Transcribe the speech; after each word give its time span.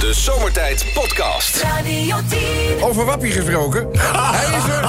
De 0.00 0.14
Zomertijd 0.14 0.86
Podcast. 0.94 1.62
Radio 1.62 2.16
10. 2.28 2.82
Over 2.82 3.04
Wappie 3.04 3.30
gesproken. 3.32 3.88
Hij 3.98 4.46
is 4.56 4.64
er. 4.64 4.80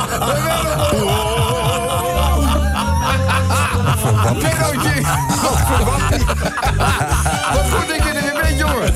Mennootje. 4.41 5.01
Wat 5.41 5.59
voor 5.59 5.85
Wappie. 5.85 6.25
Wat 7.53 7.71
goed 7.71 7.87
dat 7.87 7.97
je 8.03 8.11
er 8.13 8.23
weer 8.23 8.41
bent, 8.41 8.59
jongen. 8.59 8.93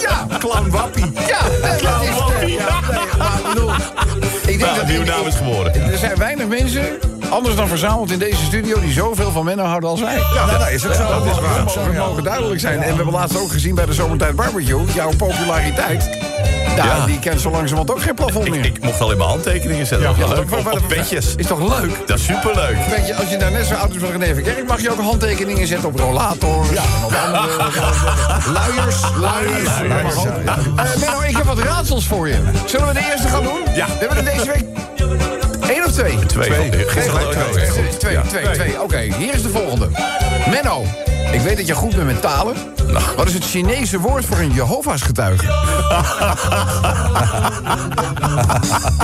Ja. 0.00 0.26
Clown 0.38 0.70
Wappie. 0.70 1.12
Ja, 1.26 1.40
dat 1.62 1.76
Clown 1.76 2.02
is... 2.02 2.18
Wappie. 2.18 2.52
Ja, 2.52 2.80
nee, 2.90 3.08
maar 3.18 3.38
ik 3.38 3.48
bedoel... 3.48 3.70
Ik 3.70 4.46
denk 4.46 4.60
Nou, 4.60 4.76
dat 4.76 4.86
nieuwe 4.86 5.04
naam 5.04 5.26
is 5.26 5.34
geworden. 5.34 5.92
Er 5.92 5.98
zijn 5.98 6.16
weinig 6.16 6.46
mensen, 6.46 6.98
anders 7.30 7.54
dan 7.54 7.68
verzameld 7.68 8.10
in 8.10 8.18
deze 8.18 8.44
studio... 8.44 8.80
die 8.80 8.92
zoveel 8.92 9.30
van 9.30 9.44
Menno 9.44 9.64
houden 9.64 9.90
als 9.90 10.00
wij. 10.00 10.14
Ja, 10.34 10.46
nou, 10.46 10.58
dat 10.58 10.70
is 10.70 10.86
ook 10.86 10.92
zo. 10.94 11.08
Dat 11.08 11.26
is 11.26 11.40
waar. 11.40 11.86
We 11.86 11.92
ja. 11.92 12.06
mogen 12.06 12.22
duidelijk 12.22 12.60
zijn. 12.60 12.82
En 12.82 12.88
we 12.90 12.94
hebben 12.94 13.14
laatst 13.14 13.38
ook 13.38 13.50
gezien 13.50 13.74
bij 13.74 13.86
de 13.86 13.92
Zomertijd 13.92 14.36
Barbecue... 14.36 14.84
jouw 14.94 15.10
populariteit, 15.16 16.10
ja, 16.76 16.84
Ja. 16.84 17.06
die 17.06 17.18
kent 17.18 17.40
zo 17.40 17.50
langzamerhand 17.50 17.90
ook 17.90 18.02
geen 18.02 18.14
plafond 18.14 18.48
meer. 18.48 18.64
Ik, 18.64 18.76
ik 18.76 18.84
mocht 18.84 19.00
al 19.00 19.10
in 19.10 19.16
mijn 19.16 19.28
handtekeningen 19.28 19.86
zetten. 19.86 20.08
Ja, 20.08 20.14
Ja, 20.18 20.34
leuk. 20.34 20.52
Op, 20.72 20.82
petjes. 20.88 21.34
Is 21.36 21.46
toch 21.46 21.80
leuk? 21.80 22.06
Dat 22.06 22.18
is 22.18 22.24
superleuk. 22.24 22.76
Weet 22.90 23.06
je, 23.06 23.14
als 23.14 23.30
je 23.30 23.36
daar 23.36 23.50
net 23.50 23.66
zo 23.66 23.74
oud 23.74 23.94
is 23.94 24.00
van 24.00 24.10
René 24.10 24.34
Verkerk... 24.34 24.66
mag 24.68 24.80
je 24.80 24.90
ook 24.90 25.00
handtekeningen 25.00 25.66
zetten 25.66 25.88
op 25.88 25.98
rollators 25.98 26.68
en 26.68 26.76
op 27.04 27.12
andere... 27.12 27.70
luiers, 28.52 29.00
luiers. 29.20 30.24
Eh, 30.46 31.00
Menno, 31.00 31.20
ik 31.20 31.36
heb 31.36 31.44
wat 31.44 31.58
raadsels 31.58 32.06
voor 32.06 32.28
je. 32.28 32.36
Zullen 32.66 32.86
we 32.86 32.92
de 32.92 33.08
eerste 33.10 33.28
gaan 33.28 33.42
doen? 33.42 33.58
Ja. 33.74 33.86
We 33.86 33.92
hebben 33.98 34.16
er 34.16 34.24
deze 34.24 34.46
week... 34.46 34.64
Eén 35.68 35.84
of 35.84 35.92
twee? 35.92 36.18
Twee. 36.26 36.50
Geen 36.50 36.72
Gisteren 36.72 37.02
gelijk, 37.20 37.26
ook 37.26 37.52
twee. 37.52 37.66
twee. 37.68 37.88
Twee, 37.98 38.18
twee, 38.28 38.50
twee. 38.50 38.82
Oké, 38.82 38.98
hier 38.98 39.34
is 39.34 39.42
de 39.42 39.48
volgende. 39.48 39.88
Menno, 40.50 40.84
ik 41.32 41.40
weet 41.40 41.56
dat 41.56 41.66
je 41.66 41.74
goed 41.74 41.94
bent 41.94 42.06
met 42.06 42.20
talen. 42.20 42.54
Wat 43.16 43.26
is 43.26 43.34
het 43.34 43.44
Chinese 43.44 43.98
woord 44.00 44.24
voor 44.24 44.38
een 44.38 44.52
Jehovah's 44.52 45.02
getuige? 45.02 45.44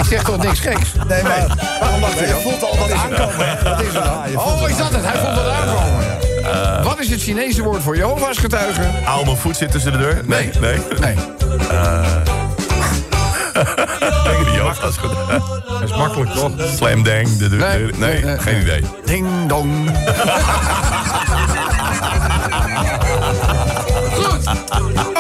ik 0.01 0.05
zeg 0.09 0.23
toch 0.23 0.37
niks 0.43 0.61
geks? 0.61 0.93
Nee, 1.09 1.23
maar 1.23 1.47
Waarom 1.81 2.01
lacht 2.01 2.19
hij 2.19 2.29
je 2.29 2.35
voelt 2.35 2.63
al 2.65 2.77
wat 2.79 2.93
aankomen. 2.93 3.49
hè? 3.49 3.63
Wat 3.71 3.81
is 3.83 3.95
er 3.95 4.03
dan? 4.03 4.37
Oh, 4.37 4.69
is 4.69 4.77
dat 4.77 4.93
het? 4.93 5.05
Hij 5.05 5.21
vond 5.21 5.37
het 5.37 5.47
aankomen. 5.47 6.85
Wat 6.85 7.01
is 7.01 7.09
het 7.11 7.21
Chinese 7.23 7.63
woord 7.63 7.83
voor 7.83 7.97
Jehovah's 7.97 8.39
getuige? 8.39 8.81
Hou 9.05 9.25
mijn 9.25 9.37
voet 9.37 9.57
zit 9.57 9.71
tussen 9.71 9.93
de 9.93 9.99
deur. 9.99 10.21
Nee, 10.25 10.51
nee. 10.61 10.79
Nee. 11.01 11.15
Denk 14.25 14.39
je 14.39 14.45
die 14.45 14.55
Joost 14.55 14.83
als 14.83 14.97
goed? 14.97 15.11
Dat 15.83 15.91
is 15.91 15.97
makkelijk, 15.97 16.31
toch? 16.31 16.51
Slam 16.77 17.03
dang. 17.03 17.37
De 17.37 17.49
deur. 17.49 17.59
Nee, 17.59 17.79
Nee, 17.79 17.93
nee, 17.99 18.25
nee, 18.25 18.39
geen 18.39 18.61
idee. 18.61 18.85
Ding 19.05 19.27
dong. 19.49 19.91
Goed. 24.13 24.47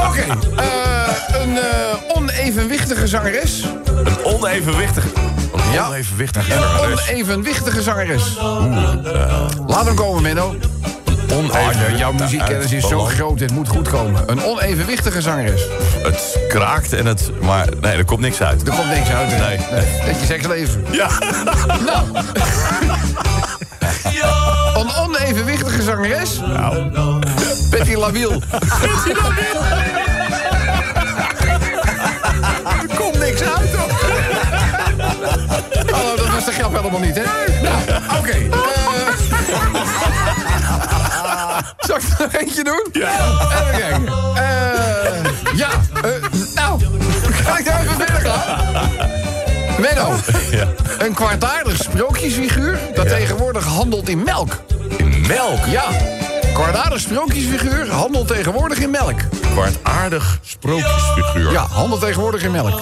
Oké. 0.06 0.24
eh, 0.56 1.40
een 1.42 1.56
eh, 1.58 2.16
onevenwichtige 2.16 3.06
zangeres. 3.06 3.62
Een 4.04 4.24
onevenwichtige. 4.24 5.08
Een 5.66 5.72
Ja. 5.72 5.86
onevenwichtige 5.86 6.52
Een 6.54 6.60
zangeres. 6.62 7.10
onevenwichtige 7.10 7.82
zangeres. 7.82 8.36
Laat 9.66 9.84
hem 9.86 9.94
komen, 9.94 10.22
Menno. 10.22 10.54
Ja, 11.32 11.96
jouw 11.96 12.12
muziekkennis 12.12 12.72
is 12.72 12.88
zo 12.88 12.98
groot, 13.04 13.38
dit 13.38 13.52
moet 13.52 13.68
goed 13.68 13.88
komen. 13.88 14.22
Een 14.26 14.44
onevenwichtige 14.44 15.20
zangeres. 15.20 15.62
Het 16.02 16.38
kraakt 16.48 16.92
en 16.92 17.06
het... 17.06 17.30
Maar 17.40 17.68
nee, 17.80 17.96
er 17.96 18.04
komt 18.04 18.20
niks 18.20 18.42
uit. 18.42 18.68
Er 18.68 18.74
komt 18.74 18.88
niks 18.88 19.08
uit. 19.10 19.28
Nee. 19.28 19.56
Dat 20.06 20.20
je 20.20 20.26
seksleven. 20.26 20.84
Ja. 20.90 21.08
Nou. 21.86 22.06
Een 24.74 24.94
onevenwichtige 24.96 25.82
zangeres. 25.82 26.38
Nou. 26.38 27.22
Betty 27.70 27.94
Labiel. 27.94 28.42
Er 32.80 32.96
komt 32.96 33.18
niks 33.18 33.40
uit. 33.42 33.70
Hallo, 35.90 36.16
dat 36.16 36.28
was 36.30 36.44
de 36.44 36.52
grap 36.52 36.76
helemaal 36.76 37.00
niet, 37.00 37.14
hè? 37.14 37.51
Ik 42.02 42.18
er 42.18 42.24
nog 42.24 42.32
eentje 42.42 42.64
doen? 42.64 42.86
Ja. 42.92 43.10
Even 43.12 43.78
kijken. 43.80 44.06
Eh, 44.34 45.56
ja, 45.56 45.68
eh, 46.02 46.10
nou, 46.54 46.80
kan 47.44 47.58
ik 47.58 47.64
daar 47.64 47.80
even 47.82 47.96
verder 47.96 48.20
gaan? 48.30 48.90
Menno, 49.80 50.12
Ja. 50.58 50.66
een 50.98 51.14
kwaadaardig 51.14 51.76
sprookjesfiguur 51.82 52.78
dat 52.94 53.08
tegenwoordig 53.08 53.64
handelt 53.64 54.08
in 54.08 54.22
melk. 54.24 54.62
In 54.96 55.24
melk. 55.28 55.64
Ja, 55.66 55.84
kwaadaardig 56.52 57.00
sprookjesfiguur 57.00 57.90
handelt 57.90 58.28
tegenwoordig 58.28 58.78
in 58.78 58.90
melk. 58.90 59.18
Kwartaardig 59.52 60.38
sprookjesfiguur. 60.42 61.52
Ja, 61.52 61.66
handelt 61.70 62.00
tegenwoordig 62.00 62.42
in 62.42 62.50
melk. 62.50 62.80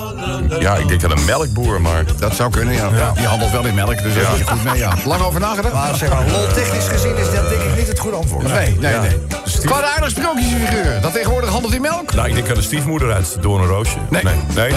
Ja, 0.60 0.76
ik 0.76 0.88
denk 0.88 1.04
aan 1.04 1.10
een 1.10 1.24
melkboer, 1.24 1.80
maar... 1.80 2.04
Dat 2.18 2.34
zou 2.34 2.50
kunnen, 2.50 2.74
ja. 2.74 3.12
Die 3.16 3.26
handelt 3.26 3.50
wel 3.50 3.64
in 3.64 3.74
melk, 3.74 4.02
dus 4.02 4.14
daar 4.14 4.32
is 4.32 4.38
je 4.38 4.46
goed 4.46 4.64
mee, 4.64 4.76
ja. 4.78 4.92
Lang 5.04 5.22
over 5.22 5.40
nagedacht? 5.40 5.74
Maar 5.74 5.94
zeg 5.94 6.08
maar, 6.08 6.22
lol-technisch 6.30 6.86
gezien 6.88 7.16
is 7.16 7.32
dat 7.34 7.48
denk 7.48 7.62
ik 7.62 7.76
niet 7.76 7.88
het 7.88 7.98
goede 7.98 8.16
antwoord. 8.16 8.52
Nee, 8.52 8.76
nee, 8.78 8.92
Ja. 8.92 9.00
nee. 9.00 9.18
Kwaadaardig 9.64 10.10
sprookjesfiguur 10.10 11.00
dat 11.00 11.12
tegenwoordig 11.12 11.50
handelt 11.50 11.74
in 11.74 11.80
melk. 11.80 12.14
Nou, 12.14 12.28
ik 12.28 12.34
denk 12.34 12.48
aan 12.48 12.54
de 12.54 12.62
stiefmoeder 12.62 13.12
uit 13.12 13.36
Doornroosje. 13.40 13.96
Nee. 14.10 14.22
Nee. 14.22 14.34
nee. 14.54 14.72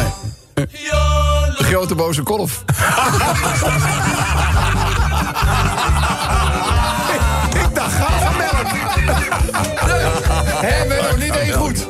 De 1.57 1.63
grote 1.63 1.95
boze 1.95 2.21
kolf. 2.23 2.63
Hé, 10.66 10.88
ben 10.88 10.97
nog 10.97 11.18
niet 11.18 11.35
één 11.35 11.53
goed. 11.53 11.88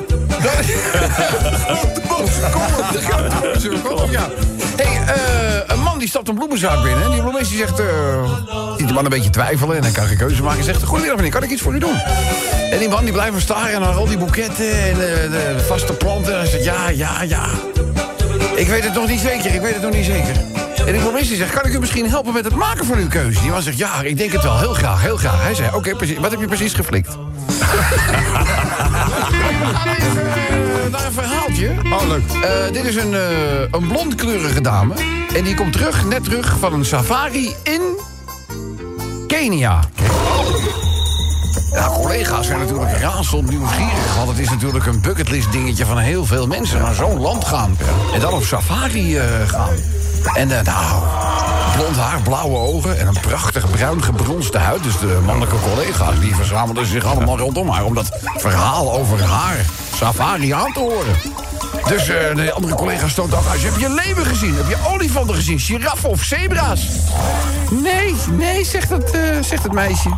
Kolf, 3.84 4.12
ja. 4.12 4.30
Hey, 4.76 5.02
een 5.68 5.80
man 5.80 6.00
die 6.00 6.08
stapt 6.08 6.28
een 6.28 6.36
bloemenzaak 6.36 6.84
binnen. 6.84 7.04
En 7.04 7.12
die 7.12 7.22
bloemist 7.22 7.50
die 7.50 7.58
zegt... 7.58 7.80
eh 7.80 7.86
ziet 8.78 8.88
de 8.88 8.94
man 8.94 9.04
een 9.04 9.10
beetje 9.10 9.30
twijfelen 9.30 9.78
en 9.78 9.84
hij 9.84 9.92
kan 9.92 10.06
geen 10.06 10.18
keuze 10.18 10.44
maken. 10.44 10.64
Zegt, 10.64 10.84
goedemiddag 10.84 11.16
meneer, 11.16 11.32
kan 11.32 11.44
ik 11.44 11.50
iets 11.50 11.62
voor 11.62 11.74
u 11.74 11.80
doen? 11.80 12.00
En 12.72 12.80
die 12.80 12.90
man 12.90 13.04
die 13.04 13.14
blijft 13.14 13.32
maar 13.32 13.42
staren 13.42 13.82
naar 13.82 13.94
al 13.94 14.08
die 14.08 14.18
boeketten 14.18 14.84
en 14.84 14.94
de, 14.94 15.28
de 15.58 15.64
vaste 15.68 15.94
planten. 15.94 16.34
En 16.34 16.40
hij 16.40 16.48
zegt, 16.48 16.64
ja, 16.64 16.90
ja, 16.90 17.22
ja. 17.22 17.46
Ik 18.56 18.68
weet 18.68 18.84
het 18.84 18.94
nog 18.94 19.08
niet 19.08 19.20
zeker, 19.20 19.54
ik 19.54 19.62
weet 19.62 19.74
het 19.74 19.84
nog 19.84 19.94
niet 19.94 20.06
zeker. 20.06 20.36
En 20.86 20.94
de 20.94 21.02
commissie 21.04 21.36
zegt, 21.36 21.54
kan 21.54 21.66
ik 21.66 21.74
u 21.74 21.80
misschien 21.80 22.10
helpen 22.10 22.34
met 22.34 22.44
het 22.44 22.56
maken 22.56 22.86
van 22.86 22.98
uw 22.98 23.08
keuze? 23.08 23.42
Die 23.42 23.50
man 23.50 23.62
zegt, 23.62 23.78
ja, 23.78 24.02
ik 24.02 24.18
denk 24.18 24.32
het 24.32 24.44
wel, 24.44 24.60
heel 24.60 24.74
graag, 24.74 25.02
heel 25.02 25.18
graag. 25.18 25.42
Hij 25.42 25.56
zei, 25.56 25.76
oké, 25.76 25.96
precies. 25.96 26.18
Wat 26.18 26.32
heb 26.32 26.40
je 26.40 26.48
precies 26.48 26.74
geflikt? 26.74 27.18
Naar 30.92 31.06
een 31.06 31.14
verhaaltje. 31.14 31.72
Oh, 31.92 32.08
leuk. 32.08 32.32
Eh, 32.44 32.74
dit 32.74 32.86
is 32.86 32.96
een, 32.96 33.14
eh, 33.14 33.60
een 33.72 33.88
blondkleurige 33.88 34.62
dame. 34.62 34.94
En 35.36 35.44
die 35.44 35.56
komt 35.56 35.74
terug, 35.74 36.06
net 36.06 36.24
terug, 36.24 36.56
van 36.60 36.74
een 36.74 36.86
safari 36.86 37.56
in 37.64 37.82
Kenia. 39.28 39.80
Ja, 41.72 41.90
collega's 41.90 42.46
zijn 42.46 42.60
natuurlijk 42.60 42.98
razend 42.98 43.50
nieuwsgierig. 43.50 44.16
Want 44.16 44.30
het 44.30 44.40
is 44.40 44.50
natuurlijk 44.50 44.86
een 44.86 45.02
bucketlist 45.02 45.52
dingetje 45.52 45.86
van 45.86 45.98
heel 45.98 46.26
veel 46.26 46.48
mensen 46.48 46.82
naar 46.82 46.96
zo'n 46.96 47.20
land 47.20 47.46
gaan. 47.46 47.78
En 48.14 48.20
dan 48.20 48.34
op 48.34 48.44
safari 48.44 49.18
eh, 49.18 49.26
gaan. 49.48 49.76
En 50.24 50.48
nou, 50.48 51.04
blond 51.76 51.98
haar, 51.98 52.22
blauwe 52.22 52.58
ogen 52.58 53.00
en 53.00 53.08
een 53.08 53.20
prachtig 53.22 53.70
bruin 53.70 54.04
gebronste 54.04 54.58
huid. 54.58 54.84
Dus 54.84 55.00
de 55.00 55.20
mannelijke 55.26 55.56
collega's 55.70 56.20
die 56.20 56.36
verzamelden 56.36 56.86
zich 56.86 57.06
allemaal 57.06 57.38
rondom 57.38 57.70
haar... 57.70 57.86
om 57.86 57.94
dat 57.94 58.20
verhaal 58.38 58.94
over 58.94 59.24
haar 59.24 59.66
safari 59.96 60.52
aan 60.52 60.72
te 60.74 60.80
horen. 60.80 61.16
Dus 61.88 62.08
eh, 62.08 62.36
de 62.36 62.52
andere 62.52 62.76
collega's 62.76 63.12
stoot 63.12 63.34
ook 63.34 63.48
uit. 63.52 63.64
Heb 63.64 63.78
je 63.78 63.90
leeuwen 63.90 64.26
gezien? 64.26 64.56
Heb 64.56 64.68
je 64.68 64.78
olifanten 64.88 65.36
gezien? 65.36 65.60
Giraffen 65.60 66.10
of 66.10 66.24
zebra's? 66.24 66.88
Nee, 67.70 68.16
nee, 68.32 68.66
zegt 68.66 68.90
het, 68.90 69.12
eh, 69.12 69.22
zegt 69.42 69.64
het 69.64 69.72
meisje. 69.72 70.10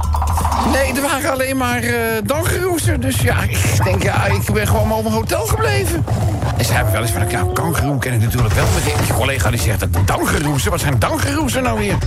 Nee, 0.72 0.94
er 0.94 1.02
waren 1.02 1.32
alleen 1.32 1.58
maar 1.58 1.84
uh, 1.84 1.96
dangeroezen. 2.24 3.02
Dus 3.02 3.22
ja, 3.22 3.44
ik 3.44 3.84
denk, 3.84 4.04
ja, 4.04 4.26
ik 4.26 4.52
ben 4.54 4.68
gewoon 4.68 4.88
maar 4.88 4.98
op 4.98 5.06
een 5.06 5.12
hotel 5.12 5.46
gebleven. 5.46 6.06
En 6.58 6.66
ze 6.66 6.74
hebben 6.74 6.94
wel 6.94 7.02
eens 7.02 7.12
van, 7.12 7.30
ja, 7.30 7.44
kangeroe 7.54 8.00
ken 8.00 8.14
ik 8.14 8.22
natuurlijk 8.22 8.54
wel. 8.54 8.66
Maar 8.66 9.06
je 9.08 9.14
collega 9.14 9.50
die 9.50 9.60
zegt, 9.60 9.86
dangeroezen? 10.06 10.72
Wat 10.72 10.80
zijn 10.80 11.00
dangeroezen 11.00 11.64
nou 11.64 11.80
weer? 11.80 11.98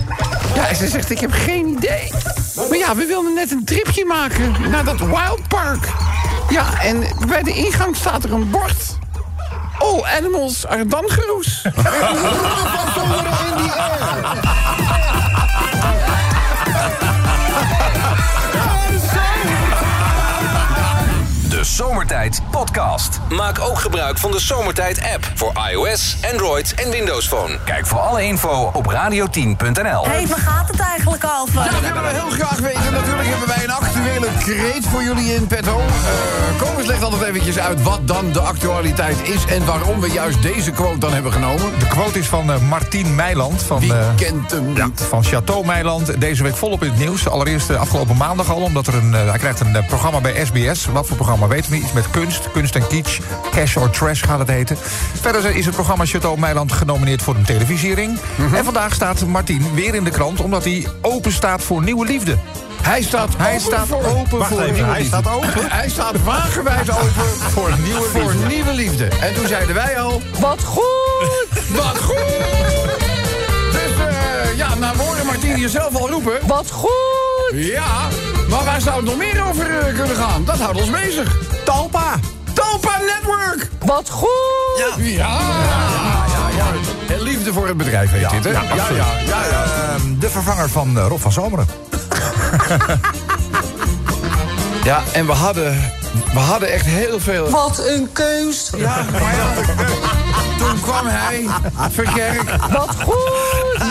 Ja, 0.55 0.67
en 0.67 0.75
ze 0.75 0.87
zegt, 0.87 1.11
ik 1.11 1.19
heb 1.19 1.31
geen 1.31 1.67
idee. 1.67 2.11
Maar 2.69 2.77
ja, 2.77 2.95
we 2.95 3.05
wilden 3.05 3.33
net 3.33 3.51
een 3.51 3.65
tripje 3.65 4.05
maken 4.05 4.55
naar 4.69 4.83
dat 4.83 4.99
Wild 4.99 5.47
Park. 5.47 5.87
Ja, 6.49 6.81
en 6.81 7.03
bij 7.27 7.43
de 7.43 7.53
ingang 7.53 7.95
staat 7.95 8.23
er 8.23 8.33
een 8.33 8.49
bord. 8.49 8.97
All 9.89 10.05
animals 10.05 10.65
are 10.65 10.85
dangeroes. 10.85 11.63
De 14.99 15.08
Zomertijd 21.79 22.41
Podcast. 22.51 23.19
Maak 23.29 23.59
ook 23.59 23.79
gebruik 23.79 24.17
van 24.17 24.31
de 24.31 24.39
Zomertijd 24.39 25.01
app 25.13 25.31
voor 25.35 25.51
iOS, 25.71 26.17
Android 26.31 26.73
en 26.73 26.91
Windows 26.91 27.27
Phone. 27.27 27.59
Kijk 27.65 27.87
voor 27.87 27.99
alle 27.99 28.23
info 28.23 28.69
op 28.73 28.85
radio10.nl. 28.85 30.03
Hé, 30.03 30.09
hey, 30.09 30.27
waar 30.27 30.37
gaat 30.37 30.67
het 30.67 30.79
eigenlijk 30.79 31.23
over? 31.39 31.63
Ja, 31.63 31.71
dat 31.71 31.81
willen 31.81 32.03
we 32.03 32.09
heel 32.09 32.29
graag 32.29 32.59
weten. 32.59 32.91
Natuurlijk 32.91 33.27
hebben 33.27 33.47
wij 33.47 33.63
een 33.63 33.71
actuele 33.71 34.27
kreet 34.39 34.85
voor 34.85 35.03
jullie 35.03 35.35
in 35.35 35.47
petto. 35.47 35.79
Uh, 35.79 36.61
Kobus 36.61 36.85
legt 36.85 37.03
altijd 37.03 37.21
eventjes 37.21 37.59
uit 37.59 37.83
wat 37.83 38.07
dan 38.07 38.31
de 38.31 38.39
actualiteit 38.39 39.17
is... 39.21 39.45
en 39.45 39.65
waarom 39.65 39.99
we 39.99 40.11
juist 40.11 40.41
deze 40.41 40.71
quote 40.71 40.97
dan 40.97 41.13
hebben 41.13 41.31
genomen. 41.31 41.79
De 41.79 41.87
quote 41.87 42.19
is 42.19 42.27
van 42.27 42.49
uh, 42.49 42.57
Martien 42.57 43.15
Meiland. 43.15 43.63
Van, 43.63 43.79
Wie 43.79 43.91
uh, 43.91 44.15
kent 44.15 44.51
hem 44.51 44.75
ja, 44.75 44.89
van 44.93 45.23
Chateau 45.23 45.65
Meiland. 45.65 46.21
Deze 46.21 46.43
week 46.43 46.55
volop 46.55 46.83
in 46.83 46.89
het 46.89 46.99
nieuws. 46.99 47.27
Allereerst 47.27 47.69
uh, 47.69 47.79
afgelopen 47.79 48.17
maandag 48.17 48.49
al, 48.49 48.61
omdat 48.61 48.87
er 48.87 48.95
een, 48.95 49.11
uh, 49.11 49.29
hij 49.29 49.37
krijgt 49.37 49.59
een 49.59 49.75
uh, 49.75 49.87
programma 49.87 50.21
bij 50.21 50.45
SBS. 50.45 50.85
Wat 50.85 51.07
voor 51.07 51.15
programma 51.15 51.47
weten 51.47 51.68
we 51.69 51.75
niet. 51.75 51.83
Iets 51.83 51.93
met 51.93 52.09
kunst, 52.09 52.51
kunst 52.51 52.75
en 52.75 52.87
kitsch. 52.87 53.19
Cash 53.51 53.75
or 53.75 53.89
trash 53.89 54.23
gaat 54.23 54.39
het 54.39 54.47
heten. 54.47 54.77
Verder 55.21 55.55
is 55.55 55.65
het 55.65 55.75
programma 55.75 56.05
Chateau 56.05 56.39
Meiland 56.39 56.71
genomineerd 56.71 57.21
voor 57.21 57.35
een 57.35 57.45
televisiering. 57.45 58.11
Mm 58.11 58.45
-hmm. 58.45 58.55
En 58.55 58.63
vandaag 58.63 58.93
staat 58.93 59.25
Martien 59.25 59.73
weer 59.73 59.95
in 59.95 60.03
de 60.03 60.09
krant, 60.09 60.39
omdat 60.39 60.63
hij 60.63 60.87
open 61.01 61.31
staat 61.31 61.63
voor 61.63 61.83
nieuwe 61.83 62.05
liefde. 62.05 62.37
Hij 62.81 63.01
staat 63.01 63.37
hij 63.37 63.49
open 63.49 63.61
staat 63.61 63.87
voor, 63.87 64.03
open 64.05 64.45
voor 64.45 64.61
even, 64.61 64.73
nieuwe 64.73 64.89
hij 64.89 65.01
liefde. 65.01 65.17
staat 65.17 65.33
open. 65.33 65.69
hij 65.69 65.89
staat 65.89 66.23
wagenwijd 66.23 66.89
open 66.89 67.27
voor 67.53 67.71
nieuwe 67.83 68.01
voor 68.01 68.31
liefde. 68.31 68.47
nieuwe 68.47 68.73
liefde. 68.73 69.05
En 69.05 69.33
toen 69.33 69.47
zeiden 69.47 69.75
wij 69.75 69.99
al... 69.99 70.21
Wat 70.39 70.63
goed! 70.63 71.49
Wat 71.81 71.97
goed! 72.01 72.17
Dus 73.71 73.91
uh, 74.07 74.57
ja, 74.57 74.75
nou 74.75 74.97
horen 74.97 75.25
Martien 75.25 75.59
jezelf 75.59 75.95
al 75.95 76.09
roepen. 76.09 76.47
Wat 76.47 76.71
goed! 76.71 76.89
Ja, 77.51 78.07
maar 78.49 78.63
waar 78.63 78.81
zou 78.81 78.95
het 78.95 79.05
nog 79.05 79.17
meer 79.17 79.43
over 79.49 79.69
uh, 79.69 79.97
kunnen 79.99 80.15
gaan? 80.15 80.45
Dat 80.45 80.59
houdt 80.59 80.79
ons 80.79 80.89
bezig. 80.89 81.48
Talpa! 81.69 82.19
Talpa 82.53 82.97
Network! 82.97 83.69
Wat 83.85 84.09
goed! 84.09 84.29
Ja! 84.77 84.87
Ja! 84.97 85.39
ja, 86.27 86.49
ja. 86.55 86.65
En 87.13 87.21
liefde 87.21 87.53
voor 87.53 87.67
het 87.67 87.77
bedrijf 87.77 88.11
heet 88.11 88.21
ja, 88.21 88.29
dit, 88.29 88.43
hè? 88.43 88.51
Ja, 88.51 88.61
ja, 88.61 88.75
ja, 88.75 89.05
ja, 89.27 89.43
ja. 89.45 89.65
Uh, 89.95 90.19
de 90.19 90.29
vervanger 90.29 90.69
van 90.69 90.97
uh, 90.97 91.05
Rob 91.07 91.19
van 91.19 91.31
Zomeren. 91.31 91.67
ja, 94.89 95.01
en 95.11 95.25
we 95.25 95.31
hadden, 95.31 95.91
we 96.33 96.39
hadden 96.39 96.71
echt 96.71 96.85
heel 96.85 97.19
veel... 97.19 97.49
Wat 97.49 97.83
een 97.87 98.09
keus! 98.13 98.71
Ja, 98.77 99.05
maar 99.11 99.35
ja, 99.35 99.53
toen 100.57 100.81
kwam 100.81 101.07
hij, 101.07 101.45
Verkerk. 101.91 102.49
Wat 102.71 102.95
goed! 103.03 103.77
Ja, 103.77 103.85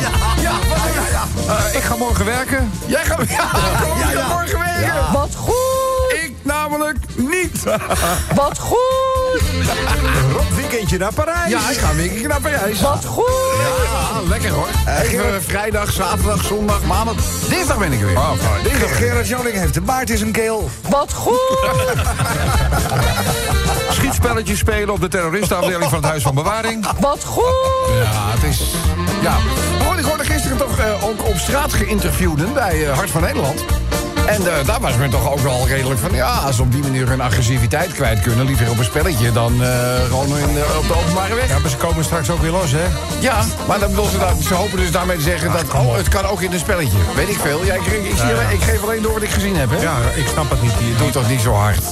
ja, 0.00 0.10
ja, 0.40 0.52
wat, 0.68 0.78
ja, 0.94 1.02
ja. 1.10 1.24
Uh, 1.54 1.74
ik 1.74 1.82
ga 1.82 1.96
morgen 1.96 2.24
werken. 2.24 2.70
Jij 2.86 3.04
gaat, 3.04 3.18
ja, 3.28 3.50
ja, 3.98 4.10
ja. 4.10 4.26
morgen 4.28 4.58
werken. 4.58 4.84
Ja. 4.84 5.12
Wat 5.12 5.34
goed! 5.34 5.63
Namelijk 6.44 6.98
niet. 7.16 7.62
Wat 8.34 8.58
goed! 8.58 9.42
Rob, 10.32 10.50
weekendje 10.54 10.98
naar 10.98 11.12
Parijs. 11.12 11.50
Ja, 11.50 11.70
ik 11.70 11.76
ga 11.76 11.90
een 11.90 11.96
weekendje 11.96 12.28
naar 12.28 12.40
Parijs. 12.40 12.80
Wat 12.80 13.04
goed! 13.04 13.24
Ja, 13.58 14.28
lekker 14.28 14.50
hoor. 14.50 14.68
Even 15.02 15.42
vrijdag, 15.42 15.92
zaterdag, 15.92 16.44
zondag, 16.44 16.84
maandag. 16.84 17.14
Dinsdag 17.48 17.78
ben 17.78 17.92
ik 17.92 18.00
er 18.00 18.06
weer. 18.06 18.16
Oh, 18.16 18.32
Dinsdag. 18.62 18.96
Gerard 18.96 19.28
Joning 19.28 19.54
heeft 19.54 19.74
de 19.74 19.80
baard 19.80 20.10
in 20.10 20.18
zijn 20.18 20.32
keel. 20.32 20.70
Wat 20.88 21.12
goed! 21.12 21.58
Schietspelletjes 23.90 24.58
spelen 24.58 24.90
op 24.90 25.00
de 25.00 25.08
terroristenafdeling 25.08 25.90
van 25.90 25.98
het 25.98 26.08
Huis 26.08 26.22
van 26.22 26.34
Bewaring. 26.34 26.86
Wat 27.00 27.24
goed! 27.24 27.44
Ja, 28.02 28.30
het 28.30 28.42
is... 28.42 28.62
Ja. 29.22 29.36
Ik 30.04 30.10
hoorde 30.10 30.24
gisteren 30.24 30.56
toch 30.56 30.78
uh, 30.78 31.04
ook 31.04 31.28
op 31.28 31.36
straat 31.36 31.72
geïnterviewden 31.72 32.52
bij 32.52 32.78
uh, 32.80 32.92
Hart 32.92 33.10
van 33.10 33.20
Nederland. 33.20 33.64
En 34.26 34.42
uh, 34.42 34.52
daar 34.66 34.80
was 34.80 34.96
men 34.96 35.10
toch 35.10 35.32
ook 35.32 35.38
wel 35.38 35.68
redelijk 35.68 36.00
van... 36.00 36.14
ja, 36.14 36.32
als 36.32 36.56
ze 36.56 36.62
op 36.62 36.72
die 36.72 36.82
manier 36.82 37.08
hun 37.08 37.20
agressiviteit 37.20 37.92
kwijt 37.92 38.20
kunnen... 38.20 38.46
liever 38.46 38.70
op 38.70 38.78
een 38.78 38.84
spelletje 38.84 39.32
dan 39.32 39.62
uh, 39.62 39.68
gewoon 40.08 40.38
in, 40.38 40.56
uh, 40.56 40.76
op 40.78 40.86
de 40.86 40.96
openbare 40.96 41.34
weg. 41.34 41.48
Ja, 41.48 41.58
maar 41.58 41.70
ze 41.70 41.76
komen 41.76 42.04
straks 42.04 42.30
ook 42.30 42.40
weer 42.40 42.50
los, 42.50 42.70
hè? 42.70 42.84
Ja, 43.20 43.44
maar 43.66 43.78
dan 43.78 43.94
wil 43.94 44.04
ze, 44.04 44.18
dat, 44.18 44.32
ze 44.46 44.54
hopen 44.54 44.78
dus 44.78 44.90
daarmee 44.90 45.16
te 45.16 45.22
zeggen... 45.22 45.50
Ach, 45.50 45.56
dat 45.56 45.72
oh, 45.72 45.96
het 45.96 46.08
kan 46.08 46.24
ook 46.24 46.40
in 46.40 46.52
een 46.52 46.58
spelletje. 46.58 46.98
Weet 47.14 47.28
ik 47.28 47.38
veel. 47.38 47.64
Ja, 47.64 47.74
ik, 47.74 47.86
ik, 47.86 48.04
ik, 48.04 48.16
zie, 48.16 48.26
ja, 48.26 48.40
ja. 48.40 48.48
ik 48.48 48.62
geef 48.62 48.82
alleen 48.82 49.02
door 49.02 49.12
wat 49.12 49.22
ik 49.22 49.30
gezien 49.30 49.56
heb, 49.56 49.70
hè? 49.70 49.80
Ja, 49.80 49.96
ik 50.14 50.26
snap 50.26 50.50
het 50.50 50.62
niet. 50.62 50.72
Je 50.72 50.94
doet 50.98 51.12
toch 51.12 51.28
niet 51.28 51.40
zo 51.40 51.52
hard? 51.52 51.84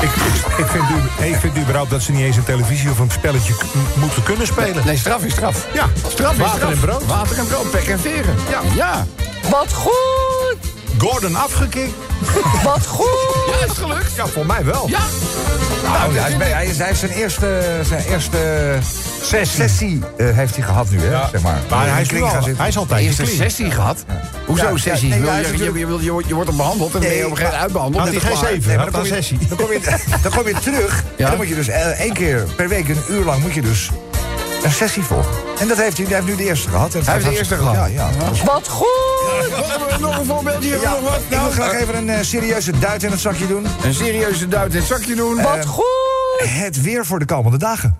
Ik, 0.00 0.10
ik, 0.10 0.58
ik, 0.58 0.66
vind 0.66 0.84
u, 0.90 1.24
ik 1.24 1.36
vind 1.36 1.56
überhaupt 1.56 1.90
dat 1.90 2.02
ze 2.02 2.12
niet 2.12 2.24
eens 2.24 2.36
een 2.36 2.44
televisie 2.44 2.90
of 2.90 2.98
een 2.98 3.10
spelletje 3.10 3.54
moeten 3.94 4.22
kunnen 4.22 4.46
spelen. 4.46 4.86
Nee, 4.86 4.96
straf 4.96 5.24
is 5.24 5.32
straf. 5.32 5.66
Ja, 5.74 5.86
straf 6.08 6.32
is 6.32 6.38
water 6.38 6.56
straf. 6.56 6.72
en 6.72 6.78
brood. 6.78 7.06
Water 7.06 7.38
en 7.38 7.46
brood, 7.46 7.70
pek 7.70 7.86
en 7.86 8.00
veren. 8.00 8.34
Ja. 8.50 8.60
ja. 8.74 9.06
Wat 9.50 9.72
goed! 9.72 10.27
Gordon 10.98 11.36
afgekikt. 11.36 11.92
Wat 12.64 12.86
goed! 12.86 13.06
Ja, 13.46 13.66
is 13.66 13.78
gelukt. 13.78 14.14
Ja, 14.16 14.26
voor 14.26 14.46
mij 14.46 14.64
wel. 14.64 14.88
Ja. 14.88 15.00
Nou, 15.82 16.16
hij, 16.16 16.30
is 16.30 16.36
bij, 16.36 16.48
hij, 16.48 16.66
is, 16.66 16.78
hij 16.78 16.86
heeft 16.86 16.98
zijn 16.98 17.10
eerste, 17.10 17.80
zijn 17.82 18.04
eerste 18.04 18.76
sessie, 19.22 19.62
sessie 19.62 20.00
uh, 20.16 20.34
heeft 20.34 20.56
hij 20.56 20.64
gehad 20.64 20.90
nu, 20.90 21.00
hè? 21.00 21.10
Ja. 21.10 21.28
Zeg 21.28 21.42
maar. 21.42 21.58
maar 21.70 21.92
hij, 21.92 22.00
is 22.00 22.10
nu 22.10 22.22
al, 22.22 22.30
hij 22.56 22.68
is 22.68 22.76
altijd 22.76 23.04
eerste 23.04 23.26
sessie 23.26 23.70
gehad. 23.70 24.04
Ja. 24.08 24.20
Hoezo 24.46 24.68
ja, 24.68 24.76
sessie? 24.76 25.08
nee, 25.08 25.20
wil, 25.20 25.30
ja, 25.30 25.36
je, 25.36 25.56
je, 25.56 25.72
je, 25.72 25.98
je, 26.00 26.22
je, 26.26 26.34
wordt 26.34 26.56
behandeld 26.56 26.94
en 26.94 27.00
dan 27.00 27.08
ben 27.08 27.18
je 27.18 27.24
op 27.24 27.30
een 27.30 27.36
gegeven 27.36 27.44
moment 27.44 27.62
uitbehandeld. 27.62 28.04
Had 28.04 28.12
hij 28.12 28.20
geen 28.20 28.36
zeven, 28.36 28.76
nee, 28.76 28.90
dan, 28.90 29.00
een 29.00 29.06
sessie. 29.06 29.38
Dan 29.48 29.56
kom, 29.56 29.72
je, 29.72 29.80
dan 30.22 30.32
kom 30.32 30.46
je 30.46 30.54
terug 30.70 31.04
en 31.16 31.26
dan 31.26 31.36
moet 31.36 31.48
je 31.48 31.54
dus 31.54 31.68
één 31.68 32.12
keer 32.12 32.46
per 32.56 32.68
week, 32.68 32.88
een 32.88 33.02
uur 33.08 33.24
lang, 33.24 33.42
moet 33.42 33.54
je 33.54 33.62
dus 33.62 33.90
een 34.62 34.72
sessie 34.72 35.02
volgen. 35.02 35.32
En 35.60 35.68
dat 35.68 35.76
heeft 35.76 35.96
hij, 35.96 36.06
hij 36.06 36.14
heeft 36.14 36.26
nu 36.26 36.36
de 36.36 36.44
eerste 36.44 36.68
gehad. 36.68 36.92
Hij 36.92 37.02
heeft 37.04 37.24
de 37.24 37.38
eerste 37.38 37.56
gehad? 37.56 37.74
Ja, 37.74 37.86
ja. 37.86 38.10
Wat 38.44 38.68
goed! 38.68 39.17
Nog 40.00 40.18
een 40.18 40.24
voorbeeldje? 40.24 40.80
Ja, 40.80 40.90
nog 40.90 41.00
wat? 41.00 41.20
Ik 41.20 41.28
wil 41.28 41.50
graag 41.50 41.72
even 41.72 41.96
een 41.96 42.08
uh, 42.08 42.18
serieuze 42.20 42.78
duit 42.78 43.02
in 43.02 43.10
het 43.10 43.20
zakje 43.20 43.46
doen. 43.46 43.66
Een 43.82 43.94
serieuze 43.94 44.48
duit 44.48 44.72
in 44.72 44.78
het 44.78 44.88
zakje 44.88 45.14
doen. 45.14 45.42
Wat 45.42 45.66
goed! 45.66 45.84
Het 46.38 46.82
weer 46.82 47.06
voor 47.06 47.18
de 47.18 47.24
komende 47.24 47.58
dagen. 47.58 47.98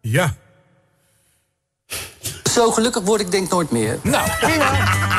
Ja. 0.00 0.34
Zo 2.50 2.70
gelukkig 2.70 3.02
word 3.02 3.20
ik 3.20 3.30
denk 3.30 3.50
nooit 3.50 3.70
meer. 3.70 3.98
Nou, 4.02 4.28
prima. 4.40 4.70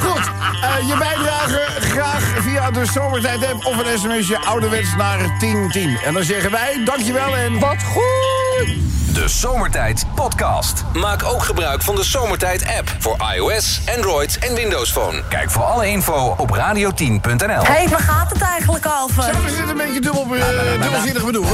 Goed. 0.01 0.29
Uh, 0.63 0.87
je 0.87 0.97
bijdrage 0.97 1.61
graag 1.79 2.23
via 2.41 2.71
de 2.71 2.85
Zomertijd 2.85 3.45
app 3.45 3.65
of 3.65 3.77
een 3.77 3.99
sms'je 3.99 4.39
ouderwets 4.39 4.95
naar 4.97 5.17
1010. 5.39 5.97
En 6.05 6.13
dan 6.13 6.23
zeggen 6.23 6.51
wij 6.51 6.81
dankjewel 6.85 7.35
en... 7.35 7.59
Wat 7.59 7.83
goed! 7.83 9.02
De 9.23 9.29
Zomertijd 9.29 10.05
Podcast. 10.15 10.83
Maak 10.93 11.23
ook 11.23 11.43
gebruik 11.43 11.81
van 11.81 11.95
de 11.95 12.03
Zomertijd 12.03 12.65
app 12.77 12.95
voor 12.99 13.17
iOS, 13.35 13.81
Android 13.95 14.37
en 14.39 14.55
Windows 14.55 14.91
Phone. 14.91 15.23
Kijk 15.29 15.51
voor 15.51 15.63
alle 15.63 15.89
info 15.89 16.35
op 16.37 16.49
radio10.nl. 16.49 17.63
Hé, 17.63 17.73
hey, 17.73 17.87
waar 17.89 17.99
gaat 17.99 18.29
het 18.29 18.41
eigenlijk 18.41 18.85
over? 19.01 19.23
Zullen 19.23 19.43
we 19.43 19.55
dit 19.55 19.69
een 19.69 19.77
beetje 19.77 20.01
dubbel, 20.01 20.35
uh, 20.35 20.43
dubbelzinnig 20.81 21.25
bedoelen? 21.25 21.53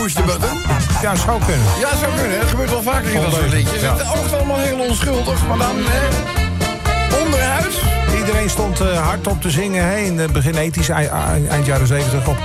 Push 0.00 0.12
the 0.12 0.22
button. 0.22 0.60
Ja, 1.02 1.14
zou 1.14 1.42
kunnen. 1.46 1.66
Ja, 1.78 1.96
zou 1.96 2.14
kunnen. 2.16 2.38
Het 2.38 2.48
gebeurt 2.48 2.70
wel 2.70 2.82
vaker 2.82 3.10
in 3.10 3.20
dat 3.20 3.32
soort 3.32 3.52
liedjes. 3.52 3.80
Ja. 3.80 3.96
Het 3.96 4.06
oogt 4.18 4.32
allemaal 4.32 4.58
heel 4.58 4.78
onschuldig, 4.78 5.46
maar 5.46 5.58
dan 5.58 5.76
hè, 5.76 6.08
onderhuis. 7.24 7.74
Iedereen 8.16 8.50
stond 8.50 8.80
uh, 8.80 9.06
hard 9.06 9.26
op 9.26 9.40
te 9.40 9.50
zingen 9.50 9.84
hè, 9.84 9.96
in 9.96 10.18
het 10.18 10.32
begin 10.32 10.54
ethisch, 10.54 10.88
eind, 10.88 11.48
eind 11.48 11.66
jaren 11.66 11.86
70 11.86 12.28
op. 12.28 12.36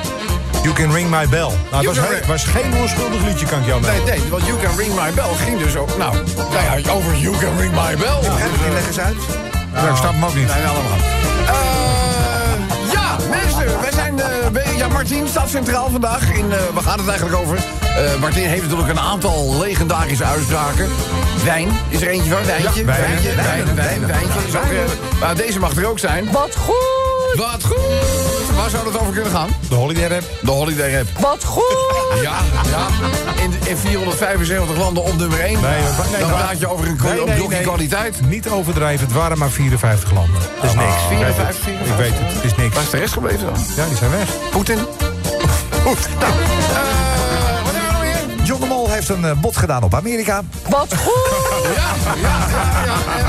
You 0.64 0.74
Can 0.74 0.92
Ring 0.92 1.10
My 1.10 1.28
Bell. 1.28 1.52
Nou, 1.72 1.88
het 1.88 1.98
was, 1.98 2.28
was 2.28 2.44
geen 2.44 2.74
onschuldig 2.78 3.22
liedje, 3.24 3.46
kan 3.46 3.60
ik 3.60 3.66
jou 3.66 3.82
melden. 3.82 4.06
Nee, 4.06 4.20
nee, 4.20 4.30
want 4.30 4.46
You 4.46 4.60
Can 4.60 4.78
Ring 4.78 4.94
My 4.94 5.12
Bell 5.14 5.34
ging 5.46 5.60
dus 5.60 5.76
ook... 5.76 5.98
Nou, 5.98 6.14
nou 6.36 6.82
ja, 6.82 6.92
over 6.92 7.18
You 7.18 7.38
Can 7.38 7.58
Ring 7.58 7.72
My 7.72 7.96
Bell. 7.98 8.20
Ja, 8.22 8.30
uh, 8.68 8.74
leg 8.74 8.88
eens 8.88 9.00
uit. 9.00 9.18
Nou, 9.74 9.86
ja, 9.86 9.92
ik 9.92 9.98
snap 9.98 10.12
hem 10.12 10.26
ook 10.26 10.36
niet. 10.36 10.48
Nee, 10.48 10.66
allemaal. 10.66 10.98
Uh, 11.44 12.92
ja, 12.92 13.16
mensen, 13.30 13.82
wij 13.82 13.92
zijn... 13.92 14.22
Uh, 14.54 14.78
ja, 14.78 14.88
Martien 14.88 15.28
staat 15.28 15.50
centraal 15.50 15.90
vandaag. 15.90 16.32
In, 16.32 16.46
uh, 16.46 16.56
waar 16.74 16.84
gaat 16.84 17.00
het 17.00 17.08
eigenlijk 17.08 17.38
over? 17.38 17.58
Uh, 17.58 18.20
Martien 18.20 18.48
heeft 18.48 18.62
natuurlijk 18.62 18.90
een 18.90 19.00
aantal 19.00 19.60
legendarische 19.60 20.24
uitspraken. 20.24 20.90
Wijn 21.44 21.70
is 21.90 22.02
er 22.02 22.08
eentje 22.08 22.30
van, 22.30 22.46
wijntje. 22.46 22.80
Ja, 22.80 22.86
wijn, 22.86 23.02
wijntje, 23.02 23.36
wijn, 23.36 23.76
wijn, 23.76 24.08
wijntje. 24.08 24.58
Ook, 24.58 24.72
uh, 25.22 25.36
deze 25.36 25.60
mag 25.60 25.76
er 25.76 25.86
ook 25.86 26.00
zijn. 26.00 26.32
Wat 26.32 26.56
goed! 26.56 26.99
Wat 27.40 27.64
goed! 27.64 28.56
Waar 28.56 28.70
zou 28.70 28.88
het 28.88 29.00
over 29.00 29.14
kunnen 29.14 29.32
gaan? 29.32 29.50
De 29.70 29.76
Holiday 29.76 30.08
Rap. 30.08 30.24
De 30.42 30.52
Holiday 30.52 30.96
Rap. 30.96 31.08
Wat 31.20 31.44
goed! 31.44 31.78
Ja, 32.22 32.38
ja. 32.70 32.88
In, 33.44 33.54
in 33.66 33.78
475 33.78 34.78
landen 34.78 35.04
op 35.04 35.18
nummer 35.18 35.40
1. 35.40 35.62
Nee, 35.62 35.72
nee, 36.12 36.20
dan 36.20 36.30
praat 36.30 36.60
je 36.60 36.68
over 36.68 36.88
een 36.88 36.98
nee, 37.04 37.26
nee, 37.26 37.48
nee. 37.48 37.62
kwaliteit. 37.62 38.22
Niet 38.28 38.50
overdrijven, 38.50 39.06
het 39.06 39.16
waren 39.16 39.38
maar 39.38 39.50
54 39.50 40.12
landen. 40.12 40.42
Dat 40.62 40.64
is 40.64 40.74
niks. 40.74 40.88
Oh, 40.88 41.08
54, 41.08 41.56
54? 41.64 41.94
Ik 41.94 42.00
weet 42.00 42.20
het, 42.20 42.34
het 42.34 42.44
is 42.44 42.56
niks. 42.56 42.74
Waar 42.74 42.84
is 42.84 42.90
de 42.90 42.98
rest 42.98 43.14
gebleven 43.14 43.46
dan? 43.46 43.66
Ja, 43.76 43.86
die 43.86 43.98
zijn 43.98 44.12
weg. 44.12 44.30
Poetin. 44.50 44.78
Goed. 45.86 46.10
Nou, 46.20 46.32
uh, 46.32 47.64
wat 47.64 47.74
hebben 47.74 48.00
we 48.00 48.36
nog? 48.38 48.48
John 48.48 48.62
de 48.62 48.68
Mol 48.68 48.90
heeft 48.90 49.10
een 49.10 49.24
uh, 49.24 49.32
bod 49.42 49.58
gedaan 49.58 49.84
op 49.84 49.94
Amerika. 49.94 50.42
Wat 50.70 50.96
goed! 50.96 51.64
ja, 51.76 51.94
ja, 52.06 52.48
ja, 52.50 52.76
ja, 52.86 53.18
ja. 53.18 53.29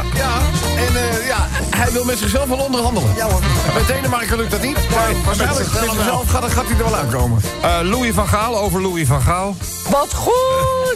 Hij 1.81 1.93
wil 1.93 2.05
met 2.05 2.19
zichzelf 2.19 2.49
wel 2.49 2.59
onderhandelen. 2.59 3.15
Ja 3.17 3.29
hoor. 3.29 3.41
Met 3.75 3.87
Denemarken 3.87 4.37
lukt 4.37 4.51
dat 4.51 4.63
niet, 4.63 4.91
maar 4.91 5.13
waarschijnlijk 5.25 5.73
met 5.73 5.91
zichzelf 5.91 6.29
gaat, 6.29 6.51
gaat 6.51 6.67
hij 6.67 6.77
er 6.79 6.85
wel 6.85 6.97
aankomen. 6.97 7.41
Uh, 7.65 7.79
Louis 7.83 8.15
van 8.15 8.29
Gaal 8.29 8.59
over 8.59 8.83
Louis 8.83 9.07
van 9.07 9.21
Gaal. 9.21 9.57
Wat 9.91 10.15
goed! 10.15 10.90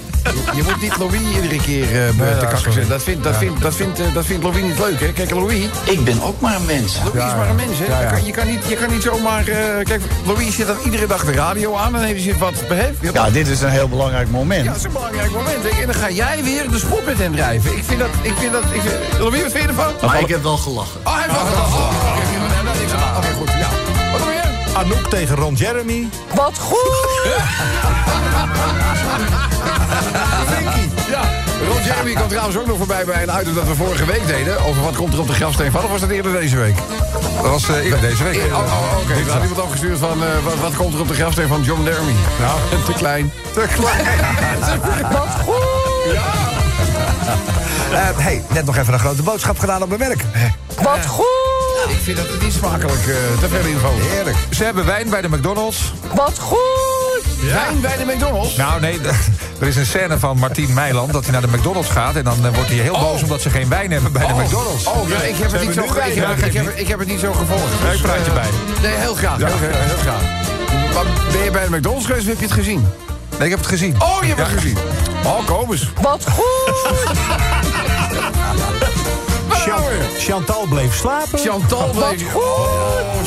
Je 0.52 0.62
moet 0.62 0.80
niet 0.80 0.96
Louis 0.96 1.20
iedere 1.34 1.60
keer 1.60 1.82
eh, 1.84 2.08
te 2.08 2.24
ja, 2.24 2.34
kakken 2.46 2.72
zetten. 2.72 2.88
Dat 2.88 3.02
vindt, 3.02 3.24
dat, 3.24 3.36
vindt, 3.36 3.60
dat, 3.60 3.74
vindt, 3.74 4.00
eh, 4.00 4.14
dat 4.14 4.24
vindt 4.26 4.42
Louis 4.44 4.62
niet 4.62 4.78
leuk, 4.78 5.00
hè? 5.00 5.12
Kijk, 5.12 5.30
Louis, 5.30 5.64
Ik 5.84 6.04
ben 6.04 6.22
ook 6.22 6.40
maar 6.40 6.54
een 6.56 6.64
mens. 6.64 6.96
Louis 7.04 7.12
Ja, 7.14 7.26
is 7.26 7.34
maar 7.34 7.48
een 7.48 7.56
mens, 7.56 7.78
hè? 7.78 7.84
ja, 7.84 8.00
ja. 8.00 8.08
Je, 8.08 8.14
kan, 8.16 8.24
je, 8.26 8.32
kan 8.32 8.46
niet, 8.46 8.60
je 8.68 8.76
kan 8.76 8.90
niet 8.92 9.02
zomaar... 9.02 9.48
eh, 9.48 9.84
kijk, 9.84 10.02
Louis 10.26 10.54
zit 10.54 10.66
dan 10.66 10.76
iedere 10.84 11.06
dag 11.06 11.24
de 11.24 11.32
radio 11.32 11.76
aan... 11.76 11.86
en 11.86 11.92
dan 11.92 12.02
heeft 12.02 12.24
hij 12.24 12.34
wat 12.38 12.68
beheft. 12.68 12.96
Ja, 13.12 13.30
dit 13.30 13.48
is 13.48 13.60
een 13.60 13.68
heel 13.70 13.88
belangrijk 13.88 14.30
moment. 14.30 14.64
Ja, 14.64 14.68
dat 14.70 14.76
is 14.76 14.84
een 14.84 14.92
belangrijk 14.92 15.30
moment. 15.30 15.64
En 15.80 15.86
dan 15.86 15.94
ga 15.94 16.10
jij 16.10 16.42
weer 16.44 16.70
de 16.70 16.78
spot 16.78 17.06
met 17.06 17.18
hem 17.18 17.32
drijven. 17.32 17.76
Ik 17.76 17.84
vind 17.84 17.98
dat... 18.00 18.08
Ik 18.22 18.34
vind 18.38 18.52
dat 18.52 18.62
ik 18.72 18.80
vind, 18.80 18.94
Louis, 19.18 19.42
wat 19.42 19.50
vind 19.52 19.62
je 19.62 19.68
ervan? 19.68 19.92
Maar 20.02 20.20
ik 20.20 20.28
heb 20.28 20.42
wel 20.42 20.56
gelachen. 20.56 21.00
Oh, 21.04 21.14
hij 21.14 21.22
heeft 21.22 21.34
wel 21.34 21.44
gedaan. 21.46 22.22
Anouk 24.74 25.08
tegen 25.08 25.36
Ron 25.36 25.54
Jeremy. 25.54 26.08
Wat 26.34 26.58
goed! 26.58 27.32
Ja, 31.10 31.20
Ron 31.68 31.82
Jeremy 31.82 32.12
kwam 32.12 32.28
trouwens 32.28 32.56
ook 32.56 32.66
nog 32.66 32.76
voorbij 32.76 33.04
bij 33.04 33.22
een 33.22 33.40
item 33.40 33.54
dat 33.54 33.66
we 33.66 33.74
vorige 33.74 34.04
week 34.04 34.26
deden. 34.26 34.64
Over 34.64 34.82
wat 34.82 34.96
komt 34.96 35.12
er 35.12 35.20
op 35.20 35.26
de 35.26 35.32
grafsteen 35.32 35.70
van. 35.70 35.84
Of 35.84 35.90
was 35.90 36.00
dat 36.00 36.10
eerder 36.10 36.32
deze 36.32 36.56
week? 36.56 36.76
Dat 37.42 37.50
was 37.50 37.68
eh, 37.68 37.84
eerder 37.84 38.00
deze 38.00 38.24
week. 38.24 38.36
Oh, 38.36 38.58
oh, 38.58 38.98
oké. 39.02 39.12
Er 39.12 39.32
had 39.32 39.42
iemand 39.42 39.60
opgestuurd 39.60 39.98
van 39.98 40.24
eh, 40.24 40.28
wat, 40.44 40.58
wat 40.60 40.76
komt 40.76 40.94
er 40.94 41.00
op 41.00 41.08
de 41.08 41.14
grafsteen 41.14 41.48
van 41.48 41.62
John 41.62 41.82
Jeremy? 41.84 42.14
Nou, 42.40 42.58
te 42.86 42.92
klein. 42.92 43.32
Te 43.52 43.64
klein. 43.74 44.04
Wat 45.12 45.28
goed! 45.44 45.62
Eh, 47.92 48.08
hey, 48.16 48.42
net 48.52 48.64
nog 48.64 48.76
even 48.76 48.92
een 48.92 48.98
grote 48.98 49.22
boodschap 49.22 49.58
gedaan 49.58 49.82
op 49.82 49.88
mijn 49.88 50.00
werk. 50.00 50.24
Wat 50.82 51.06
goed! 51.06 51.53
Ik 51.88 51.98
vind 52.02 52.16
dat 52.16 52.26
het 52.28 52.42
niet 52.42 52.52
smakelijk. 52.52 52.98
eh, 53.06 53.14
te 53.40 53.48
veel 53.48 53.64
info. 53.66 53.90
Heerlijk. 54.00 54.36
Ze 54.50 54.64
hebben 54.64 54.86
wijn 54.86 55.10
bij 55.10 55.20
de 55.20 55.28
McDonald's. 55.28 55.92
Wat 56.14 56.38
goed! 56.38 57.22
Wijn 57.52 57.80
bij 57.80 57.96
de 57.96 58.04
McDonald's. 58.04 58.56
Nou, 58.56 58.80
nee, 58.80 59.00
er 59.60 59.66
is 59.66 59.76
een 59.76 59.86
scène 59.86 60.18
van 60.18 60.38
Martien 60.38 60.74
Meiland 60.74 61.12
dat 61.12 61.22
hij 61.22 61.32
naar 61.32 61.40
de 61.40 61.48
McDonald's 61.56 61.88
gaat... 61.90 62.16
en 62.16 62.24
dan 62.24 62.46
eh, 62.46 62.54
wordt 62.54 62.68
hij 62.70 62.78
heel 62.78 62.98
boos 62.98 63.22
omdat 63.22 63.40
ze 63.40 63.50
geen 63.50 63.68
wijn 63.68 63.90
hebben 63.90 64.12
bij 64.12 64.26
de 64.26 64.32
McDonald's. 64.34 64.86
Oh, 64.86 65.08
ja, 65.08 65.16
ik 65.22 65.36
heb 65.36 65.52
het 65.52 65.60
niet 65.60 65.74
zo 65.74 65.82
ik 65.84 65.88
heb, 65.94 66.14
Ja, 66.14 66.30
ik, 66.46 66.52
heb, 66.52 66.76
ik 66.76 66.88
heb 66.88 66.98
het 66.98 67.08
niet 67.08 67.20
zo 67.20 67.32
gevolgd. 67.32 67.82
Nee, 67.84 67.98
praat 68.00 68.18
je 68.24 68.30
eh, 68.30 68.32
bij. 68.34 68.48
Nee, 68.82 68.98
heel 68.98 69.14
graag. 69.14 69.36
Heel, 69.36 69.46
graag, 69.46 69.60
heel 69.60 69.96
graag. 69.96 70.22
Maar 70.94 71.04
ben 71.32 71.44
je 71.44 71.50
bij 71.50 71.64
de 71.68 71.76
McDonald's 71.76 72.06
geweest 72.06 72.24
of 72.24 72.30
heb 72.30 72.38
je 72.38 72.44
het 72.44 72.54
gezien? 72.54 72.88
Nee, 73.30 73.44
ik 73.44 73.50
heb 73.50 73.58
het 73.58 73.68
gezien. 73.68 73.94
Oh, 74.02 74.16
je 74.20 74.26
hebt 74.26 74.40
het 74.40 74.48
gezien. 74.48 74.76
Oh, 75.24 75.46
kom 75.46 75.72
eens. 75.72 75.92
Wat 76.00 76.24
goed! 76.30 76.72
Chan- 80.00 80.18
Chantal 80.18 80.66
bleef 80.66 80.94
slapen. 80.96 81.38
Chantal 81.38 81.90
bleef... 81.90 82.34
Oh, 82.34 82.66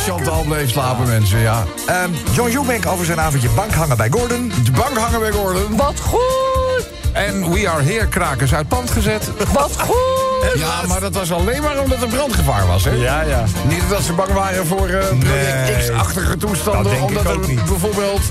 Chantal 0.05 0.43
bleef 0.43 0.69
slapen, 0.69 1.07
mensen, 1.07 1.39
ja. 1.39 1.65
Ehm, 1.85 2.09
John 2.33 2.49
Eubank 2.55 2.85
over 2.85 3.05
zijn 3.05 3.19
avondje 3.19 3.49
bank 3.49 3.71
hangen 3.73 3.97
bij 3.97 4.09
Gordon. 4.09 4.51
De 4.63 4.71
bank 4.71 4.97
hangen 4.97 5.19
bij 5.19 5.31
Gordon. 5.31 5.75
Wat 5.75 5.99
goed! 5.99 6.87
En 7.11 7.51
We 7.51 7.69
Are 7.69 7.83
Here 7.83 8.07
krakers 8.07 8.53
uit 8.53 8.67
pand 8.67 8.91
gezet. 8.91 9.29
Wat 9.53 9.81
goed! 9.81 10.26
Ja, 10.55 10.81
maar 10.87 10.99
dat 10.99 11.13
was 11.13 11.31
alleen 11.31 11.61
maar 11.61 11.79
omdat 11.79 12.01
er 12.01 12.07
brandgevaar 12.07 12.67
was, 12.67 12.83
hè? 12.83 12.91
Ja, 12.91 13.21
ja. 13.21 13.43
Niet 13.67 13.89
dat 13.89 14.03
ze 14.03 14.13
bang 14.13 14.31
waren 14.31 14.65
voor 14.67 14.87
eh, 14.87 15.07
project 15.07 15.23
Nee. 15.69 15.77
X-achtige 15.77 16.37
Dat 16.37 16.39
toestanden. 16.39 17.01
omdat 17.01 17.27
ook 17.27 17.43
er 17.43 17.47
niet. 17.49 17.65
bijvoorbeeld 17.65 18.21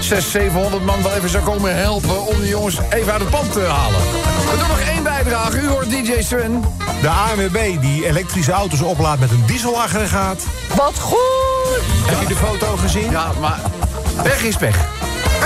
600, 0.00 0.24
700 0.32 0.84
man 0.84 1.02
wel 1.02 1.12
even 1.12 1.28
zou 1.28 1.44
komen 1.44 1.76
helpen... 1.76 2.26
om 2.26 2.40
de 2.40 2.48
jongens 2.48 2.78
even 2.90 3.12
uit 3.12 3.20
het 3.20 3.30
pand 3.30 3.52
te 3.52 3.60
halen. 3.60 4.00
We 4.00 4.56
doen 4.58 4.68
nog 4.68 4.78
één 4.80 5.02
bijdrage. 5.02 5.60
U 5.60 5.68
hoort 5.68 5.90
DJ 5.90 6.22
Sven. 6.22 6.64
De 7.00 7.08
ANWB 7.08 7.80
die 7.80 8.06
elektrische 8.06 8.52
auto's 8.52 8.80
oplaadt 8.82 9.20
met 9.20 9.30
een 9.30 9.42
dieselaggregaat. 9.46 10.42
Wat 10.74 10.98
goed! 11.00 11.18
Heb 12.06 12.20
je 12.20 12.26
de 12.26 12.36
foto 12.36 12.76
gezien? 12.76 13.10
Ja, 13.10 13.26
maar 13.40 13.60
pech 14.22 14.42
is 14.42 14.56
pech. 14.56 14.76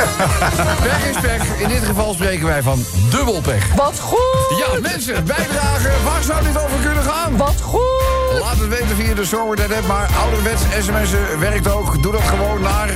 pech 0.84 1.08
is 1.10 1.20
pech. 1.20 1.60
In 1.60 1.68
dit 1.68 1.84
geval 1.84 2.12
spreken 2.14 2.46
wij 2.46 2.62
van 2.62 2.84
dubbel 3.10 3.40
pech. 3.40 3.74
Wat 3.74 3.98
goed! 4.00 4.58
Ja, 4.58 4.80
mensen, 4.80 5.24
bijdragen. 5.24 5.90
Waar 6.04 6.22
zou 6.22 6.44
dit 6.44 6.58
over 6.58 6.78
kunnen 6.84 7.02
gaan? 7.02 7.36
Wat 7.36 7.60
goed! 7.62 8.38
Laat 8.40 8.58
het 8.58 8.68
weten 8.68 8.96
via 8.96 9.14
de 9.14 9.24
Zomertijd 9.24 9.72
app, 9.72 9.86
maar 9.86 10.08
ouderwets 10.20 10.62
sms'en 10.80 11.38
werkt 11.38 11.70
ook. 11.70 12.02
Doe 12.02 12.12
dat 12.12 12.22
gewoon 12.22 12.60
naar 12.60 12.90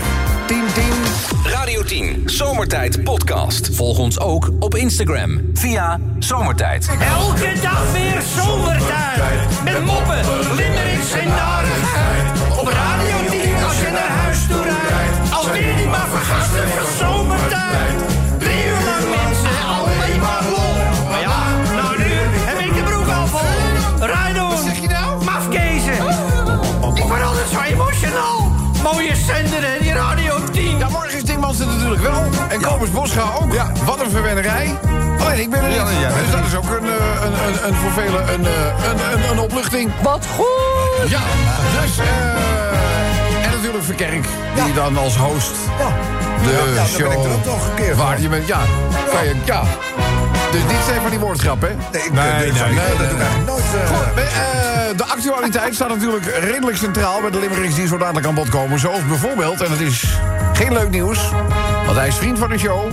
1010. 0.46 0.84
Radio 1.44 1.82
10, 1.82 2.22
Zomertijd 2.24 3.04
Podcast. 3.04 3.70
Volg 3.72 3.98
ons 3.98 4.20
ook 4.20 4.50
op 4.58 4.74
Instagram 4.74 5.40
via 5.54 6.00
Zomertijd. 6.18 6.88
Elke 7.18 7.52
dag 7.62 7.92
weer 7.92 8.22
zomertijd. 8.36 9.62
Met 9.64 9.84
moppen, 9.84 10.20
limmerings 10.56 11.12
en 11.12 11.28
narigheid. 11.28 12.58
Op 12.58 12.68
Radio 12.68 13.19
Alweer 15.50 15.76
die 15.76 15.86
maar 15.86 16.08
vergasten 16.08 16.68
van 16.68 16.86
zomertijd. 16.98 17.98
Drie 18.38 18.64
uur 18.66 18.82
lang 18.84 19.06
mensen, 19.16 19.56
alleen 19.76 20.20
maar 20.20 20.42
lol. 20.50 20.74
Maar 21.08 21.20
ja, 21.20 21.38
nou 21.74 21.98
nu 21.98 22.12
heb 22.48 22.58
ik 22.58 22.74
de 22.74 22.82
broek 22.82 23.08
al 23.08 23.26
vol. 23.26 24.06
Rijden. 24.06 24.48
Wat 24.48 24.62
zeg 24.64 24.80
je 24.80 24.88
nou? 24.88 25.24
Mafkezen. 25.24 25.92
Ik 26.94 27.02
word 27.02 27.22
altijd 27.22 27.48
zo 27.52 27.60
emotional. 27.60 28.52
Mooie 28.82 29.16
zender 29.16 29.62
hè, 29.62 29.78
die 29.80 29.92
Radio 29.92 30.44
10. 30.52 30.78
Ja, 30.78 30.88
morgen 30.88 31.16
is 31.16 31.24
Dingmans 31.24 31.60
er 31.60 31.66
natuurlijk 31.66 32.02
wel. 32.02 32.22
En 32.48 32.60
Kobus 32.60 32.90
Bosga 32.90 33.22
ook. 33.40 33.52
Ja. 33.52 33.72
Wat 33.84 34.00
een 34.00 34.10
verwennerij. 34.10 34.78
Alleen 35.20 35.40
ik 35.40 35.50
ben 35.50 35.62
er 35.62 35.68
niet. 35.68 35.76
Ja, 35.76 35.90
ja, 35.90 36.00
ja. 36.00 36.08
dus 36.08 36.30
dat 36.30 36.46
is 36.46 36.54
ook 36.54 36.70
een, 36.80 36.86
eh, 36.86 37.24
een, 37.24 37.32
een, 37.32 37.66
een 37.68 37.74
voor 37.74 37.90
velen 37.90 38.32
een, 38.32 38.46
eh, 38.46 38.88
een, 38.90 39.12
een, 39.12 39.30
een 39.30 39.38
opluchting. 39.38 39.90
Wat 40.02 40.26
goed! 40.36 41.10
Ja, 41.10 41.20
dus... 41.80 41.98
eh 41.98 42.50
en 43.09 43.09
Verkerk, 43.96 44.24
die 44.64 44.74
dan 44.74 44.96
als 44.96 45.16
host 45.16 45.50
de 46.42 46.50
Ja, 46.50 46.74
dan 46.74 46.86
show... 46.86 47.08
ben 47.08 47.18
ik 47.18 47.24
een 47.24 47.74
keer 47.74 47.96
Waar 47.96 48.12
van. 48.12 48.22
je 48.22 48.28
bent, 48.28 48.46
ja, 48.46 48.58
kan 49.12 49.24
je, 49.24 49.34
ja. 49.44 49.62
Dus 50.52 50.60
dit 50.66 50.76
zijn 50.86 51.00
van 51.00 51.10
die 51.10 51.18
woordgrappen, 51.18 51.68
hè? 51.68 51.74
Nee, 51.92 52.02
ik, 52.02 52.12
Nee, 52.12 52.32
nee, 52.32 52.52
dat 52.52 52.66
nee, 52.66 52.76
doe 52.96 53.06
ik 53.06 53.20
eigenlijk 53.20 53.46
nooit. 53.46 53.62
Goed, 53.62 54.22
eh, 54.22 54.96
de 54.96 55.04
actualiteit 55.04 55.74
staat 55.74 55.88
natuurlijk 55.88 56.24
redelijk 56.40 56.76
centraal... 56.76 57.20
bij 57.20 57.30
de 57.30 57.38
limericks 57.38 57.74
die 57.74 57.86
zo 57.86 57.98
dadelijk 57.98 58.26
aan 58.26 58.34
bod 58.34 58.48
komen. 58.48 58.78
Zoals 58.78 59.06
bijvoorbeeld, 59.06 59.60
en 59.60 59.70
het 59.70 59.80
is 59.80 60.04
geen 60.52 60.72
leuk 60.72 60.90
nieuws... 60.90 61.18
want 61.84 61.96
hij 61.98 62.08
is 62.08 62.14
vriend 62.14 62.38
van 62.38 62.48
de 62.48 62.58
show. 62.58 62.86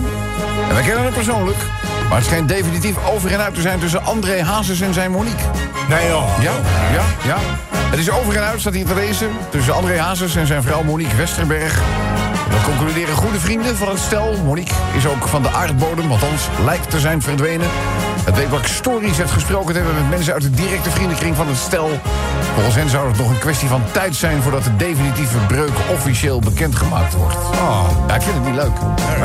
En 0.68 0.74
wij 0.74 0.84
kennen 0.84 1.04
hem 1.04 1.14
persoonlijk. 1.14 1.58
Maar 2.08 2.18
het 2.18 2.26
schijnt 2.26 2.48
definitief 2.48 2.96
over 3.14 3.32
en 3.32 3.40
uit 3.40 3.56
te 3.56 3.62
zijn... 3.62 3.80
tussen 3.80 4.04
André 4.04 4.44
Hazes 4.44 4.82
en 4.82 4.94
zijn 4.94 5.12
Monique. 5.12 5.44
Nee 5.90 6.08
joh. 6.08 6.42
Ja, 6.42 6.52
ja, 6.94 7.04
ja. 7.24 7.38
Het 7.90 8.00
is 8.00 8.12
over 8.12 8.36
en 8.36 8.44
uit, 8.44 8.60
staat 8.60 8.74
hier 8.74 8.86
te 8.86 8.96
lezen... 8.96 9.30
tussen 9.50 9.74
André 9.74 10.00
Hazes 10.00 10.36
en 10.36 10.48
zijn 10.48 10.64
vrouw 10.64 10.84
Monique 10.84 11.16
Westerberg. 11.16 12.07
Dat 12.50 12.64
concluderen 12.64 13.16
goede 13.16 13.40
vrienden 13.40 13.76
van 13.78 13.90
het 13.90 14.00
stel. 14.00 14.36
Monique 14.46 14.74
is 14.98 15.08
ook 15.08 15.28
van 15.28 15.42
de 15.42 15.50
aardbodem, 15.50 16.12
althans 16.12 16.48
lijkt 16.66 16.90
te 16.90 17.00
zijn 17.00 17.22
verdwenen. 17.22 17.68
Het 18.26 18.36
Weekblad 18.36 18.66
Stories 18.66 19.18
heeft 19.18 19.32
gesproken 19.32 19.74
te 19.74 19.80
hebben 19.80 19.96
met 20.02 20.10
mensen 20.10 20.34
uit 20.34 20.42
de 20.42 20.50
directe 20.50 20.90
vriendenkring 20.90 21.36
van 21.36 21.48
het 21.48 21.58
stel. 21.58 21.90
Volgens 22.54 22.76
hen 22.76 22.90
zou 22.90 23.08
het 23.08 23.18
nog 23.18 23.30
een 23.30 23.40
kwestie 23.40 23.68
van 23.68 23.82
tijd 23.92 24.16
zijn 24.16 24.42
voordat 24.42 24.64
de 24.64 24.76
definitieve 24.76 25.38
breuk 25.48 25.72
officieel 25.94 26.40
bekendgemaakt 26.40 27.14
wordt. 27.14 27.36
Ja, 28.08 28.16
ik 28.16 28.22
vind 28.22 28.36
het 28.36 28.46
niet 28.46 28.56
leuk. 28.56 28.72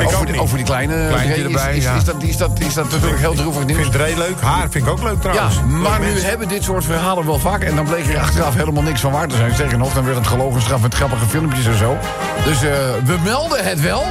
ik 0.01 0.05
over, 0.07 0.19
ook 0.19 0.31
niet. 0.31 0.39
over 0.39 0.57
die 0.57 0.65
kleine 0.65 1.07
Kleintje 1.07 1.35
is, 1.35 1.43
erbij, 1.43 1.75
is, 1.77 1.83
ja. 1.83 1.95
is, 1.95 2.03
dat, 2.03 2.23
is, 2.23 2.37
dat, 2.37 2.59
is 2.59 2.73
dat 2.73 2.91
natuurlijk 2.91 3.19
heel 3.19 3.33
droevig 3.33 3.61
Ik 3.61 3.67
nieuws. 3.67 3.79
vind 3.81 3.91
Dre 3.91 4.17
leuk. 4.17 4.41
Haar 4.41 4.67
vind 4.69 4.85
ik 4.85 4.91
ook 4.91 5.03
leuk 5.03 5.13
Ja, 5.13 5.19
trouwens. 5.19 5.59
maar 5.81 5.99
nu 5.99 6.21
hebben 6.21 6.47
dit 6.47 6.63
soort 6.63 6.85
verhalen 6.85 7.25
wel 7.25 7.39
vaak... 7.39 7.61
en 7.63 7.75
dan 7.75 7.85
bleek 7.85 8.07
er 8.07 8.19
achteraf 8.19 8.55
helemaal 8.55 8.83
niks 8.83 9.01
van 9.01 9.11
waar 9.11 9.27
te 9.27 9.35
zijn. 9.35 9.53
Sterker 9.53 9.77
nog, 9.77 9.93
dan 9.93 10.05
werd 10.05 10.17
het 10.17 10.27
gelogen 10.27 10.61
straf 10.61 10.81
met 10.81 10.93
grappige 10.95 11.25
filmpjes 11.25 11.65
en 11.65 11.77
zo. 11.77 11.97
Dus 12.45 12.63
eh, 12.63 12.69
we 13.05 13.12
melden 13.19 13.63
het 13.63 13.81
wel, 13.81 14.03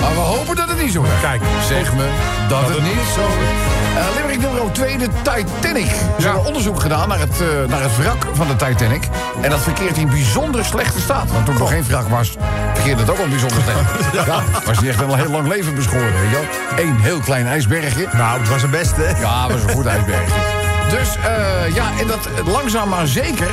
maar 0.00 0.14
we 0.14 0.20
hopen 0.20 0.56
dat 0.56 0.68
het 0.68 0.80
niet 0.80 0.92
zo 0.92 1.02
is. 1.02 1.20
Kijk. 1.20 1.42
Zeg 1.68 1.94
me 1.94 2.08
dat, 2.48 2.68
het 2.68 2.82
niet 2.82 3.08
zo 3.14 3.26
is. 3.26 3.78
Uh, 3.96 4.04
Limerick 4.16 4.40
nummer 4.40 4.72
2, 4.72 4.98
de 4.98 5.08
Titanic. 5.22 5.90
Ze 6.18 6.24
hebben 6.24 6.44
onderzoek 6.44 6.80
gedaan 6.80 7.08
naar 7.08 7.18
het, 7.18 7.40
eh, 7.40 7.46
naar 7.68 7.82
het 7.82 7.96
wrak 7.96 8.26
van 8.32 8.46
de 8.46 8.56
Titanic. 8.56 9.08
En 9.40 9.50
dat 9.50 9.60
verkeert 9.60 9.96
in 9.96 10.08
bijzonder 10.08 10.64
slechte 10.64 11.00
staat. 11.00 11.32
Want 11.32 11.44
toen 11.44 11.54
er 11.54 11.60
nog 11.60 11.70
geen 11.70 11.84
wrak 11.84 12.08
was, 12.08 12.36
verkeerde 12.74 13.00
het 13.00 13.10
ook 13.10 13.18
al 13.18 13.28
bijzonder 13.28 13.62
slecht. 13.62 14.12
ja. 14.26 14.42
Was 14.64 14.80
niet 14.80 14.90
echt 14.90 15.00
een 15.00 15.14
heel 15.14 15.30
lang 15.30 15.48
leven 15.48 15.74
beschoren, 15.74 16.12
weet 16.12 16.30
je 16.30 16.46
wel. 16.76 16.84
Eén 16.86 17.00
heel 17.00 17.20
klein 17.20 17.46
ijsbergje. 17.46 18.08
Nou, 18.12 18.38
het 18.38 18.48
was 18.48 18.62
een 18.62 18.70
beste. 18.70 19.14
Ja, 19.20 19.46
dat 19.46 19.52
was 19.52 19.62
een 19.62 19.76
goed 19.76 19.86
ijsbergje. 19.86 20.34
Dus 20.90 21.16
eh, 21.16 21.74
ja, 21.74 21.86
en 22.00 22.06
dat 22.06 22.28
langzaam 22.46 22.88
maar 22.88 23.06
zeker 23.06 23.50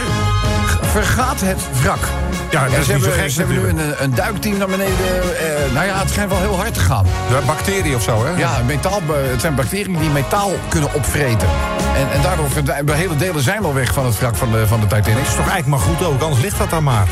vergaat 0.81 1.41
het 1.41 1.81
wrak. 1.81 2.07
Ja, 2.55 2.69
dat 2.69 2.77
is 2.79 2.85
ze 2.85 2.93
niet 2.93 3.03
zo 3.03 3.09
hebben, 3.09 3.23
gek 3.23 3.31
ze 3.31 3.39
hebben 3.39 3.75
nu 3.75 3.83
een, 3.83 4.03
een 4.03 4.15
duikteam 4.15 4.57
naar 4.57 4.67
beneden. 4.67 4.95
eh, 4.97 5.73
nou 5.73 5.85
ja, 5.85 5.99
het 5.99 6.09
schijnt 6.09 6.29
wel 6.31 6.39
heel 6.39 6.57
hard 6.57 6.73
te 6.73 6.79
gaan. 6.79 7.03
De 7.03 7.41
bacterie 7.45 7.95
of 7.95 8.03
zo, 8.03 8.25
hè? 8.25 8.37
Ja, 8.37 8.61
metaal, 8.65 9.01
het 9.31 9.41
zijn 9.41 9.55
bacteriën 9.55 9.99
die 9.99 10.09
metaal 10.09 10.51
kunnen 10.69 10.93
opvreten. 10.93 11.47
En, 11.95 12.11
en 12.11 12.21
daardoor 12.21 12.49
verdwijnen 12.49 12.95
hele 12.95 13.15
delen 13.15 13.41
zijn 13.41 13.63
al 13.63 13.73
weg 13.73 13.93
van 13.93 14.05
het 14.05 14.19
wrak 14.19 14.35
van 14.35 14.51
de, 14.51 14.67
van 14.67 14.79
de 14.79 14.87
Titanic. 14.87 15.17
Dat 15.17 15.27
is 15.27 15.35
toch 15.35 15.49
eigenlijk 15.49 15.67
maar 15.67 15.79
goed 15.79 16.07
ook, 16.07 16.21
anders 16.21 16.41
ligt 16.41 16.57
dat 16.57 16.69
dan 16.69 16.83
maar. 16.83 17.07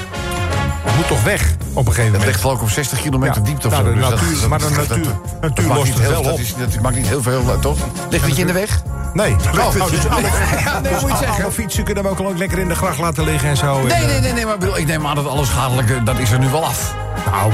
Het 1.03 1.11
moet 1.11 1.21
toch 1.21 1.31
weg 1.31 1.51
op 1.73 1.87
een 1.87 1.93
gegeven 1.93 2.03
Het 2.03 2.11
moment. 2.11 2.25
ligt 2.25 2.39
geloof 2.41 2.55
ik 2.55 2.61
op 2.61 2.69
60 2.69 3.01
kilometer 3.01 3.35
Ja. 3.35 3.41
diepte 3.41 3.67
of 3.67 3.73
Nou, 3.73 3.85
zo. 3.85 3.93
dus 3.93 4.09
natuur- 4.09 4.39
dat- 4.39 4.49
maar 4.49 4.59
de 4.59 4.69
natuur- 4.69 4.87
dat- 4.87 4.97
natuur 4.97 5.15
dat 5.41 5.65
maakt 5.65 5.67
lost 5.67 5.83
niet 5.83 5.93
het 5.93 6.03
heel- 6.03 6.11
wel 6.11 6.23
dat 6.23 6.31
op. 6.33 6.39
is- 6.39 6.55
Dat 6.55 6.81
maakt 6.81 6.95
niet 6.95 7.07
heel 7.07 7.21
veel, 7.21 7.41
eh, 7.51 7.59
toch? 7.59 7.77
Ligt 8.09 8.25
het 8.25 8.35
je 8.35 8.41
in 8.41 8.47
de 8.47 8.53
weg? 8.53 8.81
Nee. 9.13 9.35
Nou, 9.53 9.71
dus 9.73 10.07
alle, 10.09 10.21
Ja, 10.65 10.79
nee, 10.79 10.91
moet 11.01 11.19
je 11.19 11.27
alle- 11.43 11.51
fietsen 11.51 11.83
kunnen 11.83 12.03
we 12.03 12.09
ook 12.09 12.19
al 12.19 12.33
lekker 12.35 12.57
in 12.59 12.67
de 12.67 12.75
gracht 12.75 12.97
laten 12.97 13.23
liggen 13.23 13.49
en 13.49 13.57
zo. 13.57 13.81
Nee, 13.81 13.91
En, 13.93 14.07
nee, 14.07 14.19
nee, 14.19 14.33
nee 14.33 14.45
maar 14.45 14.53
ik 14.53 14.59
bedoel, 14.59 14.77
ik 14.77 14.85
neem 14.87 15.07
aan 15.07 15.15
dat 15.15 15.27
alles 15.27 15.47
schadelijke, 15.47 16.03
dat 16.03 16.19
is 16.19 16.31
er 16.31 16.39
nu 16.39 16.49
wel 16.49 16.65
af. 16.65 16.93
Nou, 17.31 17.51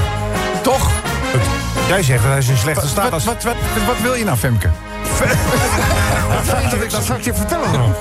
Toch? 0.62 0.90
Jij 1.88 2.02
zegt 2.02 2.22
dat 2.22 2.30
hij 2.30 2.38
is 2.40 2.48
in 2.48 2.56
slechte 2.56 2.88
staat 2.88 3.10
Wat, 3.10 3.24
wat, 3.24 3.42
wat, 3.42 3.54
wat 3.86 4.00
wil 4.02 4.14
je 4.14 4.24
nou, 4.24 4.36
Femke? 4.36 4.70
Dat 6.90 7.04
zal 7.04 7.16
ik 7.16 7.24
je 7.24 7.34
vertellen 7.34 7.72
dan. 7.72 7.94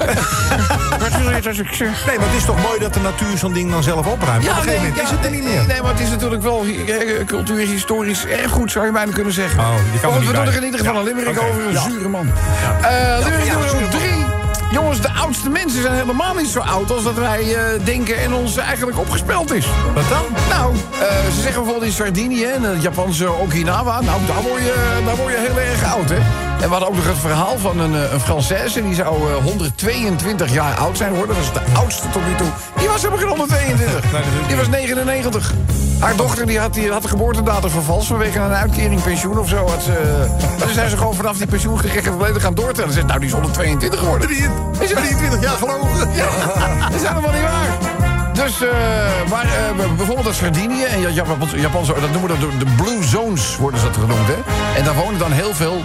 Wat 0.99 1.15
wil 1.17 1.29
je 1.29 1.63
ik 1.63 1.73
zeg? 1.73 2.05
Nee, 2.05 2.17
maar 2.17 2.27
het 2.27 2.37
is 2.37 2.45
toch 2.45 2.61
mooi 2.61 2.79
dat 2.79 2.93
de 2.93 2.99
natuur 2.99 3.37
zo'n 3.37 3.53
ding 3.53 3.71
dan 3.71 3.83
zelf 3.83 4.07
opruimt. 4.07 4.43
Op 4.43 4.49
een 4.49 4.55
gegeven 4.55 4.81
moment 4.81 5.01
is 5.01 5.09
het 5.09 5.25
er 5.25 5.31
niet 5.31 5.43
meer. 5.43 5.65
Nee, 5.67 5.81
maar 5.81 5.91
het 5.91 5.99
is 5.99 6.09
natuurlijk 6.09 6.41
wel 6.41 6.63
eh, 6.65 7.25
cultuurhistorisch 7.25 8.25
erg 8.25 8.51
goed, 8.51 8.71
zou 8.71 8.85
je 8.85 8.91
bijna 8.91 9.11
kunnen 9.11 9.33
zeggen. 9.33 9.59
Oh, 9.59 9.67
je 9.93 9.99
kan 9.99 10.11
Want 10.11 10.25
we 10.25 10.33
doen 10.33 10.45
er 10.45 10.55
in 10.55 10.63
ieder 10.63 10.79
geval 10.79 10.93
Ja. 10.93 10.99
een 10.99 11.05
limerick 11.05 11.41
over 11.41 11.65
een 11.65 11.71
Ja. 11.73 11.81
zure 11.81 12.07
man. 12.09 12.31
Eh 12.81 13.17
limerick 13.23 13.45
ja, 13.45 13.53
nummer 13.57 13.89
drie. 13.89 14.25
Jongens, 14.71 15.01
de 15.01 15.09
oudste 15.13 15.49
mensen 15.49 15.81
zijn 15.81 15.93
helemaal 15.93 16.35
niet 16.35 16.47
zo 16.47 16.59
oud 16.59 16.91
als 16.91 17.03
dat 17.03 17.13
wij 17.15 17.55
eh, 17.55 17.63
denken 17.85 18.17
en 18.19 18.33
ons 18.33 18.57
eigenlijk 18.57 18.97
opgespeld 18.99 19.53
is. 19.53 19.65
Wat 19.93 20.09
dan? 20.09 20.25
Nou, 20.49 20.75
eh, 20.75 21.07
ze 21.35 21.41
zeggen 21.41 21.53
bijvoorbeeld 21.61 21.83
in 21.83 21.91
Sardinië 21.91 22.43
en 22.45 22.63
het 22.63 22.81
Japanse 22.81 23.31
Okinawa. 23.31 24.01
Nou, 24.01 24.19
daar 24.27 24.41
word, 24.41 24.61
je, 24.61 25.01
daar 25.05 25.15
word 25.15 25.31
je 25.33 25.39
heel 25.47 25.59
erg 25.59 25.93
oud, 25.93 26.09
hè? 26.09 26.17
En 26.61 26.65
we 26.65 26.71
hadden 26.71 26.87
ook 26.89 26.95
nog 26.95 27.07
het 27.07 27.17
verhaal 27.17 27.57
van 27.57 27.79
een, 27.79 27.95
eh, 27.95 28.11
een 28.13 28.19
Française. 28.19 28.81
Die 28.83 28.93
zou 28.95 29.31
eh, 29.31 29.43
122 29.43 30.53
jaar 30.53 30.75
oud 30.75 30.97
zijn 30.97 31.09
geworden. 31.09 31.35
Dat 31.35 31.45
was 31.45 31.63
de 31.63 31.77
oudste 31.77 32.09
tot 32.09 32.25
nu 32.27 32.35
toe. 32.35 32.47
Die 32.77 32.87
was 32.87 32.97
helemaal 33.01 33.19
geen 33.19 33.29
122. 33.29 34.03
Die 34.47 34.55
was 34.57 34.67
99. 34.67 35.53
Haar 35.99 36.15
dochter 36.15 36.45
die 36.45 36.59
had, 36.59 36.73
die 36.73 36.91
had 36.91 37.01
de 37.01 37.07
geboortedatum 37.07 37.69
vervalst 37.69 38.07
vanwege 38.07 38.39
een 38.39 38.51
uitkering 38.53 39.03
pensioen 39.03 39.39
of 39.39 39.49
zo. 39.49 39.67
Had 39.67 39.83
ze, 39.83 40.25
maar 40.39 40.65
toen 40.65 40.73
zijn 40.73 40.89
ze 40.89 40.97
gewoon 40.97 41.15
vanaf 41.15 41.37
die 41.37 41.47
pensioengerechten 41.47 42.13
volledig 42.13 42.41
gaan 42.41 42.53
doortellen. 42.53 42.89
Ze 42.89 42.95
zegt, 42.95 43.07
nou, 43.07 43.19
die 43.19 43.27
is 43.27 43.33
122 43.33 43.99
geworden. 43.99 44.29
Is 44.79 44.89
23 44.93 45.41
jaar 45.41 45.57
gelogen? 45.57 46.09
Ja, 46.13 46.25
dat 46.89 47.01
is 47.01 47.07
helemaal 47.07 47.31
niet 47.31 47.41
waar. 47.41 47.77
Dus, 48.33 48.61
eh, 48.61 48.69
maar 49.29 49.43
eh, 49.45 49.85
bijvoorbeeld 49.97 50.25
dat 50.25 50.35
Sardinië 50.35 50.83
en 50.83 50.99
Ja- 51.01 51.09
Japans, 51.09 51.51
Japanse, 51.55 51.93
dat 52.01 52.11
noemen 52.11 52.31
we 52.31 52.39
dat 52.39 52.59
de 52.67 52.83
Blue 52.83 53.03
Zones, 53.03 53.57
worden 53.57 53.79
ze 53.79 53.85
dat 53.85 53.95
genoemd, 53.95 54.27
hè? 54.27 54.35
En 54.77 54.83
daar 54.83 54.95
wonen 54.95 55.19
dan 55.19 55.31
heel 55.31 55.53
veel 55.53 55.83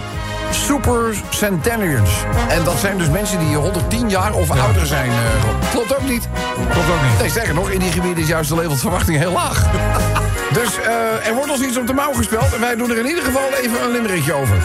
super 0.55 1.15
centenarians. 1.29 2.09
En 2.47 2.63
dat 2.63 2.79
zijn 2.79 2.97
dus 2.97 3.09
mensen 3.09 3.39
die 3.39 3.55
110 3.55 4.09
jaar 4.09 4.33
of 4.33 4.49
ouder 4.51 4.85
zijn. 4.85 5.09
eh, 5.09 5.69
klopt 5.71 5.95
ook 5.95 6.09
niet. 6.09 6.27
Klopt 6.71 6.89
ook 6.89 7.01
niet. 7.09 7.19
Nee, 7.19 7.29
sterker 7.29 7.53
nog, 7.53 7.69
in 7.69 7.79
die 7.79 7.91
gebieden 7.91 8.23
is 8.23 8.29
juist 8.29 8.49
de 8.49 8.55
levensverwachting 8.55 9.17
heel 9.17 9.31
laag. 9.31 9.65
dus 10.59 10.79
eh, 10.79 11.27
er 11.27 11.33
wordt 11.35 11.51
ons 11.51 11.61
iets 11.61 11.77
op 11.77 11.87
de 11.87 11.93
mouw 11.93 12.13
gespeld. 12.13 12.53
En 12.53 12.59
wij 12.59 12.75
doen 12.75 12.89
er 12.91 12.97
in 12.97 13.05
ieder 13.05 13.23
geval 13.23 13.49
even 13.63 13.83
een 13.83 13.91
limerickje 13.91 14.33
over. 14.33 14.55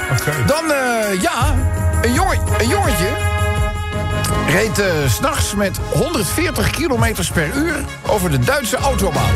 Dan, 0.46 0.72
eh, 0.72 1.20
ja, 1.20 1.54
een, 2.02 2.12
jongen, 2.12 2.38
een 2.58 2.68
jongetje 2.68 3.08
reed 4.48 4.82
s 5.08 5.14
s'nachts 5.14 5.54
met 5.54 5.78
140 5.92 6.70
kilometers 6.70 7.28
per 7.30 7.48
uur 7.54 7.74
over 8.06 8.30
de 8.30 8.38
Duitse 8.38 8.76
autobaan. 8.76 9.30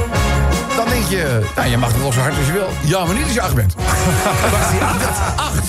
Dan 0.77 0.89
denk 0.89 1.05
je, 1.09 1.41
nou, 1.57 1.69
je 1.69 1.77
mag 1.79 1.93
het 1.93 2.01
wel 2.01 2.13
zo 2.13 2.21
hard 2.21 2.37
als 2.37 2.47
je 2.47 2.53
wil. 2.53 2.69
Ja, 2.81 3.05
maar 3.05 3.15
niet 3.15 3.25
als 3.25 3.33
je 3.33 3.41
acht 3.43 3.55
bent. 3.55 3.75
Was 4.59 4.71
die 4.71 4.81
acht? 4.81 5.37
Acht. 5.37 5.65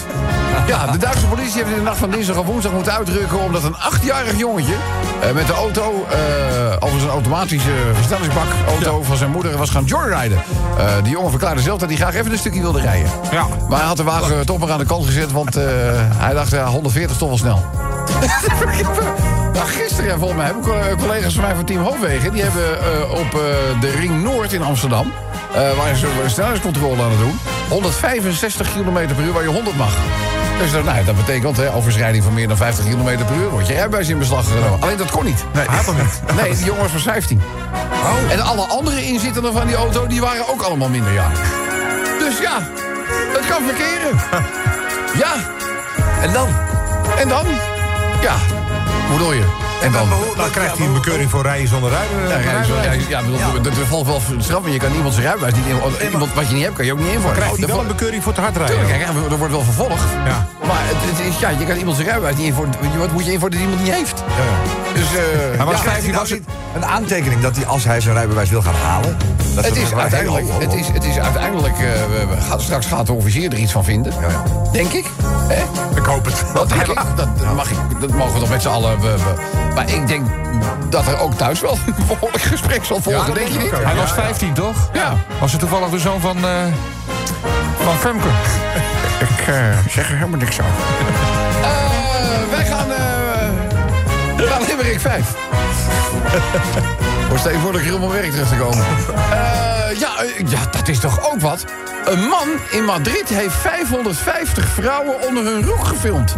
Ja, 0.67 0.85
de 0.91 0.97
Duitse 0.97 1.25
politie 1.25 1.53
heeft 1.53 1.69
in 1.69 1.75
de 1.75 1.81
nacht 1.81 1.97
van 1.97 2.09
dinsdag 2.09 2.37
op 2.37 2.45
woensdag 2.45 2.71
moeten 2.71 2.93
uitdrukken... 2.93 3.39
omdat 3.39 3.63
een 3.63 3.77
achtjarig 3.77 4.37
jongetje 4.37 4.73
eh, 5.21 5.31
met 5.31 5.47
de 5.47 5.53
auto... 5.53 6.05
eh 6.09 6.17
over 6.79 6.99
zijn 6.99 7.11
automatische 7.11 7.71
versnellingsbakauto 7.93 9.03
van 9.03 9.17
zijn 9.17 9.31
moeder 9.31 9.57
was 9.57 9.69
gaan 9.69 9.83
joyriden. 9.83 10.43
Eh 10.77 10.85
die 11.03 11.11
jongen 11.11 11.29
verklaarde 11.29 11.61
zelf 11.61 11.79
dat 11.79 11.89
hij 11.89 11.97
graag 11.97 12.15
even 12.15 12.31
een 12.31 12.37
stukje 12.37 12.61
wilde 12.61 12.81
rijden. 12.81 13.09
Ja. 13.31 13.45
Maar 13.69 13.77
hij 13.79 13.87
had 13.87 13.97
de 13.97 14.03
wagen 14.03 14.45
toch 14.45 14.57
maar 14.57 14.71
aan 14.71 14.79
de 14.79 14.85
kant 14.85 15.05
gezet... 15.05 15.31
want 15.31 15.55
hij 16.17 16.33
dacht, 16.33 16.51
ja, 16.51 16.65
140 16.65 17.11
is 17.11 17.17
toch 17.17 17.29
wel 17.29 17.37
snel. 17.37 17.65
Nou, 19.53 19.67
gisteren 19.67 20.19
volgens 20.19 20.37
mij 20.39 20.45
hebben 20.45 20.63
co- 20.63 20.95
collega's 21.05 21.33
van 21.33 21.43
mij 21.43 21.55
van 21.55 21.65
Team 21.65 21.81
Hoofdwegen... 21.83 22.31
die 22.31 22.41
hebben 22.43 23.09
op 23.11 23.31
de 23.81 23.89
Ring 23.89 24.23
Noord 24.23 24.53
in 24.53 24.63
Amsterdam... 24.63 25.11
waar 25.53 25.95
ze 25.95 26.07
een 26.23 26.29
snelheidscontrole 26.29 27.03
aan 27.03 27.09
het 27.09 27.19
doen... 27.19 27.39
165 27.69 28.73
km 28.73 28.91
per 29.15 29.23
uur 29.23 29.33
waar 29.33 29.43
je 29.43 29.49
100 29.49 29.77
mag. 29.77 29.93
Dus 30.59 30.71
dat, 30.71 30.83
nou, 30.83 31.05
dat 31.05 31.15
betekent, 31.15 31.57
hè, 31.57 31.73
overschrijding 31.73 32.23
van 32.23 32.33
meer 32.33 32.47
dan 32.47 32.57
50 32.57 32.85
km 32.85 33.25
per 33.25 33.35
uur... 33.35 33.49
wordt 33.49 33.67
je 33.67 33.73
rijbewijs 33.73 34.07
in 34.09 34.17
beslag 34.17 34.47
genomen. 34.47 34.81
Alleen 34.81 34.97
dat 34.97 35.11
kon 35.11 35.25
niet. 35.25 35.43
Nee, 35.53 35.65
Had 35.67 35.85
hem 35.85 35.95
niet. 35.95 36.21
nee 36.41 36.55
die 36.55 36.65
jongen 36.65 36.81
was 36.81 36.91
van 36.91 36.99
15. 36.99 37.41
Oh. 37.73 38.31
En 38.31 38.41
alle 38.41 38.61
andere 38.61 39.05
inzittenden 39.05 39.53
van 39.53 39.67
die 39.67 39.75
auto... 39.75 40.07
die 40.07 40.21
waren 40.21 40.47
ook 40.49 40.61
allemaal 40.61 40.89
minderjarig. 40.89 41.39
Dus 42.19 42.39
ja, 42.39 42.59
het 43.37 43.47
kan 43.47 43.61
verkeren. 43.63 44.19
Ja. 45.17 45.33
En 46.21 46.33
dan? 46.33 46.47
En 47.17 47.27
dan? 47.27 47.45
Ja. 48.21 48.35
Hoe 49.07 49.17
bedoel 49.17 49.33
je? 49.33 49.64
En 49.81 49.91
dan? 49.91 50.09
Dan 50.37 50.49
krijgt 50.51 50.77
hij 50.77 50.87
een 50.87 50.93
bekeuring 50.93 51.29
voor 51.29 51.41
rijden 51.43 51.67
zonder 51.67 51.89
rijden. 51.89 52.27
Ja, 53.07 53.69
er- 53.79 53.85
valt 53.87 54.05
wel 54.07 54.21
straf, 54.37 54.61
maar 54.61 54.71
je 54.71 54.79
kan 54.79 54.93
iemand 54.93 55.13
zijn 55.13 55.25
rijbewijs 55.25 55.53
niet 55.55 55.65
in. 55.65 56.11
Iemand 56.11 56.33
wat 56.33 56.47
je 56.47 56.53
niet 56.53 56.63
hebt, 56.63 56.75
kan 56.75 56.85
je 56.85 56.91
ook 56.93 56.99
niet 56.99 57.07
invullen. 57.07 57.35
Krijgt 57.35 57.55
hij 57.57 57.65
Oh, 57.65 57.71
wel 57.71 57.79
een 57.81 57.87
bekeuring 57.87 58.23
voor 58.23 58.33
te 58.33 58.41
hard 58.41 58.57
rijden? 58.57 58.75
Tuurlijk, 58.77 59.31
er 59.31 59.37
wordt 59.37 59.53
wel 59.53 59.63
vervolgd. 59.63 60.03
Ja. 60.25 60.47
Maar 60.67 60.81
het, 60.81 60.95
het 61.17 61.33
is, 61.33 61.39
ja, 61.39 61.49
je 61.49 61.65
kan 61.65 61.75
iemand 61.77 61.95
zijn 61.95 62.07
rijbewijs 62.07 62.35
niet 62.35 62.45
invullen. 62.45 62.69
Wat 62.97 63.11
moet 63.11 63.25
je 63.25 63.31
invullen 63.31 63.51
dat 63.51 63.61
iemand 63.61 63.83
niet 63.83 63.93
heeft? 63.93 64.23
Dus, 64.93 65.03
eh 65.15 65.57
Maar 65.57 65.65
was 65.65 65.75
ja, 65.75 65.81
15 65.91 66.13
was 66.13 66.29
het 66.29 66.41
een 66.75 66.85
aantekening 66.85 67.41
dat 67.41 67.55
hij 67.55 67.65
als 67.65 67.83
hij 67.83 68.01
zijn 68.01 68.15
rijbewijs 68.15 68.49
wil 68.49 68.61
gaan 68.61 68.73
halen? 68.75 69.17
Dat 69.55 69.65
het 69.65 69.75
is 69.75 69.93
uiteindelijk, 69.93 70.45
het 70.59 70.73
is, 70.73 70.87
het 70.87 71.03
is 71.03 71.17
uiteindelijk 71.19 71.73
eh, 71.73 71.79
we- 71.79 72.25
we 72.35 72.41
gaan, 72.41 72.61
straks 72.61 72.85
gaat 72.85 73.05
de 73.05 73.13
officier 73.13 73.51
er 73.51 73.57
iets 73.57 73.71
van 73.71 73.83
vinden. 73.83 74.13
Denk 74.71 74.91
ik. 74.91 75.05
Hè? 75.47 75.63
Ik 75.99 76.05
hoop 76.05 76.25
het. 76.25 76.43
Dat 76.53 76.69
denk 76.69 76.81
ik. 76.87 77.01
Dat, 77.15 77.27
mag 77.55 77.71
ik. 77.71 77.77
dat 77.99 78.09
mogen 78.11 78.33
we 78.33 78.39
toch 78.39 78.49
met 78.49 78.61
z'n 78.61 78.67
allen. 78.67 78.99
we- 78.99 79.07
we- 79.17 79.73
maar 79.75 79.89
ik 79.89 80.07
denk 80.07 80.25
dat 80.89 81.07
er 81.07 81.19
ook 81.19 81.33
thuis 81.33 81.61
wel 81.61 81.71
een 81.85 82.05
behoorlijk 82.07 82.43
gesprek 82.43 82.83
zal 82.85 83.01
volgen, 83.01 83.33
denk 83.33 83.47
je 83.47 83.57
niet? 83.59 83.71
Hij 83.71 83.95
was 83.95 84.11
15, 84.11 84.53
toch? 84.53 84.89
Ja. 84.93 85.13
Was 85.39 85.51
het 85.51 85.59
toevallig 85.59 85.89
de 85.89 85.99
zoon 85.99 86.21
van, 86.21 86.37
eh 86.37 86.51
van 87.85 87.97
Femke? 87.97 88.27
Ik 89.29 89.47
eh, 89.47 89.77
zeg 89.89 90.09
er 90.09 90.15
helemaal 90.15 90.39
niks 90.39 90.59
over. 90.59 90.71
wij 92.49 92.65
gaan... 92.65 92.91
eh 92.91 93.25
naar 94.37 94.61
Limerick 94.67 94.99
5. 94.99 95.33
Voor 97.29 97.39
steeds 97.39 97.57
voor 97.57 97.71
de 97.71 97.79
grill 97.79 97.93
om 97.93 98.09
werk 98.09 98.31
terug 98.31 98.49
te 98.49 98.55
komen. 98.55 98.85
Eh, 99.31 99.99
ja, 99.99 100.11
ja, 100.45 100.59
dat 100.71 100.87
is 100.87 100.99
toch 100.99 101.31
ook 101.31 101.41
wat? 101.41 101.65
Een 102.05 102.19
man 102.19 102.47
in 102.71 102.85
Madrid 102.85 103.29
heeft 103.29 103.55
550 103.55 104.67
vrouwen 104.67 105.27
onder 105.27 105.43
hun 105.45 105.63
rok 105.63 105.85
gefilmd. 105.85 106.35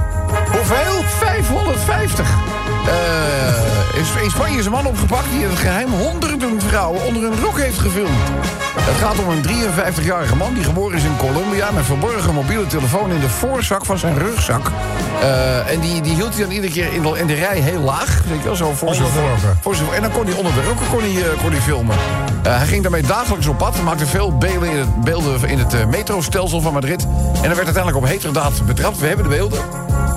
Hoeveel? 0.52 1.04
550. 1.20 2.47
Eh, 2.88 3.98
in- 4.24 4.30
Spanje 4.32 4.58
is 4.58 4.66
een 4.66 4.72
man 4.72 4.86
opgepakt 4.86 5.32
die 5.32 5.46
het 5.46 5.58
geheim 5.60 5.90
honderden 5.90 6.62
vrouwen 6.62 7.06
onder 7.06 7.22
hun 7.22 7.40
rok 7.42 7.60
heeft 7.60 7.80
gefilmd. 7.80 8.18
Het 8.80 8.98
gaat 8.98 9.18
om 9.20 9.30
een 9.30 9.42
53-jarige 9.42 10.36
man 10.36 10.54
die 10.54 10.64
geboren 10.64 10.98
is 10.98 11.04
in 11.04 11.18
Colombia... 11.18 11.72
met 11.72 11.86
verborgen 11.86 12.34
mobiele 12.34 12.68
telefoon 12.68 13.12
in 13.12 13.20
de 13.20 13.30
voorzak 13.30 13.86
van 13.86 13.98
zijn 13.98 14.18
rugzak. 14.18 14.72
Eh, 15.22 15.72
en 15.72 15.80
die, 15.80 16.02
die 16.02 16.14
hield 16.16 16.34
hij 16.36 16.44
dan 16.44 16.52
iedere 16.52 16.74
keer 16.74 16.94
in 16.94 17.02
de, 17.02 17.18
in 17.20 17.28
de 17.28 17.34
rij 17.34 17.60
heel 17.60 17.80
laag. 17.82 18.22
Weet 18.28 18.38
je 18.38 18.44
wel, 18.44 18.56
zo 18.56 18.72
voor 18.74 18.88
zijn 18.96 19.08
voor 19.62 19.76
zijn- 19.76 19.94
En 19.94 20.02
dan 20.02 20.12
kon 20.12 20.26
hij 20.26 20.34
onder 20.36 20.54
de 20.54 20.64
rokken 20.64 20.88
kon 20.90 21.00
hij, 21.00 21.10
eh, 21.10 21.42
kon 21.42 21.52
hij 21.52 21.62
filmen. 21.62 21.96
Eh, 22.48 22.58
hij 22.58 22.68
ging 22.68 22.82
daarmee 22.82 23.02
dagelijks 23.02 23.48
op 23.48 23.58
pad. 23.58 23.74
Hij 23.74 23.84
maakte 23.84 24.06
veel 24.06 24.38
beelden 24.38 24.70
in 24.70 24.78
het, 24.78 25.02
beelden 25.02 25.50
in 25.50 25.60
het 25.60 25.74
eh, 25.74 25.86
metrostelsel 25.86 26.62
van 26.62 26.74
Madrid. 26.74 27.04
En 27.04 27.40
hij 27.40 27.56
werd 27.56 27.66
uiteindelijk 27.66 27.98
op 27.98 28.06
heterdaad 28.06 28.66
betrapt. 28.66 29.00
We 29.00 29.08
hebben 29.08 29.30
de 29.30 29.36
beelden. 29.36 29.60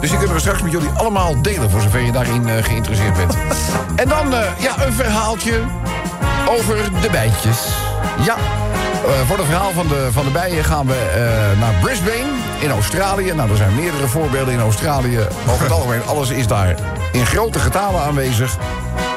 Dus 0.00 0.08
die 0.08 0.18
kunnen 0.18 0.36
we 0.36 0.40
straks 0.40 0.62
met 0.62 0.72
jullie 0.72 0.88
allemaal 0.88 1.42
delen... 1.42 1.70
voor 1.70 1.80
zover 1.80 2.00
je 2.00 2.12
daarin 2.12 2.48
eh, 2.48 2.64
geïnteresseerd 2.64 3.16
bent. 3.16 3.36
en 4.02 4.08
dan 4.08 4.30
ja, 4.58 4.86
een 4.86 4.92
verhaaltje 4.92 5.60
over 6.48 6.76
de 7.00 7.10
bijtjes. 7.10 7.66
Ja, 8.24 8.36
voor 9.26 9.36
het 9.36 9.46
verhaal 9.46 9.70
van 9.72 9.88
de, 9.88 10.08
van 10.10 10.24
de 10.24 10.30
bijen 10.30 10.64
gaan 10.64 10.86
we 10.86 10.96
naar 11.60 11.74
Brisbane 11.80 12.32
in 12.60 12.70
Australië. 12.70 13.32
Nou, 13.32 13.50
er 13.50 13.56
zijn 13.56 13.74
meerdere 13.74 14.06
voorbeelden 14.06 14.54
in 14.54 14.60
Australië. 14.60 15.18
Over 15.48 15.62
het 15.62 15.72
algemeen, 15.78 16.04
alles 16.06 16.30
is 16.30 16.46
daar 16.46 16.74
in 17.12 17.26
grote 17.26 17.58
getalen 17.58 18.02
aanwezig. 18.02 18.56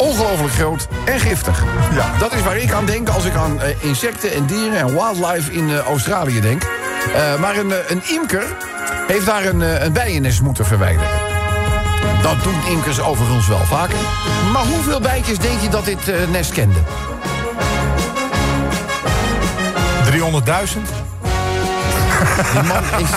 Ongelooflijk 0.03 0.53
groot 0.53 0.87
en 1.05 1.19
giftig. 1.19 1.63
Ja. 1.93 2.17
Dat 2.19 2.33
is 2.33 2.41
waar 2.41 2.57
ik 2.57 2.71
aan 2.71 2.85
denk 2.85 3.09
als 3.09 3.25
ik 3.25 3.35
aan 3.35 3.61
eh, 3.61 3.83
insecten 3.83 4.33
en 4.33 4.45
dieren 4.45 4.77
en 4.77 4.87
wildlife 4.87 5.51
in 5.51 5.69
eh, 5.69 5.77
Australië 5.77 6.41
denk. 6.41 6.63
Eh, 6.63 7.39
maar 7.39 7.57
een, 7.57 7.73
een 7.87 8.01
imker 8.07 8.43
heeft 9.07 9.25
daar 9.25 9.45
een, 9.45 9.85
een 9.85 9.93
bijennest 9.93 10.41
moeten 10.41 10.65
verwijderen. 10.65 11.09
Dat 12.21 12.43
doen 12.43 12.65
imkers 12.69 13.01
overigens 13.01 13.47
wel 13.47 13.65
vaker. 13.65 13.97
Maar 14.51 14.65
hoeveel 14.65 14.99
bijtjes 14.99 15.37
denk 15.37 15.61
je 15.61 15.69
dat 15.69 15.85
dit 15.85 16.29
nest 16.31 16.51
kende? 16.51 16.79
300.000? 20.11 21.02
Die 22.54 22.63
man 22.63 22.84
is... 22.97 23.10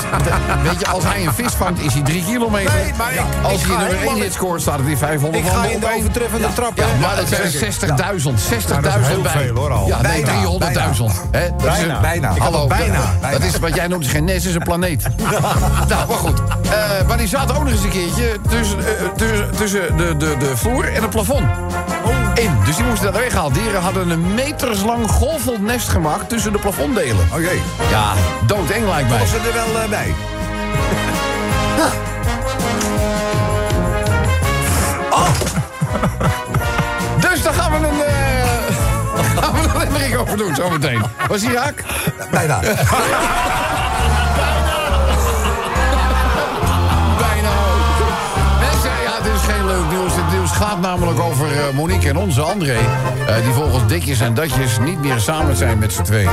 weet 0.63 0.81
je, 0.81 0.87
als 0.87 1.05
hij 1.05 1.27
een 1.27 1.33
vis 1.35 1.53
vangt, 1.53 1.81
is 1.81 1.93
hij 1.93 2.03
drie 2.03 2.25
kilometer. 2.25 2.75
Nee, 2.75 2.93
maar 2.97 3.13
ik- 3.13 3.21
als 3.43 3.53
ik 3.61 3.67
hij 3.67 3.69
nummer 3.77 3.87
1 3.93 3.99
helemaal- 3.99 4.21
hit 4.21 4.33
scoort, 4.33 4.61
staat 4.61 4.79
het 4.79 4.89
in 4.89 4.97
500 4.99 5.45
Ik 5.45 5.51
ga 5.51 5.65
in 5.65 5.81
de 5.81 5.95
overtreffende 5.97 6.49
trap. 6.55 6.73
Ja, 6.77 6.87
maar 7.01 7.17
het 7.17 7.29
zijn 7.29 7.51
60.000. 7.53 8.41
60.000 8.41 9.07
heel 9.07 9.23
bij. 9.23 9.33
veel, 9.33 9.55
hoor, 9.57 9.73
al. 9.73 9.87
Ja, 9.87 10.01
nee, 10.01 10.23
Bijna, 10.23 10.41
300.000. 10.41 11.05
Hè, 11.31 11.51
dat 11.57 11.67
is 11.67 11.79
Bijna, 11.79 12.01
bijna. 12.01 12.33
Hallo, 12.39 12.67
bijna, 12.67 12.99
dat-. 13.21 13.33
Dat 13.33 13.43
is 13.43 13.59
wat 13.59 13.75
jij 13.75 13.87
noemt 13.87 14.05
is 14.05 14.11
geen 14.11 14.25
nest, 14.25 14.47
is 14.47 14.55
een 14.55 14.63
planeet. 14.63 15.03
nou, 15.89 16.09
maar 16.09 16.17
goed. 16.17 16.41
Eh, 16.71 17.07
maar 17.09 17.17
die 17.17 17.29
zaten 17.29 17.57
ook 17.57 17.63
nog 17.65 17.73
eens 17.73 17.83
een 17.83 17.89
keertje 17.91 18.37
tussen, 18.49 18.79
eh, 18.79 19.05
tussen, 19.17 19.51
tussen 19.57 19.97
de, 19.97 20.17
de, 20.17 20.37
de 20.39 20.57
vloer 20.57 20.85
en 20.93 21.01
het 21.03 21.11
plafond. 21.11 21.45
In. 22.38 22.59
Dus 22.64 22.77
die 22.77 22.85
moesten 22.85 23.12
dat 23.12 23.20
weggehaald. 23.20 23.55
Dieren 23.55 23.81
hadden 23.81 24.11
een 24.11 24.35
meterslang 24.35 25.11
golvend 25.11 25.62
nest 25.62 25.88
gemaakt 25.88 26.29
tussen 26.29 26.53
de 26.53 26.59
plafonddelen. 26.59 27.29
Oh 27.35 27.40
jee. 27.40 27.61
Ja, 27.90 28.12
doodeng 28.46 28.88
lijkt 28.88 29.09
mij. 29.09 29.18
Was 29.18 29.31
ze 29.31 29.37
er 29.37 29.53
wel 29.53 29.83
eh, 29.83 29.88
bij? 29.88 30.14
Dus 37.20 37.42
daar 37.42 37.55
gaan 37.55 37.70
we 37.70 37.77
een... 37.88 38.03
eh 38.03 38.46
gaan 39.42 39.53
we 39.53 39.59
een 39.68 39.79
limerick 39.79 40.18
over 40.18 40.37
doen 40.37 40.55
zometeen. 40.55 41.03
Was 41.29 41.42
hij 41.42 41.55
raak? 41.55 41.85
Bijna. 42.31 42.61
Bijna. 47.18 47.51
Mensen, 48.61 48.90
ja, 49.05 49.20
dit 49.22 49.33
is 49.33 49.40
geen 49.55 49.66
leuk 49.66 49.90
nieuws. 49.90 50.12
Gaat 50.57 50.81
namelijk 50.81 51.21
over 51.21 51.47
eh, 51.53 51.75
Monique 51.75 52.09
en 52.09 52.16
onze 52.16 52.40
André. 52.40 52.77
eh, 53.27 53.35
die 53.45 53.53
volgens 53.53 53.87
dikjes 53.87 54.21
en 54.21 54.35
datjes 54.35 54.79
niet 54.79 55.01
meer 55.01 55.21
samen 55.21 55.57
zijn 55.57 55.79
met 55.79 55.92
z'n 55.92 56.03
twee. 56.03 56.29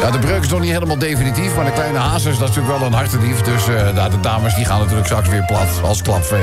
Ja, 0.00 0.10
de 0.10 0.18
breuk 0.18 0.42
is 0.42 0.48
nog 0.48 0.60
niet 0.60 0.70
helemaal 0.70 0.98
definitief. 0.98 1.56
Maar 1.56 1.64
de 1.64 1.72
kleine 1.72 1.98
hazes, 1.98 2.38
dat 2.38 2.48
is 2.48 2.56
natuurlijk 2.56 2.78
wel 2.78 2.86
een 2.86 2.92
hartedief. 2.94 3.40
Dus 3.42 3.64
ja, 3.94 4.08
de 4.08 4.20
dames 4.20 4.54
die 4.54 4.64
gaan 4.64 4.78
natuurlijk 4.78 5.06
straks 5.06 5.28
weer 5.28 5.44
plat 5.44 5.80
als 5.82 6.02
klapvee. 6.02 6.42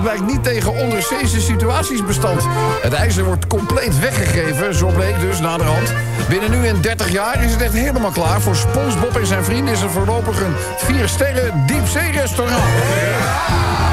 Titanic 0.00 0.20
blijkt 0.20 0.32
niet 0.32 0.44
tegen 0.44 0.72
onderzeese 0.72 1.40
situaties 1.40 2.04
bestand. 2.04 2.46
Het 2.82 2.92
ijzer 2.92 3.24
wordt 3.24 3.46
compleet 3.46 3.98
weggegeven, 3.98 4.74
zo 4.74 4.86
bleek 4.86 5.20
dus 5.20 5.40
naderhand. 5.40 5.92
Binnen 6.28 6.50
nu 6.50 6.66
en 6.66 6.80
30 6.80 7.10
jaar 7.10 7.44
is 7.44 7.52
het 7.52 7.60
echt 7.60 7.72
helemaal 7.72 8.10
klaar. 8.10 8.40
Voor 8.40 8.56
SpongeBob 8.56 9.16
en 9.16 9.26
zijn 9.26 9.44
vrienden 9.44 9.74
is 9.74 9.80
er 9.80 9.90
voorlopig 9.90 10.40
een 10.40 10.54
4 10.76 11.08
sterren 11.08 11.66
diepzee-restaurant. 11.66 12.62
Kijk, 12.62 13.89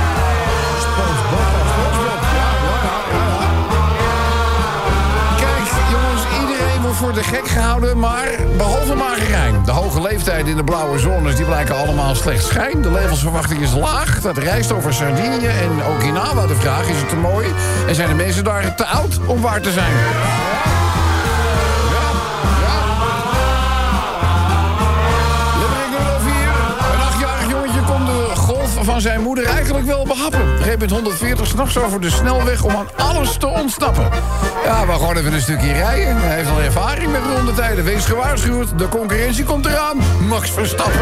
voor 6.97 7.13
de 7.13 7.23
gek 7.23 7.47
gehouden, 7.47 7.99
maar 7.99 8.27
behalve 8.57 8.95
Margarijn. 8.95 9.63
De 9.65 9.71
hoge 9.71 10.01
leeftijd 10.01 10.47
in 10.47 10.55
de 10.55 10.63
blauwe 10.63 10.99
zones 10.99 11.35
die 11.35 11.45
blijken 11.45 11.75
allemaal 11.75 12.15
slecht 12.15 12.45
schijn. 12.45 12.81
De 12.81 12.91
levensverwachting 12.91 13.61
is 13.61 13.73
laag. 13.73 14.21
Dat 14.21 14.37
reist 14.37 14.71
over 14.71 14.93
Sardinië 14.93 15.47
en 15.47 15.85
Okinawa. 15.95 16.47
De 16.47 16.55
vraag 16.55 16.89
is 16.89 16.97
het 16.97 17.09
te 17.09 17.15
mooi? 17.15 17.47
En 17.87 17.95
zijn 17.95 18.07
de 18.07 18.15
mensen 18.15 18.43
daar 18.43 18.75
te 18.75 18.85
oud 18.85 19.19
om 19.25 19.41
waar 19.41 19.61
te 19.61 19.71
zijn? 19.71 19.93
Zijn 29.01 29.21
moeder 29.21 29.45
eigenlijk 29.45 29.85
wel 29.85 30.05
behappen. 30.05 30.57
Reed 30.63 30.79
met 30.79 30.91
140 30.91 31.47
s'nachts 31.47 31.77
over 31.77 32.01
de 32.01 32.09
snelweg 32.09 32.63
om 32.63 32.75
aan 32.75 32.87
alles 32.95 33.37
te 33.37 33.47
ontsnappen. 33.47 34.09
Ja, 34.63 34.85
we 34.85 34.91
gewoon 34.91 35.17
even 35.17 35.33
een 35.33 35.41
stukje 35.41 35.71
rijden. 35.71 36.21
Hij 36.21 36.35
heeft 36.35 36.49
al 36.49 36.59
ervaring 36.59 37.11
met 37.11 37.21
rondetijden. 37.35 37.83
Wees 37.83 38.05
gewaarschuwd, 38.05 38.77
de 38.77 38.89
concurrentie 38.89 39.43
komt 39.43 39.65
eraan. 39.65 39.97
Max 40.27 40.51
Verstappen. 40.51 41.01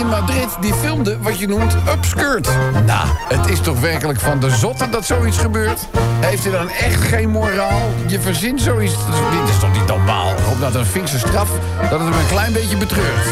In 0.00 0.06
Madrid 0.06 0.48
die 0.60 0.74
filmde 0.74 1.18
wat 1.20 1.38
je 1.38 1.48
noemt 1.48 1.76
upskirt. 1.88 2.48
Nou, 2.86 3.08
het 3.28 3.48
is 3.48 3.60
toch 3.60 3.80
werkelijk 3.80 4.20
van 4.20 4.40
de 4.40 4.50
zotte 4.50 4.88
dat 4.88 5.04
zoiets 5.04 5.38
gebeurt? 5.38 5.86
Heeft 6.20 6.42
hij 6.42 6.52
dan 6.52 6.68
echt 6.68 7.02
geen 7.02 7.30
moraal? 7.30 7.90
Je 8.06 8.20
verzint 8.20 8.60
zoiets. 8.60 8.94
Dit 9.30 9.48
is 9.48 9.58
toch 9.58 9.72
niet 9.72 9.86
normaal? 9.86 10.30
Ik 10.30 10.38
hoop 10.38 10.60
dat 10.60 10.74
een 10.74 10.86
fikse 10.86 11.18
straf 11.18 11.50
dat 11.80 12.00
het 12.00 12.08
hem 12.08 12.18
een 12.18 12.28
klein 12.28 12.52
beetje 12.52 12.76
betreurt. 12.76 13.26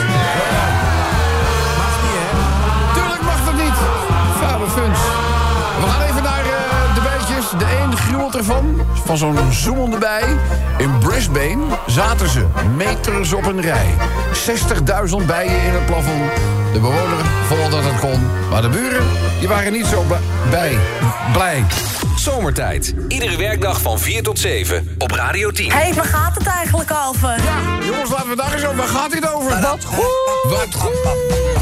Ervan. 8.34 8.80
Van 9.04 9.16
zo'n 9.16 9.52
zoemende 9.52 9.98
bij. 9.98 10.22
In 10.78 10.98
Brisbane 10.98 11.64
zaten 11.86 12.28
ze 12.28 12.46
meters 12.76 13.32
op 13.32 13.46
een 13.46 13.60
rij. 13.60 13.86
60.000 14.32 15.26
bijen 15.26 15.62
in 15.62 15.72
het 15.72 15.86
plafond. 15.86 16.30
De 16.72 16.80
bewoner 16.80 17.24
vond 17.46 17.70
dat 17.70 17.84
het 17.84 18.00
kon. 18.00 18.20
Maar 18.50 18.62
de 18.62 18.68
buren, 18.68 19.06
die 19.38 19.48
waren 19.48 19.72
niet 19.72 19.86
zo 19.86 20.04
bij. 20.50 20.78
Blij. 21.32 21.64
Zomertijd. 22.16 22.94
Iedere 23.08 23.36
werkdag 23.36 23.80
van 23.80 23.98
4 23.98 24.22
tot 24.22 24.38
7 24.38 24.94
op 24.98 25.10
Radio 25.10 25.50
10. 25.50 25.70
Hé, 25.70 25.76
hey, 25.76 25.94
waar 25.94 26.04
gaat 26.04 26.34
het 26.34 26.46
eigenlijk 26.46 26.90
over? 27.08 27.28
Ja, 27.28 27.86
jongens, 27.86 28.10
laten 28.10 28.28
we 28.28 28.36
daar 28.36 28.52
eens 28.52 28.64
over. 28.64 28.76
Waar 28.76 28.86
gaat 28.86 29.10
dit 29.10 29.32
over? 29.32 29.60
Wat 29.60 29.84
goed! 29.84 30.50
Wat 30.50 30.74
goed! 30.74 30.92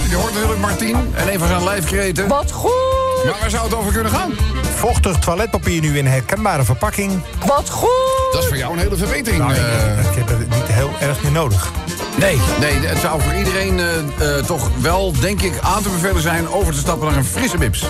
Je 0.09 0.17
hoort 0.17 0.33
natuurlijk 0.33 0.61
Martien 0.61 0.97
en 1.15 1.33
een 1.33 1.39
van 1.39 1.49
zijn 1.49 1.65
lijfkreten. 1.65 2.29
Wat 2.29 2.53
goed! 2.53 3.25
Maar 3.25 3.37
waar 3.41 3.51
zou 3.51 3.65
het 3.65 3.75
over 3.75 3.93
kunnen 3.93 4.13
gaan? 4.13 4.33
Vochtig 4.77 5.19
toiletpapier 5.19 5.81
nu 5.81 5.99
in 5.99 6.07
herkenbare 6.07 6.65
verpakking. 6.65 7.23
Wat 7.47 7.71
goed! 7.71 8.33
Dat 8.33 8.43
is 8.43 8.49
voor 8.49 8.57
jou 8.57 8.73
een 8.73 8.79
hele 8.79 8.97
verbetering. 8.97 9.43
Nou, 9.43 9.55
ik, 9.55 9.59
eh. 9.59 10.11
ik 10.11 10.17
heb 10.17 10.29
het 10.29 10.55
niet 10.55 10.67
heel 10.67 10.91
erg 11.01 11.23
meer 11.23 11.33
nodig. 11.33 11.71
Nee, 12.17 12.41
nee, 12.61 12.73
het 12.73 12.99
zou 12.99 13.23
voor 13.23 13.35
iedereen 13.35 13.79
eh, 13.79 14.39
eh, 14.39 14.45
toch 14.45 14.71
wel, 14.81 15.13
denk 15.21 15.43
ik, 15.43 15.59
aan 15.61 15.83
te 15.83 15.89
bevelen 15.89 16.23
zijn... 16.23 16.49
over 16.49 16.73
te 16.73 16.79
stappen 16.79 17.09
naar 17.09 17.17
een 17.17 17.25
frisse 17.25 17.59
bips. 17.59 17.81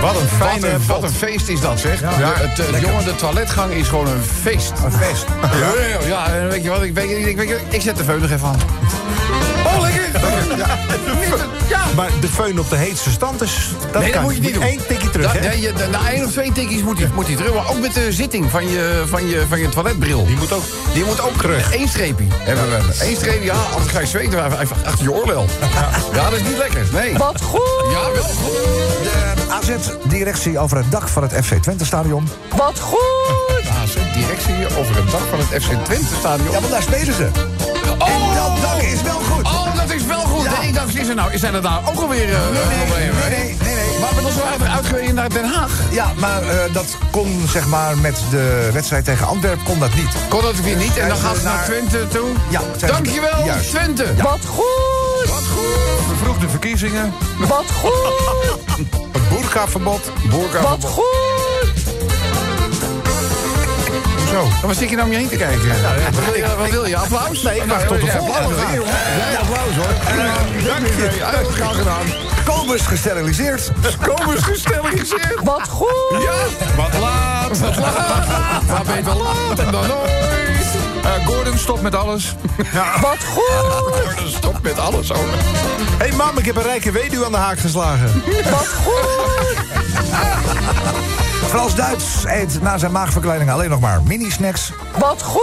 Wat 0.00 0.14
een 0.14 0.38
Wat 0.38 0.48
fijne 0.48 0.68
een, 0.68 0.86
wat 0.86 1.02
een 1.02 1.12
feest 1.12 1.48
is 1.48 1.60
dat, 1.60 1.80
zeg. 1.80 2.00
Ja. 2.00 2.32
Het, 2.34 2.80
jongen, 2.80 3.04
de 3.04 3.14
toiletgang 3.14 3.72
is 3.72 3.88
gewoon 3.88 4.06
een 4.06 4.22
feest. 4.42 4.72
Een 4.84 4.92
feest. 4.92 5.24
Ja, 5.42 6.06
ja, 6.06 6.46
weet 6.46 6.62
je 6.62 6.70
wat, 6.70 6.82
ik, 6.82 6.94
weet, 6.94 7.26
ik, 7.26 7.36
weet, 7.36 7.60
ik 7.68 7.80
zet 7.80 7.96
de 7.96 8.04
veun 8.04 8.20
nog 8.20 8.30
even 8.30 8.48
aan. 8.48 8.58
Oh, 10.24 10.46
lekker! 10.48 10.56
Ja. 10.56 10.76
ja. 11.68 11.80
Maar 11.96 12.10
de 12.20 12.28
feun 12.28 12.58
op 12.60 12.70
de 12.70 12.76
heetste 12.76 13.10
stand 13.10 13.42
is... 13.42 13.68
Dat 13.92 13.92
Nee, 13.92 14.02
dat 14.02 14.10
kan. 14.10 14.22
moet 14.22 14.34
je 14.34 14.40
niet 14.40 14.54
doen. 14.54 14.62
Eén 14.62 14.80
tikje 14.88 15.10
terug, 15.10 15.32
Da- 15.32 15.38
hè? 15.40 15.48
nee, 15.48 15.60
je- 15.60 15.72
de- 15.72 15.88
na 15.90 16.10
één 16.10 16.24
of 16.24 16.30
twee 16.30 16.52
tikjes 16.52 16.82
moet 16.82 16.98
hij, 16.98 17.10
moet 17.14 17.26
hij 17.26 17.36
terug. 17.36 17.54
Maar 17.54 17.68
ook 17.70 17.78
met 17.80 17.94
de 17.94 18.12
zitting 18.12 18.50
van 18.50 18.68
je, 18.70 19.02
van 19.08 19.26
je, 19.28 19.44
van 19.48 19.58
je 19.58 19.68
toiletbril. 19.68 20.26
Die 20.26 20.36
moet 20.36 20.52
ook... 20.52 20.62
Die 20.92 21.04
moet 21.04 21.20
ook 21.20 21.36
terug. 21.40 21.74
Eén 21.74 21.88
streepje 21.88 22.24
hebben 22.30 22.70
we. 22.70 22.76
Eén 23.06 23.16
streepje, 23.16 23.44
ja, 23.44 23.54
anders 23.74 23.92
ga 23.92 24.00
je 24.00 24.06
zweten 24.06 24.42
achter 24.84 25.02
je 25.04 25.12
oorlel. 25.12 25.46
Ja, 26.12 26.24
dat 26.30 26.32
is 26.32 26.42
niet 26.42 26.56
lekker. 26.56 26.86
Nee. 26.92 27.16
Wat 27.16 27.42
goed! 27.42 27.60
Ja, 27.90 28.12
wel 28.12 28.22
goed. 28.22 28.52
De 29.34 29.76
AZ-directie 29.76 30.58
over 30.58 30.76
het 30.76 30.90
dak 30.90 31.08
van 31.08 31.22
het 31.22 31.44
FC 31.44 31.54
Twente-stadion. 31.54 32.28
Wat 32.56 32.80
goed! 32.80 33.66
AZ 33.82 33.94
directie 34.14 34.78
over 34.78 34.96
het 34.96 35.10
dak 35.10 35.20
van 35.30 35.38
het 35.38 35.62
FC 35.62 35.70
Twente 35.84 36.14
stadion. 36.18 36.50
Ja, 36.50 36.58
want 36.60 36.70
daar 36.70 36.82
spelen 36.82 37.14
ze. 37.14 37.24
En 37.98 38.34
dat 38.34 38.60
dak 38.62 38.82
is 38.82 39.02
wel 39.02 39.20
goed. 39.30 39.44
Oh, 39.44 39.61
dat 39.86 39.96
is 39.96 40.04
wel 40.04 40.20
goed. 40.20 40.44
Ja. 40.44 40.58
Nee, 40.58 40.68
ik 40.68 40.74
dacht, 40.74 40.96
is 40.96 41.08
er 41.08 41.14
nou, 41.14 41.38
zijn 41.38 41.54
er 41.54 41.62
daar 41.62 41.80
ook 41.88 42.00
alweer 42.00 42.28
uh, 42.28 42.36
problemen? 42.40 42.88
nee, 42.88 43.30
nee, 43.30 43.56
nee, 43.62 43.74
nee. 43.74 43.98
Maar 44.00 44.14
we 44.14 44.32
zijn 44.32 44.58
we 44.58 44.68
uitgereden 44.68 45.14
naar 45.14 45.28
Den 45.28 45.44
Haag. 45.44 45.70
Ja, 45.90 46.12
maar 46.16 46.42
eh, 46.42 46.72
dat 46.72 46.96
kon 47.10 47.44
zeg 47.48 47.66
maar 47.66 47.98
met 47.98 48.16
de 48.30 48.70
wedstrijd 48.72 49.04
tegen 49.04 49.26
Antwerpen 49.26 49.64
kon 49.64 49.78
dat 49.78 49.94
niet. 49.94 50.08
Kon 50.28 50.42
dat 50.42 50.60
weer 50.60 50.76
niet 50.76 50.96
en 50.98 51.08
dan 51.08 51.16
gaat 51.16 51.28
ze 51.30 51.34
het 51.34 51.44
naar 51.44 51.54
naar- 51.54 51.64
Twente 51.64 52.08
toe. 52.08 52.28
Ja, 52.48 52.60
Dankjewel, 52.86 53.44
Juist. 53.44 53.70
Twente. 53.70 54.06
Wat 54.22 54.40
goed! 54.46 55.28
Wat 55.30 55.44
goed. 55.54 56.06
Vervroegde 56.06 56.48
verkiezingen. 56.48 57.12
Wat 57.38 57.64
goed! 57.80 58.12
Het 59.12 59.28
boerkaverbod. 59.28 60.10
Boerka 60.30 60.60
Wat 60.60 60.84
goed! 60.84 61.31
Zo. 64.32 64.48
Waar 64.66 64.74
zit 64.74 64.88
je 64.88 64.96
nou 64.96 65.06
om 65.06 65.12
je 65.12 65.18
heen 65.18 65.28
te 65.28 65.36
kijken? 65.36 65.68
wat, 65.68 66.24
wil 66.24 66.34
je, 66.34 66.56
wat 66.58 66.70
wil 66.70 66.86
je? 66.86 66.96
Applaus? 66.96 67.42
Nee, 67.42 67.56
ik 67.56 67.64
wacht 67.64 67.88
tot 67.88 68.00
de 68.00 68.06
volgende. 68.06 68.38
Applaus, 68.38 68.78
ja, 69.32 69.38
applaus 69.38 69.74
hoor. 69.74 69.94
Dank 70.64 70.86
je. 70.86 71.10
Ja, 71.16 71.30
graag 71.52 71.76
gedaan. 71.76 72.06
Kobus 72.44 72.82
gesteriliseerd. 72.82 73.70
Eens 73.84 74.42
gesteriliseerd. 74.42 75.40
Wat 75.44 75.68
goed! 75.68 76.22
Ja, 76.22 76.34
wat 76.76 77.00
laat. 77.00 77.58
Wat 77.58 77.76
laat. 77.76 78.66
Maar 78.66 78.82
beter 78.84 79.16
laat 79.16 79.56
dan 79.56 79.86
nooit. 79.86 80.42
Eh, 81.02 81.26
Gordon 81.26 81.58
stopt 81.58 81.82
met 81.82 81.94
alles. 81.94 82.34
Wat 83.00 83.24
goed! 83.24 84.04
Gordon 84.04 84.28
stopt 84.28 84.62
met 84.62 84.78
alles. 84.78 85.08
Hé 85.08 85.14
hey, 85.98 86.12
mam, 86.12 86.38
ik 86.38 86.44
heb 86.44 86.56
een 86.56 86.62
rijke 86.62 86.90
weduwe 86.90 87.24
aan 87.24 87.32
de 87.32 87.38
haak 87.38 87.58
geslagen. 87.58 88.22
Wat 88.50 88.68
goed! 88.84 89.71
Frans 91.52 91.74
Duits 91.74 92.24
eet 92.24 92.62
na 92.62 92.78
zijn 92.78 92.92
maagverkleining 92.92 93.50
alleen 93.50 93.70
nog 93.70 93.80
maar 93.80 94.00
mini-snacks. 94.04 94.72
Wat 94.98 95.22
goed! 95.22 95.40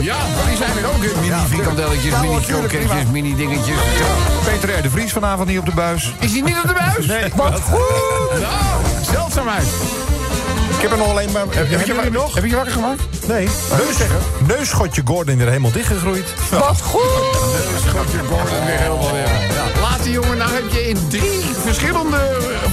Ja, 0.00 0.16
die 0.48 0.56
zijn 0.56 0.70
er 0.78 0.86
ook. 0.86 1.04
hè. 1.04 1.20
Mini 1.20 1.34
frikandelletjes, 1.48 2.12
Ja, 2.12 2.20
mini 2.20 2.32
hoor, 2.32 2.40
tuurlijk, 2.44 2.68
kroketjes, 2.68 2.96
prima. 2.96 3.10
mini 3.10 3.34
dingetjes. 3.36 3.76
Ja. 3.76 4.50
Peter 4.50 4.78
R. 4.78 4.82
de 4.82 4.90
Vries 4.90 5.12
vanavond 5.12 5.48
niet 5.48 5.58
op 5.58 5.64
de 5.66 5.74
buis. 5.74 6.14
Is 6.18 6.32
hij 6.32 6.40
niet 6.40 6.56
op 6.62 6.68
de 6.68 6.74
buis? 6.74 7.06
Nee. 7.06 7.32
Wat 7.34 7.60
goed! 7.60 8.40
Nou, 8.40 9.04
zeldzaamheid. 9.12 9.66
Ik 10.76 10.80
heb 10.82 10.90
er 10.90 10.98
nog 10.98 11.08
alleen 11.08 11.32
maar... 11.32 11.42
Heb, 11.42 11.54
Heb 11.70 11.86
je, 11.86 11.94
je 11.94 12.00
er 12.00 12.10
nog? 12.10 12.34
heb 12.34 12.42
je 12.44 12.50
je 12.50 12.56
wakker 12.56 12.72
gemaakt? 12.72 13.02
Nee. 13.28 13.48
Neus, 13.70 13.96
neusschotje 14.46 15.02
Gordon 15.04 15.38
er 15.38 15.46
helemaal 15.46 15.72
dichtgegroeid. 15.72 16.34
Wat 16.50 16.80
goed! 16.82 17.02
Schotje 17.86 18.18
Gordon 18.28 18.64
weer 18.66 18.78
helemaal 18.78 19.12
weer. 19.12 19.28
Die 20.02 20.12
jongen, 20.12 20.36
nou 20.38 20.50
heb 20.52 20.62
je 20.72 20.88
in 20.88 21.08
drie 21.08 21.40
verschillende 21.64 22.16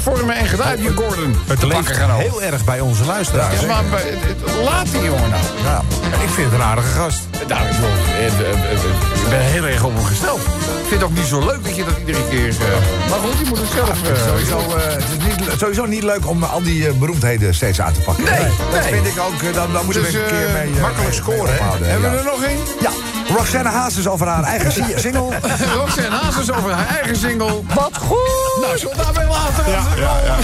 vormen 0.04 0.36
en 0.36 0.46
gedraaid 0.48 0.80
Gordon. 0.96 1.36
Het 1.46 1.60
te 1.60 1.68
leeft 1.68 1.92
gaan 1.98 2.20
heel 2.20 2.42
erg 2.42 2.64
bij 2.66 2.80
onze 2.80 3.06
luisteraars. 3.06 3.60
Ja, 3.62 3.68
maar 3.68 3.84
bij- 3.90 4.02
het- 4.02 4.42
het- 4.46 4.64
laat 4.64 4.92
die 4.92 5.02
jongen 5.04 5.30
nou. 5.30 5.42
Ja, 5.64 5.82
ik 6.24 6.30
vind 6.30 6.52
het 6.52 6.60
een 6.60 6.66
aardige 6.66 6.88
gast. 6.88 7.20
Nou, 7.48 7.62
ik 7.68 7.72
eh, 7.72 8.26
eh, 8.26 8.50
eh, 8.50 8.72
eh, 8.72 9.30
ben 9.30 9.40
heel 9.40 9.64
erg 9.66 9.84
op 9.84 9.96
hem 9.96 10.06
gesteld. 10.06 10.40
Ik 10.40 10.88
vind 10.88 11.02
het 11.02 11.04
ook 11.04 11.16
niet 11.18 11.26
zo 11.26 11.40
leuk 11.40 11.64
dat 11.64 11.76
je 11.76 11.84
dat 11.86 11.94
iedere 12.00 12.28
keer... 12.30 12.48
eh, 12.50 13.10
maar 13.10 13.20
goed, 13.20 13.38
je 13.40 13.46
moet 13.48 13.58
het 13.58 13.70
zelf... 13.76 13.90
eh, 13.90 14.28
Sowieso, 14.28 14.58
eh, 14.58 14.84
het 14.94 15.04
is 15.18 15.26
niet, 15.38 15.60
sowieso 15.60 15.86
niet 15.86 16.04
leuk 16.04 16.28
om 16.28 16.44
al 16.44 16.62
die 16.64 16.88
eh, 16.88 16.94
beroemdheden 16.94 17.54
steeds 17.54 17.82
aan 17.82 17.94
te 17.94 18.00
pakken. 18.02 18.24
Nee, 18.24 18.48
Dat 18.72 18.86
vind 18.86 19.06
ik 19.06 19.20
ook, 19.20 19.42
eh, 19.42 19.54
dan, 19.54 19.72
dan 19.74 19.86
moeten 19.86 20.04
Dus, 20.04 20.12
we 20.12 20.20
een 20.20 20.26
keer 20.26 20.48
eh, 20.48 20.54
mee... 20.54 20.74
eh, 20.76 20.82
makkelijk 20.82 21.14
scoren, 21.14 21.54
hè? 21.54 21.86
Hebben 21.88 22.12
we 22.12 22.18
er 22.18 22.24
nog 22.24 22.44
één? 22.44 22.58
Ja, 22.82 22.92
Roxanne 23.36 23.70
Hazes 23.70 24.08
over 24.08 24.28
haar 24.28 24.44
eigen 24.44 24.72
si- 24.72 24.94
single. 25.06 25.40
Roxanne 25.76 26.16
Hazes 26.22 26.52
over 26.52 26.72
haar 26.72 26.88
eigen 26.88 27.16
single. 27.16 27.62
Wat 27.74 27.98
goed! 27.98 28.62
Nou, 28.62 28.78
zullen 28.78 28.98
we 28.98 29.04
daarbij 29.04 29.28
laten? 29.28 29.72
Ja, 29.72 29.84
ja, 29.96 30.16
ja. 30.26 30.36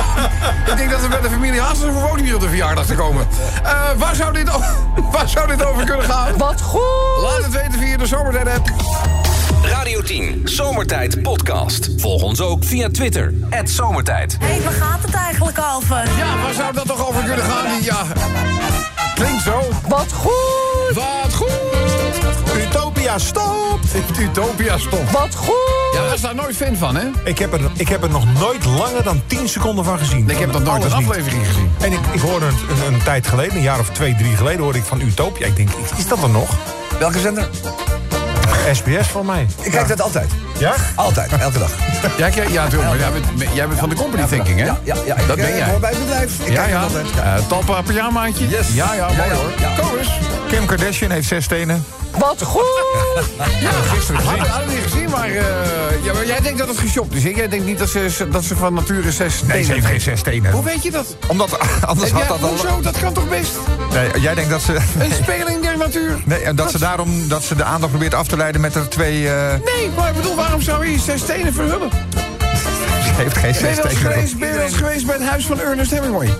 ik 0.72 0.76
denk 0.76 0.90
dat 0.90 1.00
we 1.00 1.08
bij 1.08 1.20
de 1.20 1.30
familie 1.30 1.60
Hazes 1.60 1.84
ook 2.10 2.20
niet 2.20 2.34
op 2.34 2.40
de 2.40 2.48
verjaardag 2.48 2.86
te 2.86 2.94
komen. 2.94 3.26
Eh, 3.64 3.72
waar, 3.96 4.14
zou 4.14 4.32
dit, 4.32 4.50
o- 4.54 4.60
waar 5.12 5.28
zou 5.28 5.46
dit 5.48 5.64
over 5.64 5.84
kunnen 5.84 6.04
gaan? 6.06 6.36
Wat 6.36 6.60
goed! 6.60 6.80
Laat 7.22 7.42
het 7.42 7.52
weten 7.52 7.78
via 7.80 7.96
de 7.96 8.06
Zomertijd 8.06 8.48
app. 8.48 8.70
Radio 9.62 10.02
10, 10.02 10.40
Zomertijd 10.44 11.22
Podcast. 11.22 11.88
Volg 11.96 12.22
ons 12.22 12.40
ook 12.40 12.64
via 12.64 12.88
Twitter, 12.92 13.34
Zomertijd. 13.64 14.36
Hé, 14.40 14.62
waar 14.62 14.72
gaat 14.72 15.02
het 15.02 15.14
eigenlijk 15.14 15.58
over? 15.76 15.96
Ja, 16.16 16.42
waar 16.42 16.54
zou 16.54 16.72
dat 16.72 16.86
toch 16.86 17.08
over 17.08 17.22
kunnen 17.22 17.44
gaan? 17.44 17.82
Ja, 17.82 18.02
klinkt 19.14 19.42
zo. 19.42 19.60
Wat 19.88 20.12
goed! 20.12 20.94
Wat 20.94 21.34
goed. 21.34 21.81
Utopia, 22.56 23.18
stop! 23.18 23.78
Utopia 24.18 24.78
stop. 24.78 25.10
Wat 25.10 25.34
goed! 25.34 25.54
Ja, 25.94 26.08
was 26.10 26.20
daar 26.20 26.34
nooit 26.34 26.56
fan 26.56 26.76
van, 26.76 26.96
hè? 26.96 27.04
Ik 27.24 27.38
heb, 27.38 27.52
er, 27.52 27.60
ik 27.76 27.88
heb 27.88 28.02
er 28.02 28.10
nog 28.10 28.24
nooit 28.38 28.64
langer 28.64 29.02
dan 29.02 29.22
10 29.26 29.48
seconden 29.48 29.84
van 29.84 29.98
gezien. 29.98 30.30
Ik 30.30 30.38
heb 30.38 30.52
nog 30.52 30.62
nooit 30.62 30.84
een 30.84 30.98
niet. 30.98 31.08
aflevering 31.08 31.46
gezien. 31.46 31.70
En 31.80 31.92
ik, 31.92 31.98
ik 32.12 32.20
hoorde 32.20 32.46
een, 32.46 32.54
een, 32.86 32.92
een 32.94 33.02
tijd 33.02 33.26
geleden, 33.26 33.56
een 33.56 33.62
jaar 33.62 33.78
of 33.78 33.88
twee, 33.90 34.14
drie 34.16 34.36
geleden, 34.36 34.60
hoorde 34.62 34.78
ik 34.78 34.84
van 34.84 35.00
Utopia. 35.00 35.46
Ik 35.46 35.56
denk, 35.56 35.68
is 35.96 36.06
dat 36.08 36.22
er 36.22 36.30
nog? 36.30 36.50
Welke 36.98 37.18
zender? 37.18 37.48
SBS 38.72 39.08
voor 39.08 39.24
mij. 39.26 39.46
Ik 39.60 39.70
kijk 39.70 39.88
dat 39.88 40.00
altijd. 40.02 40.30
Ja? 40.58 40.74
Altijd, 40.94 41.32
elke 41.32 41.58
dag. 41.58 41.70
Ja, 42.16 42.26
ja, 42.26 42.42
ja 42.48 42.62
natuurlijk, 42.62 42.90
maar 42.90 42.98
jij 42.98 43.10
bent, 43.12 43.54
jij 43.54 43.66
bent 43.68 43.78
van 43.80 43.88
de 43.88 43.94
company 43.94 44.26
thinking, 44.26 44.58
hè? 44.58 44.64
Ja, 44.66 44.76
ja, 44.82 44.94
ja. 45.06 45.16
Ik, 45.16 45.26
Dat 45.26 45.36
ben 45.36 45.46
eh, 45.46 45.56
jij. 45.58 45.68
hoor 45.70 45.80
bij 45.80 45.90
het 45.90 45.98
bedrijf. 45.98 46.38
Ik 46.40 46.48
Ja, 46.48 46.54
kijk 46.54 46.70
ja. 46.70 46.82
altijd. 46.82 47.06
Eh, 47.16 47.34
Talpa 47.48 47.82
pyjamaatje? 47.82 48.48
Yes. 48.48 48.66
Ja, 48.74 48.94
ja, 48.94 49.08
Ja, 49.08 49.16
mooi 49.16 49.28
ja, 49.28 49.34
hoor. 49.34 49.50
ja. 49.58 49.70
Kom 49.80 49.98
eens. 49.98 50.08
Kim 50.48 50.66
Kardashian 50.66 51.10
heeft 51.10 51.28
zes 51.28 51.46
tenen. 51.46 51.84
Wat 52.18 52.42
goed! 52.42 52.62
Ja, 53.60 53.70
gisteren 53.70 54.20
gezien. 54.20 54.38
Hadden 54.38 54.68
we 54.68 54.74
niet 54.74 54.82
gezien, 54.82 55.10
maar, 55.10 55.28
eh, 55.28 55.34
ja, 56.04 56.12
maar 56.12 56.26
jij 56.26 56.40
denkt 56.40 56.58
dat 56.58 56.68
het 56.68 56.78
geshopt 56.78 57.14
is. 57.14 57.22
hè? 57.22 57.28
Jij 57.28 57.48
denkt 57.48 57.64
niet 57.64 57.78
dat 57.78 57.88
ze, 57.88 58.26
dat 58.30 58.44
ze 58.44 58.56
van 58.56 58.74
nature 58.74 59.12
zes 59.12 59.42
Nee, 59.42 59.62
ze 59.62 59.72
heeft 59.72 59.86
geen 59.86 60.00
zes 60.00 60.22
tenen. 60.22 60.52
Hoe 60.52 60.64
weet 60.64 60.82
je 60.82 60.90
dat? 60.90 61.16
Omdat, 61.28 61.58
anders 61.86 62.10
Ja, 62.10 62.16
had 62.16 62.28
dat 62.28 62.42
al... 62.42 62.48
hoezo? 62.48 62.80
Dat 62.80 62.98
kan 63.00 63.12
toch 63.12 63.28
best? 63.28 63.52
Nee, 63.92 64.20
jij 64.20 64.34
denkt 64.34 64.50
dat 64.50 64.62
ze... 64.62 64.74
Een 64.98 65.12
speling 65.22 65.62
der 65.62 65.76
natuur. 65.78 66.20
Nee, 66.24 66.38
en 66.42 66.56
dat 66.56 66.70
ze 66.70 66.78
daarom 66.78 67.28
dat 67.28 67.42
ze 67.44 67.54
de 67.54 67.64
aandacht 67.64 67.90
probeert 67.92 68.14
af 68.14 68.26
te 68.26 68.36
leiden 68.36 68.60
met 68.60 68.74
er 68.74 68.88
twee... 68.88 69.28
eh, 69.28 69.48
Nee, 69.76 69.90
maar 69.96 70.08
ik 70.08 70.14
bedoel, 70.16 70.34
waarom 70.34 70.60
zou 70.62 70.86
je 70.86 70.98
zes 70.98 71.22
tenen 71.24 71.52
verhullen? 71.54 71.90
ze 73.04 73.12
heeft 73.22 73.36
geen 73.38 73.54
zes 73.54 73.60
wel 73.76 73.84
eens 73.84 73.94
tenen. 73.94 74.12
geweest, 74.12 74.38
ben 74.38 74.48
je 74.48 74.54
wel 74.54 74.64
eens 74.64 74.74
geweest 74.76 75.06
bij 75.06 75.14
het 75.16 75.28
huis 75.28 75.46
van 75.46 75.60
Ernest 75.60 75.90
Hemingway? 75.90 76.34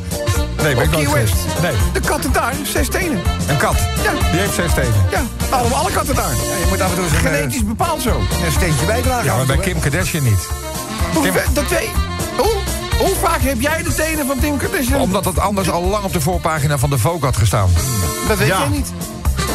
Nee, 0.62 0.74
ben 0.74 0.84
ik 0.84 0.88
Op 0.90 0.94
nooit 0.96 1.08
Key 1.12 1.14
West. 1.22 1.34
Nee, 1.62 1.72
De 1.92 2.00
katten 2.00 2.32
daar, 2.32 2.54
zes 2.72 2.88
tenen. 2.88 3.20
een 3.48 3.56
kat. 3.56 3.76
Ja. 4.02 4.10
Die 4.30 4.40
heeft 4.40 4.54
zes 4.54 4.74
tenen. 4.74 5.06
Ja, 5.10 5.22
allemaal 5.50 5.78
alle 5.78 5.90
katten 5.90 6.14
daar. 6.14 6.24
Ja, 6.30 6.56
je 6.60 6.66
moet 6.68 6.80
af 6.80 6.88
en 6.88 6.94
toe 6.94 7.04
eens 7.04 7.12
een, 7.12 7.18
eh, 7.18 7.24
Genetisch 7.34 7.64
bepaald 7.64 8.02
zo. 8.02 8.20
een 8.44 8.52
steentje 8.52 8.86
bijdragen. 8.86 9.24
Ja, 9.24 9.36
maar 9.36 9.46
bij. 9.46 9.56
Kim 9.56 9.80
Kardashian 9.80 10.22
niet. 10.24 10.48
Hoe, 11.14 11.22
Kim- 11.22 11.34
dat 11.52 11.68
weet 11.68 11.88
hoe, 12.36 12.52
hoe 12.98 13.14
vaak 13.22 13.40
heb 13.40 13.60
jij 13.60 13.82
de 13.82 13.94
tenen 13.94 14.26
van 14.26 14.38
Tim 14.38 14.56
Kardashian? 14.56 15.00
Omdat 15.00 15.24
het 15.24 15.38
anders 15.38 15.70
al 15.70 15.82
lang 15.82 16.04
op 16.04 16.12
de 16.12 16.20
voorpagina 16.20 16.78
van 16.78 16.90
de 16.90 16.98
Vogue 16.98 17.20
had 17.24 17.36
gestaan. 17.36 17.70
Dat 18.28 18.38
weet 18.38 18.48
Ja. 18.48 18.58
jij 18.58 18.68
niet. 18.68 18.92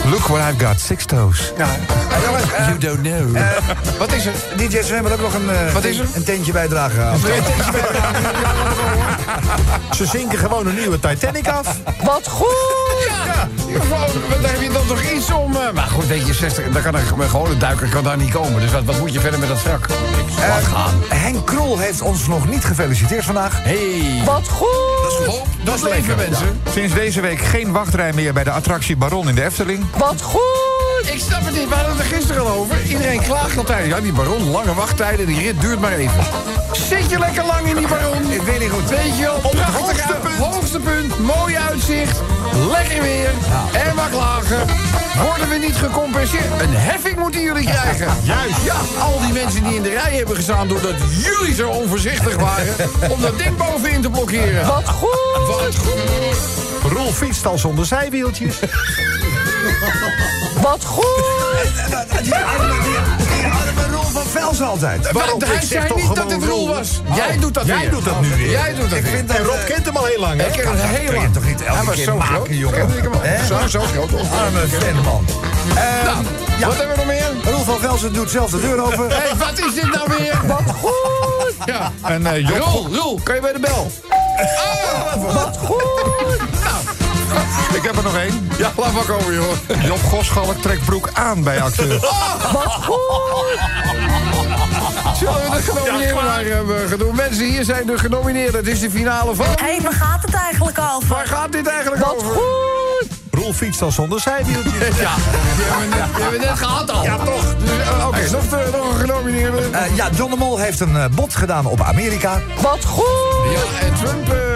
Look 0.06 0.28
what 0.28 0.42
I've 0.42 0.66
got, 0.66 0.80
six 0.80 1.06
toes. 1.06 1.54
Ja. 1.58 1.66
Eh, 1.66 2.24
jongens, 2.26 2.54
eh, 2.54 2.68
You 2.68 2.78
don't 2.78 3.02
know. 3.02 3.38
Wat 3.98 4.14
is 4.14 4.26
er? 4.26 4.34
DJ 4.56 4.82
Sven 4.84 5.04
wil 5.04 5.12
ook 5.12 5.22
nog 5.22 5.34
een, 5.34 5.50
eh, 5.50 5.74
Wat 5.74 5.84
is 5.84 5.98
er? 6.00 6.06
een 6.14 6.24
teentje 6.24 6.52
bijdragen. 6.52 7.20
Ze 9.96 10.06
zinken 10.06 10.38
gewoon 10.40 10.68
een 10.68 10.76
nieuwe 10.76 11.00
Titanic 11.00 11.48
af. 11.48 11.76
Wat 12.04 12.28
goed! 12.28 12.48
Ja, 13.08 13.48
gewoon, 13.80 14.42
daar 14.42 14.52
heb 14.52 14.62
je 14.62 14.70
dan 14.70 14.86
toch 14.88 15.02
iets 15.12 15.32
om... 15.32 15.56
eh, 15.56 15.72
maar 15.74 15.88
goed, 15.88 16.08
weet 16.08 16.28
je, 16.28 16.34
60, 16.34 16.66
daar 16.72 16.82
kan 16.82 16.96
er, 16.96 17.02
een 17.52 17.60
duiker 17.60 17.88
kan 17.90 18.04
daar 18.04 18.18
niet 18.18 18.32
komen. 18.32 18.62
Dus 18.62 18.72
wat, 18.72 18.84
wat 18.84 19.00
moet 19.00 19.14
je 19.14 19.20
verder 19.20 19.40
met 19.40 19.50
dat 19.50 19.64
wrak? 19.64 19.86
Eh, 19.88 20.48
Laat 20.48 20.64
gaan. 20.64 20.94
Henk 21.08 21.46
Krol 21.46 21.78
heeft 21.78 22.02
ons 22.02 22.28
nog 22.28 22.50
niet 22.50 22.66
gefeliciteerd 22.66 23.26
vandaag. 23.26 23.54
Hey. 23.64 24.22
Wat 24.26 24.48
goed! 24.48 25.07
Hoop, 25.14 25.48
dat 25.64 25.76
is 25.76 25.82
leven, 25.82 26.16
mensen. 26.16 26.62
Sinds 26.70 26.94
deze 26.94 27.22
week 27.22 27.40
geen 27.40 27.72
wachtrij 27.72 28.14
meer 28.14 28.34
bij 28.34 28.44
de 28.44 28.52
attractie 28.52 28.98
Baron 28.98 29.30
in 29.30 29.36
de 29.36 29.44
Efteling. 29.44 29.86
Wat 29.98 30.22
goed! 30.22 30.77
Ik 31.06 31.20
snap 31.20 31.46
het 31.46 31.56
niet, 31.56 31.70
we 31.70 31.76
hadden 31.76 31.98
het 31.98 32.00
er 32.00 32.16
gisteren 32.16 32.42
al 32.42 32.52
over. 32.52 32.84
Iedereen 32.84 33.22
klaagt 33.22 33.58
altijd. 33.58 33.88
Ja, 33.88 34.00
die 34.00 34.12
baron, 34.14 34.52
lange 34.52 34.74
wachttijden, 34.74 35.26
die 35.26 35.40
rit 35.40 35.62
duurt 35.62 35.80
maar 35.80 35.94
even. 35.94 36.24
Zit 36.72 37.10
je 37.10 37.20
lekker 37.20 37.46
lang 37.46 37.68
in 37.68 37.76
die 37.76 37.88
baron? 37.88 38.32
Ik 38.32 38.42
weet 38.42 38.60
niet 38.60 38.70
goed. 38.70 38.90
Weet 38.90 39.18
je 39.18 39.22
wel, 39.22 39.36
op 39.36 39.52
het 39.52 39.76
hoogste 39.76 40.16
punt. 40.22 40.36
hoogste 40.36 40.80
punt, 40.80 41.20
mooi 41.20 41.58
uitzicht, 41.58 42.22
lekker 42.72 43.02
weer. 43.02 43.30
En 43.74 43.96
maar 43.96 44.10
klagen. 44.10 44.66
Worden 45.24 45.50
we 45.50 45.56
niet 45.56 45.76
gecompenseerd? 45.76 46.62
Een 46.62 46.76
heffing 46.76 47.18
moeten 47.18 47.42
jullie 47.42 47.66
krijgen. 47.66 48.08
Juist. 48.24 48.64
Ja, 48.64 48.76
al 49.00 49.20
die 49.20 49.34
mensen 49.34 49.64
die 49.64 49.76
in 49.76 49.82
de 49.82 49.90
rij 49.90 50.16
hebben 50.16 50.36
gestaan... 50.36 50.68
doordat 50.68 50.96
jullie 51.10 51.56
zo 51.56 51.70
onvoorzichtig 51.70 52.36
waren... 52.36 52.76
om 53.14 53.22
dat 53.22 53.38
ding 53.38 53.58
bovenin 53.58 54.02
te 54.02 54.10
blokkeren. 54.10 54.66
Wat 54.66 54.90
goed! 54.90 55.48
Wat 55.48 55.76
goed. 55.76 56.92
Roel 56.92 57.12
fietst 57.12 57.46
al 57.46 57.58
zonder 57.58 57.86
zijwieltjes. 57.86 58.60
Wat 60.70 60.86
goed! 60.86 61.06
Die 62.24 62.36
arme, 62.36 63.88
Roel 63.92 64.02
van 64.04 64.24
Velsen 64.26 64.66
altijd. 64.66 65.12
Waarop 65.12 65.42
Hij 65.46 65.56
ik 65.56 65.60
zeg 65.62 65.68
zei 65.70 65.88
toch 65.88 65.98
niet 65.98 66.16
dat 66.16 66.32
het 66.32 66.44
Roel 66.44 66.68
was. 66.68 67.02
Jij 67.16 67.38
doet 67.38 67.54
dat 67.54 67.66
Jij 67.66 67.80
weer. 67.80 67.90
doet 67.90 68.06
dat 68.06 68.22
nu 68.22 68.30
weer. 68.36 68.50
Jij 68.50 68.74
doet 68.74 68.90
dat 68.90 69.00
Ik 69.00 69.04
weer. 69.06 69.14
vind 69.16 69.28
dat... 69.28 69.38
En 69.38 69.44
Rob 69.44 69.56
eh, 69.56 69.66
kent 69.66 69.86
hem 69.86 69.98
al 69.98 70.06
heel 70.06 70.20
lang, 70.20 70.40
hè? 70.42 70.48
Ik 70.48 70.52
ken 70.54 70.78
hem 70.78 70.90
heel 70.90 71.14
lang. 71.14 71.34
toch 71.34 71.44
niet 71.46 71.62
elke 71.62 71.74
Hij 71.76 71.86
was 71.86 71.96
keer 71.96 72.04
zo 72.04 72.16
maken, 72.18 72.34
groot. 72.36 72.48
jongen? 72.50 72.90
Zo, 73.48 73.68
zo 73.68 73.80
groot. 73.80 74.10
Arme 74.32 74.68
fanman. 74.68 75.26
Nou, 76.04 76.18
ja. 76.60 76.68
wat 76.68 76.76
hebben 76.78 76.96
we 76.96 76.96
nog 76.96 77.06
meer? 77.06 77.52
Roel 77.54 77.64
van 77.64 77.80
Velsen 77.80 78.14
doet 78.14 78.30
zelf 78.32 78.52
de 78.52 78.60
deur 78.62 78.80
open. 78.86 79.10
Hé, 79.10 79.38
wat 79.38 79.60
is 79.68 79.74
dit 79.74 79.92
nou 79.92 80.10
weer? 80.18 80.38
Wat 80.48 80.76
goed! 80.82 81.54
Ja. 81.66 81.92
En 82.04 82.26
eh, 82.26 82.48
Job, 82.48 82.58
Roel, 82.58 82.88
Roel, 82.96 83.20
kan 83.24 83.36
je 83.36 83.42
bij 83.42 83.54
de 83.54 83.60
bel? 83.60 83.92
Oh, 84.38 85.34
wat 85.34 85.58
goed! 85.58 86.57
Ik 87.74 87.84
heb 87.84 87.98
er 87.98 88.04
nog 88.04 88.16
één. 88.18 88.50
ja, 88.58 88.72
laat 88.78 88.94
maar 88.94 89.04
komen, 89.04 89.34
joh. 89.34 89.84
Job 89.86 90.04
Goschalk 90.04 90.62
trekt 90.62 90.86
broek 90.86 91.10
aan 91.14 91.44
bij 91.44 91.62
acteur. 91.62 92.00
Wat 92.54 92.78
goed! 92.86 93.60
Zullen 95.18 95.34
we 95.34 95.50
de 95.56 95.62
genomineerden 95.72 96.24
maar 96.24 96.44
hebben 96.46 96.88
gedaan? 96.90 97.16
Mensen, 97.16 97.46
hier 97.46 97.64
zijn 97.64 97.86
de 97.86 97.98
genomineerden. 97.98 98.56
Het 98.60 98.68
is 98.68 98.80
de 98.80 98.90
finale 98.92 99.36
van... 99.36 99.46
Hé, 99.56 99.82
waar 99.82 99.94
gaat 99.94 100.22
het 100.22 100.34
eigenlijk 100.34 100.80
over? 100.96 101.08
Waar 101.08 101.28
gaat 101.28 101.52
dit 101.52 101.68
eigenlijk 101.68 102.04
Wat 102.04 102.16
over? 102.16 102.28
goed! 102.28 103.08
Roel 103.32 103.54
fietst 103.54 103.82
al 103.82 103.92
zonder 103.92 104.20
zijwieltjes. 104.20 104.74
Ja, 105.00 105.14
die 105.16 105.66
hebben 105.66 105.90
we 105.90 105.96
net, 105.96 106.06
die 106.14 106.22
hebben 106.24 106.40
we 106.40 106.46
net 106.46 106.58
gehad 106.58 106.92
al. 106.92 107.04
Ja, 107.04 107.18
toch? 107.18 107.56
Dus, 107.58 107.70
eh, 107.80 108.08
Oké, 108.08 108.30
nog, 108.32 108.50
de- 108.50 108.70
nog 108.78 108.90
een 108.94 109.00
genomineerde. 109.00 109.58
Eh, 109.72 109.96
ja, 109.96 110.10
John 110.16 110.32
de 110.32 110.38
Mol 110.38 110.58
heeft 110.58 110.80
een 110.80 110.96
eh, 110.98 111.06
bod 111.12 111.36
gedaan 111.36 111.66
op 111.66 111.82
Amerika. 111.82 112.42
Wat 112.62 112.86
goed! 112.86 113.06
Ja, 113.54 113.88
en 113.88 113.94
Trump 114.04 114.30
eh, 114.34 114.38
gaat 114.40 114.47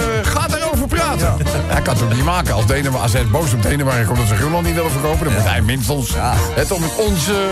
praten. 1.22 1.46
Hij 1.74 1.82
kan 1.82 1.94
het 1.94 2.04
ook 2.04 2.14
niet 2.14 2.24
maken 2.24 2.54
als 2.54 2.66
Denemarken. 2.66 3.02
Als 3.02 3.14
hij 3.14 3.26
boos 3.26 3.54
op 3.54 3.62
Denemarken 3.62 4.06
komt 4.06 4.18
dat 4.18 4.28
ze 4.28 4.36
Groenland 4.36 4.66
niet 4.66 4.76
willen 4.76 4.92
verkopen... 4.92 5.26
dan 5.26 5.34
moet 5.34 5.44
hij 5.44 5.62
minstens 5.62 6.10
het 6.54 6.72
om 6.72 6.84
onze... 6.98 7.34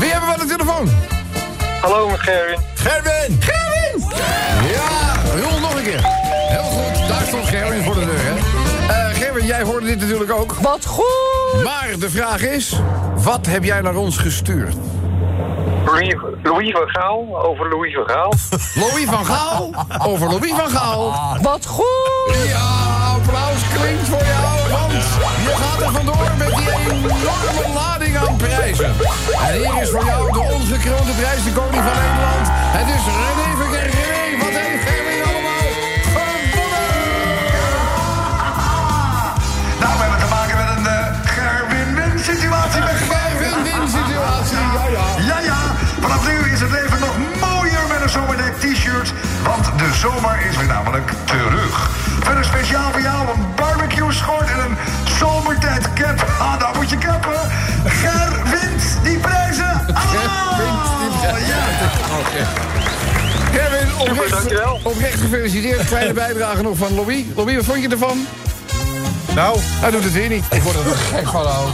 Wie 0.00 0.10
hebben 0.10 0.28
we 0.28 0.34
aan 0.34 0.38
de 0.46 0.54
telefoon? 0.56 0.88
Hallo, 1.80 2.08
met 2.08 2.20
Gerwin. 2.20 2.58
Gerwin! 2.74 3.38
Gerwin! 3.40 4.04
Ja, 4.72 5.14
rol 5.48 5.60
nog 5.60 5.74
een 5.76 5.82
keer. 5.82 6.00
Heel 6.48 6.62
goed, 6.62 7.08
daar 7.08 7.22
stond 7.26 7.46
Gerwin 7.46 7.82
voor 7.82 7.94
de 7.94 8.04
deur, 8.04 8.20
hè. 8.22 8.34
Eh 8.88 9.14
Gerwin, 9.16 9.46
jij 9.46 9.62
hoorde 9.62 9.86
dit 9.86 10.00
natuurlijk 10.00 10.32
ook. 10.32 10.52
Wat 10.60 10.86
goed! 10.86 11.62
Maar 11.64 11.88
de 11.98 12.10
vraag 12.10 12.42
is, 12.42 12.80
wat 13.14 13.46
heb 13.46 13.64
jij 13.64 13.80
naar 13.80 13.94
ons 13.94 14.16
gestuurd? 14.16 14.76
Louis, 15.86 16.16
Louis 16.42 16.70
van 16.72 16.88
Gaal, 16.88 17.44
over 17.44 17.68
Louis 17.68 17.94
van 17.94 18.08
Gaal. 18.08 18.32
Louis 18.82 19.04
van 19.04 19.24
Gaal? 19.24 19.70
Over 20.06 20.28
Louis 20.28 20.52
van 20.52 20.70
Gaal. 20.70 21.14
Wat 21.42 21.66
goed! 21.66 22.34
Ja, 22.46 23.14
applaus 23.14 23.62
klinkt 23.74 24.08
voor 24.08 24.24
jou, 24.24 24.70
want 24.70 24.92
je 25.42 25.54
gaat 25.56 25.80
er 25.80 25.92
vandoor 25.92 26.30
met 26.38 26.56
die 26.56 26.70
enorme 26.70 27.74
lading 27.74 28.16
aan 28.16 28.36
prijzen. 28.36 28.94
En 29.46 29.52
hier 29.52 29.82
is 29.82 29.90
voor 29.90 30.04
jou 30.04 30.32
de 30.32 30.38
ongekroonde 30.38 31.12
prijs, 31.12 31.44
de 31.44 31.52
koning 31.52 31.82
van 31.82 31.96
Nederland. 32.02 32.48
Het 32.50 32.88
is. 32.94 33.04
René, 33.04 33.45
zomer 50.12 50.46
is 50.50 50.56
weer 50.56 50.66
namelijk 50.66 51.12
terug. 51.24 51.90
Verder 52.20 52.44
speciaal 52.44 52.90
voor 52.92 53.00
jou 53.00 53.28
een 53.28 53.44
barbecue 53.56 54.12
schort 54.12 54.50
en 54.50 54.58
een 54.58 54.76
zomertijd 55.18 55.92
cap. 55.92 56.26
Ah, 56.38 56.60
daar 56.60 56.74
moet 56.74 56.90
je 56.90 56.98
kappen. 56.98 57.40
Ger 57.84 58.42
wint 58.44 58.98
die 59.02 59.18
prijzen. 59.18 59.80
Ger 59.94 60.56
wint 60.58 60.82
die 61.00 61.18
prijzen. 61.20 61.56
Ja. 62.36 62.46
Kevin, 63.52 63.88
Super, 63.88 64.10
oprecht, 64.10 64.30
dankjewel. 64.30 64.80
oprecht 64.82 65.20
gefeliciteerd. 65.20 65.86
Kleine 65.86 66.12
bijdrage 66.12 66.62
nog 66.62 66.76
van 66.76 66.94
Louis. 66.94 67.24
Louis, 67.36 67.56
wat 67.56 67.64
vond 67.64 67.82
je 67.82 67.88
ervan? 67.88 68.26
Nou, 69.34 69.58
Hij 69.60 69.90
doet 69.90 70.04
het 70.04 70.12
weer 70.12 70.28
niet. 70.28 70.44
Ik 70.50 70.62
word 70.62 70.76
er 70.76 70.82
gek 70.96 71.28
van, 71.28 71.46
ouwe. 71.54 71.70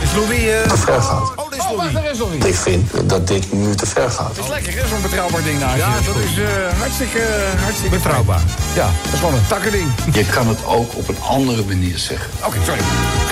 is 0.00 0.08
eh, 0.48 0.72
ver 0.72 1.02
gaat. 1.02 1.41
Oh, 1.72 1.78
wacht, 1.78 1.92
daar 1.92 2.10
is 2.10 2.18
Louis. 2.18 2.44
Ik 2.44 2.54
vind 2.54 2.90
dat 3.08 3.26
dit 3.26 3.52
nu 3.52 3.74
te 3.74 3.86
ver 3.86 4.10
gaat. 4.10 4.28
Het 4.36 4.44
is 4.44 4.48
lekker, 4.50 4.72
hè, 4.72 4.88
zo'n 4.88 5.02
betrouwbaar 5.02 5.42
ding 5.42 5.58
naast 5.60 5.74
je. 5.74 5.78
Ja, 5.80 5.94
dat 6.06 6.16
is 6.16 6.38
eh, 6.38 6.78
hartstikke, 6.78 7.22
hartstikke 7.62 7.96
Betrouwbaar. 7.96 8.38
fijn. 8.38 8.74
Ja, 8.74 8.90
dat 9.04 9.12
is 9.12 9.18
gewoon 9.18 9.34
een 9.34 9.46
takkerding. 9.48 9.88
Je 10.12 10.24
kan 10.26 10.48
het 10.48 10.64
ook 10.66 10.96
op 10.96 11.08
een 11.08 11.20
andere 11.28 11.64
manier 11.64 11.98
zeggen. 11.98 12.30
Oké, 12.46 12.56
sorry. 12.64 12.80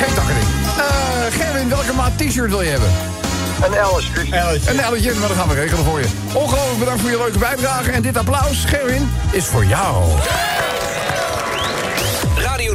Geen 0.03 0.15
takkerding. 0.15 0.47
Eh 0.79 0.85
Gerwin, 1.41 1.69
welke 1.69 1.93
maat 1.93 2.19
t-shirt 2.19 2.51
wil 2.51 2.63
je 2.63 2.71
hebben? 2.71 2.91
Een 3.65 3.71
L 3.93 3.99
is 3.99 4.11
Een 4.67 4.81
elletje, 4.81 5.13
maar 5.15 5.29
dat 5.29 5.37
gaan 5.37 5.49
we 5.49 5.55
regelen 5.55 5.85
voor 5.85 6.01
je. 6.01 6.07
Ongelooflijk 6.33 6.79
bedankt 6.79 7.01
voor 7.01 7.11
je 7.11 7.17
leuke 7.17 7.39
bijdrage. 7.39 7.91
En 7.91 8.03
dit 8.03 8.17
applaus, 8.17 8.65
Gerwin, 8.67 9.11
is 9.31 9.45
voor 9.45 9.65
jou. 9.65 10.05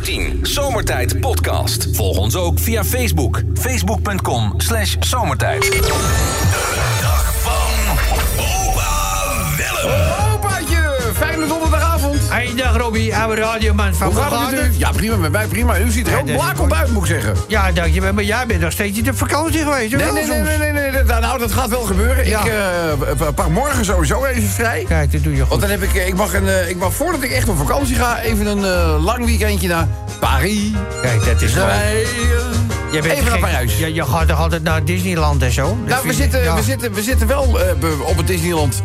Radio 0.05 0.31
10, 0.31 0.39
Zomertijd 0.45 1.19
Podcast. 1.19 1.87
Volg 1.91 2.17
ons 2.17 2.35
ook 2.35 2.59
via 2.59 2.83
Facebook. 2.83 3.41
Facebook.com 3.53 4.53
slash 4.57 4.95
zomertijd. 4.99 5.61
De 5.61 6.97
dag 7.01 7.33
van 7.41 7.97
opa 8.37 9.23
Willem. 9.57 10.33
Opaatje, 10.33 11.11
fijne 11.13 11.47
donderdagavond. 11.47 11.94
Hey, 12.35 12.53
dag 12.55 12.77
Robbie, 12.77 13.15
oude 13.15 13.41
radioman 13.41 13.93
van 13.93 14.07
Hoe 14.07 14.15
gaat 14.15 14.51
het 14.51 14.59
u? 14.61 14.71
Ja, 14.77 14.91
prima, 14.91 15.15
met 15.15 15.31
mij 15.31 15.47
prima. 15.47 15.79
U 15.79 15.91
ziet 15.91 16.07
er 16.07 16.13
heel 16.13 16.25
is 16.25 16.33
blakend 16.33 16.73
uit, 16.73 16.91
moet 16.91 17.03
ik 17.03 17.09
zeggen. 17.09 17.35
Ja, 17.47 17.71
dankjewel, 17.71 18.13
maar 18.13 18.23
jij 18.23 18.45
bent 18.45 18.61
nog 18.61 18.71
steeds 18.71 18.97
niet 18.97 19.09
op 19.09 19.17
vakantie 19.17 19.63
geweest? 19.63 19.95
Nee, 19.95 20.11
nee, 20.11 20.25
nee, 20.25 20.71
nee, 20.71 20.91
nee. 20.91 21.03
Nou, 21.03 21.39
dat 21.39 21.51
gaat 21.51 21.69
wel 21.69 21.81
gebeuren. 21.81 22.27
Ja. 22.27 22.43
Ik 22.43 22.51
eh, 23.19 23.27
pak 23.35 23.49
morgen 23.49 23.85
sowieso 23.85 24.25
even 24.25 24.49
vrij. 24.49 24.85
Kijk, 24.87 25.11
dat 25.11 25.23
doe 25.23 25.33
je 25.33 25.39
Want 25.39 25.51
goed. 25.51 25.61
dan 25.61 25.69
heb 25.69 25.81
ik, 25.81 25.95
eh, 25.95 26.07
ik 26.07 26.15
mag, 26.15 26.33
een, 26.33 26.47
eh, 26.47 26.69
ik 26.69 26.77
mag 26.77 26.93
voordat 26.93 27.23
ik 27.23 27.31
echt 27.31 27.49
op 27.49 27.57
vakantie 27.57 27.95
ga, 27.95 28.21
even 28.21 28.45
een 28.45 28.65
eh, 28.65 29.03
lang 29.03 29.25
weekendje 29.25 29.67
naar 29.67 29.87
Paris. 30.19 30.71
Kijk, 31.01 31.25
dat 31.25 31.41
is 31.41 31.53
wel... 31.53 31.67
Rijden. 33.01 33.23
Jij 33.23 33.23
bent 33.23 33.33
Even 33.33 33.41
naar. 33.41 33.51
Parijs. 33.51 33.77
Ja, 33.77 33.87
je 33.87 34.05
gaat 34.05 34.27
toch 34.27 34.39
altijd 34.39 34.63
naar 34.63 34.85
Disneyland 34.85 35.41
en 35.41 35.51
zo? 35.51 35.77
Dat 35.79 35.87
Nou, 35.87 36.07
we 36.07 36.13
zitten, 36.13 36.43
ja. 36.43 36.55
we, 36.55 36.63
zitten, 36.63 36.93
we 36.93 37.01
zitten 37.03 37.27
wel 37.27 37.59
eh, 37.59 38.07
op 38.07 38.17
het 38.17 38.27
Disneyland 38.27 38.83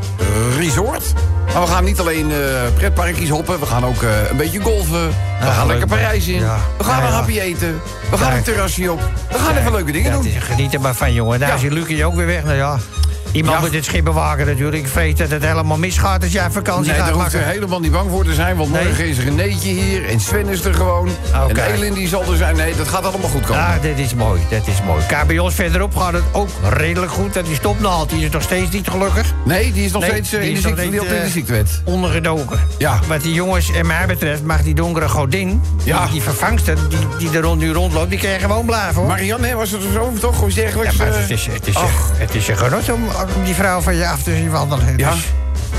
Resort. 0.59 1.13
Maar 1.53 1.63
we 1.63 1.69
gaan 1.69 1.85
niet 1.85 2.01
alleen 2.01 2.31
eh 2.31 2.39
pretparkjes 2.75 3.29
hoppen. 3.29 3.61
We 3.61 3.67
gaan 3.67 3.85
ook 3.85 4.03
eh, 4.03 4.31
een 4.31 4.37
beetje 4.37 4.61
golven. 4.61 5.09
We 5.09 5.47
gaan 5.47 5.67
leuk, 5.67 5.79
lekker. 5.79 5.97
Parijs 5.97 6.27
in. 6.27 6.41
Ja. 6.41 6.59
We 6.79 6.85
gaan 6.85 7.03
een 7.03 7.13
happy 7.13 7.41
eten. 7.41 7.81
We 8.11 8.17
gaan 8.17 8.33
een 8.33 8.43
terrasje 8.43 8.93
op. 8.93 9.01
We 9.31 9.39
gaan 9.39 9.57
even 9.57 9.73
leuke 9.73 9.93
dingen 9.93 10.13
doen. 10.13 10.27
is, 10.27 10.33
geniet 10.39 10.75
er 10.75 10.81
maar 10.81 10.95
van, 10.95 11.13
jongen. 11.13 11.39
Daar 11.39 11.55
is 11.55 11.61
je 11.61 11.71
Lucie 11.71 12.05
ook 12.05 12.15
weer 12.15 12.27
weg. 12.27 12.45
Nou 12.45 12.57
ja, 12.57 12.79
iemand 13.33 13.55
Ja. 13.57 13.61
moet 13.61 13.75
het 13.75 13.85
schip 13.85 14.05
bewaken 14.05 14.47
natuurlijk. 14.47 14.83
Ik 14.83 14.89
vrees 14.89 15.15
dat 15.15 15.31
het 15.31 15.45
helemaal 15.45 15.79
misgaat 15.79 16.23
als 16.23 16.33
jij 16.33 16.51
vakantie 16.51 16.91
Nee, 16.91 16.97
daar 17.01 17.07
gaat 17.07 17.15
hoeft 17.23 17.35
u 17.35 17.37
maken. 17.37 17.51
helemaal 17.53 17.81
niet 17.81 17.93
bang 17.93 18.11
voor 18.11 18.25
te 18.25 18.35
zijn. 18.35 18.57
Want 18.57 18.73
Nee? 18.73 18.85
morgen 18.85 19.09
is 19.09 19.19
er 19.19 19.27
een 19.27 19.35
neetje 19.35 19.69
hier. 19.69 20.09
En 20.09 20.21
Sven 20.21 20.49
is 20.49 20.65
er 20.65 20.75
gewoon. 20.75 21.09
Oké. 21.45 21.61
En 21.61 21.73
Elin 21.75 21.95
die 21.95 22.09
zal 22.09 22.23
er 22.31 22.37
zijn. 22.37 22.57
Nee, 22.57 22.77
dat 22.77 22.89
gaat 22.89 23.05
allemaal 23.05 23.31
goed 23.31 23.45
komen. 23.45 23.63
Ja, 23.63 23.79
dit 23.83 23.99
is 23.99 24.15
mooi, 24.15 24.41
dat 24.51 24.67
is 24.67 24.83
mooi. 24.87 25.39
Ons 25.41 25.55
verderop 25.55 25.97
gaat 25.97 26.13
het 26.13 26.23
ook 26.33 26.49
redelijk 26.69 27.13
goed. 27.13 27.35
Dat 27.35 27.47
die 27.47 27.55
stopnaald 27.55 28.11
die 28.11 28.25
is 28.25 28.31
nog 28.31 28.43
steeds 28.43 28.71
niet 28.71 28.89
gelukkig. 28.89 29.33
Nee, 29.45 29.73
die 29.73 29.85
is 29.85 29.93
nog 29.93 30.03
Nee, 30.03 30.11
steeds 30.11 30.33
eh, 30.33 30.41
die 30.41 30.49
in, 30.49 30.55
de 30.55 30.61
is 30.61 30.67
ziekte, 30.67 30.83
niet, 30.85 31.09
de 31.09 31.15
eh, 31.15 31.31
ziektewet. 31.31 31.83
Ondergedoken. 31.85 32.59
Ja. 32.79 32.99
Wat 33.09 33.23
die 33.23 33.35
jongens 33.35 33.73
en 33.73 33.87
mij 33.87 34.07
betreft 34.07 34.45
mag 34.45 34.63
die 34.63 34.75
donkere 34.75 35.09
godin... 35.09 35.61
Ja. 35.85 36.03
Die, 36.03 36.13
die 36.13 36.23
vervangster 36.23 36.77
die, 36.89 36.99
die 37.19 37.31
er 37.37 37.43
rond, 37.43 37.61
nu 37.61 37.73
rondloopt, 37.73 38.11
die 38.11 38.19
kan 38.19 38.41
gewoon 38.41 38.67
blijven, 38.67 38.95
hoor. 38.95 39.07
Marianne, 39.07 39.55
was 39.55 39.71
het 39.71 39.81
zo 39.93 40.13
toch? 40.21 40.43
Of 40.43 40.49
ja, 40.55 40.55
dergelijks? 40.63 40.97
maar 40.97 41.07
eh? 41.07 41.15
het 41.21 41.31
is, 41.31 41.47
het, 41.47 41.67
is, 41.67 41.77
ach. 41.77 42.11
het 42.15 42.35
is 42.35 42.49
een 42.49 42.57
genot 42.59 42.93
om, 42.93 43.09
om 43.37 43.45
die 43.45 43.55
vrouw 43.55 43.81
van 43.81 43.97
je 43.97 44.09
af 44.09 44.23
te 44.23 44.35
zien 44.37 44.51
wandelen. 44.51 44.97
Ja. 44.97 45.11
Dus, 45.11 45.33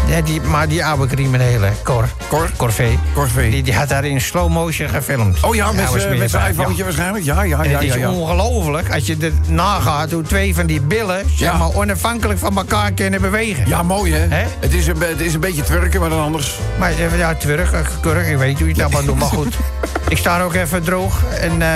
ja, 0.07 0.21
die, 0.21 0.41
maar 0.41 0.67
die 0.67 0.85
oude 0.85 1.07
criminele, 1.07 1.69
Cor, 1.83 2.05
Cor? 2.29 2.49
Corvée, 2.57 2.99
Corvée. 3.13 3.49
Die, 3.49 3.63
die 3.63 3.73
had 3.75 3.89
daar 3.89 4.05
in 4.05 4.21
slow 4.21 4.49
motion 4.49 4.89
gefilmd. 4.89 5.37
Oh 5.43 5.55
ja, 5.55 5.71
met 5.71 6.17
met 6.17 6.29
zijn 6.29 6.51
iPhone 6.51 6.75
ja. 6.75 6.83
waarschijnlijk. 6.83 7.25
Ja, 7.25 7.41
ja, 7.43 7.63
ja, 7.63 7.69
het 7.71 7.81
is 7.81 7.93
ja. 7.93 7.99
ja. 7.99 8.11
ongelooflijk 8.11 8.93
als 8.93 9.05
je 9.05 9.15
het 9.19 9.49
nagaat 9.49 10.11
hoe 10.11 10.21
twee 10.23 10.55
van 10.55 10.65
die 10.65 10.81
billen 10.81 11.25
zeg 11.29 11.51
Ja. 11.51 11.57
maar, 11.57 11.73
onafhankelijk 11.75 12.39
van 12.39 12.57
elkaar 12.57 12.91
kunnen 12.91 13.21
bewegen. 13.21 13.67
Ja, 13.67 13.83
mooi 13.83 14.13
hè? 14.13 14.35
Hè? 14.35 14.45
Het, 14.59 14.73
is 14.73 14.87
een, 14.87 14.95
het 14.99 15.21
is 15.21 15.33
een 15.33 15.39
beetje 15.39 15.63
twerken, 15.63 15.99
maar 15.99 16.09
dan 16.09 16.19
anders. 16.19 16.55
Maar 16.79 16.91
eh, 16.91 17.17
ja, 17.17 17.35
terug, 17.35 17.73
eh, 17.73 17.79
kurk, 18.01 18.27
ik 18.27 18.37
weet 18.37 18.57
hoe 18.59 18.67
je 18.67 18.73
het 18.73 18.81
allemaal 18.81 19.05
doet, 19.05 19.19
maar 19.19 19.27
goed. 19.27 19.55
Ik 20.09 20.17
sta 20.17 20.41
ook 20.41 20.53
even 20.53 20.83
droog, 20.83 21.23
en, 21.39 21.61
eh, 21.61 21.67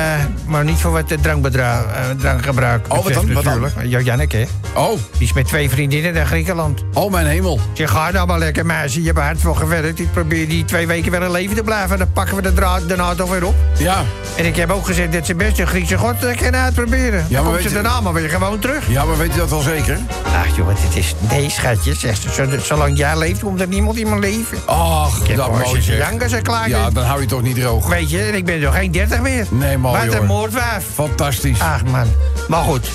maar 0.46 0.64
niet 0.64 0.78
voor 0.78 0.92
wat 0.92 1.14
drankbedra- 1.22 1.86
eh, 1.94 2.02
drankgebruik 2.20 2.86
Oh, 2.90 3.04
wat 3.04 3.14
dan? 3.14 3.34
Wat 3.34 3.44
dan? 3.44 3.70
Ja, 3.84 4.00
Janneke, 4.00 4.48
Oh, 4.74 4.92
die 5.18 5.28
is 5.28 5.34
met 5.34 5.48
twee 5.48 5.70
vriendinnen 5.70 6.14
naar 6.14 6.26
Griekenland. 6.26 6.84
oh 6.94 7.12
mijn 7.12 7.26
hemel. 7.28 7.60
Je 7.74 7.88
gaat 7.88 8.05
nou 8.14 8.28
maar 8.28 8.40
lekker, 8.40 8.66
meisje, 8.66 9.00
je 9.02 9.06
hebt 9.08 9.20
hard 9.20 9.40
voor 9.42 9.56
gewerkt. 9.56 10.00
Ik 10.00 10.12
probeer 10.12 10.48
die 10.48 10.66
twee 10.66 10.88
weken 10.88 11.12
wel 11.12 11.22
in 11.22 11.32
leven 11.32 11.56
te 11.56 11.64
blijven, 11.64 11.98
dan 11.98 12.12
pakken 12.14 12.36
we 12.36 12.42
de 12.42 12.54
draad 12.54 12.88
daarna 12.88 13.16
toch 13.16 13.30
weer 13.30 13.46
op. 13.46 13.56
Ja, 13.78 14.04
En 14.36 14.46
ik 14.46 14.56
heb 14.56 14.72
ook 14.72 14.86
gezegd 14.86 15.14
dat 15.14 15.26
ze 15.26 15.36
best 15.36 15.60
een 15.60 15.68
Griekse 15.68 15.98
god 15.98 16.24
eh, 16.26 16.38
kunnen 16.38 16.62
uitproberen. 16.62 17.20
maar 17.20 17.30
dan 17.30 17.44
komt 17.46 17.62
ze 17.62 17.68
je- 17.68 17.74
daarna 17.74 18.02
maar 18.02 18.14
weer 18.14 18.30
gewoon 18.30 18.60
terug. 18.60 18.90
ja, 18.90 19.06
maar 19.06 19.18
weet 19.18 19.36
u 19.36 19.38
dat 19.38 19.50
wel 19.50 19.62
zeker? 19.62 19.98
Ach 20.36 20.56
joh, 20.56 20.68
het 20.68 20.96
is... 20.96 21.16
Nee, 21.30 21.50
schatje, 21.50 21.94
zegt 21.96 22.22
ze. 22.22 22.30
Zol- 22.32 22.60
Zolang 22.62 22.98
jij 22.98 23.18
leeft, 23.18 23.40
komt 23.40 23.62
er 23.62 23.68
niemand 23.68 23.98
in 23.98 24.10
mijn 24.10 24.20
leven. 24.22 24.58
Ach, 24.66 25.20
Ik 25.22 25.28
heb 25.28 25.38
dat 25.38 25.52
mooi 25.52 25.82
zeg. 25.82 25.98
janken 25.98 26.34
ik 26.38 26.44
klaar 26.44 26.70
Ja, 26.70 26.90
dan 26.90 27.04
hou 27.04 27.22
je 27.22 27.28
toch 27.28 27.42
niet 27.42 27.56
droog. 27.56 27.88
Weet 27.88 28.10
je, 28.10 28.22
en 28.22 28.36
ik 28.36 28.46
ben 28.46 28.60
nog 28.60 28.76
geen 28.76 28.92
30 28.92 29.22
meer. 29.22 29.46
Nee, 29.50 29.78
mooi, 29.78 29.98
Wat 29.98 30.12
een 30.14 30.18
hoor. 30.18 30.26
moordwijf. 30.28 30.86
Fantastisch. 30.94 31.60
Ach 31.60 31.84
man. 31.86 32.08
Maar 32.48 32.64
goed. 32.64 32.90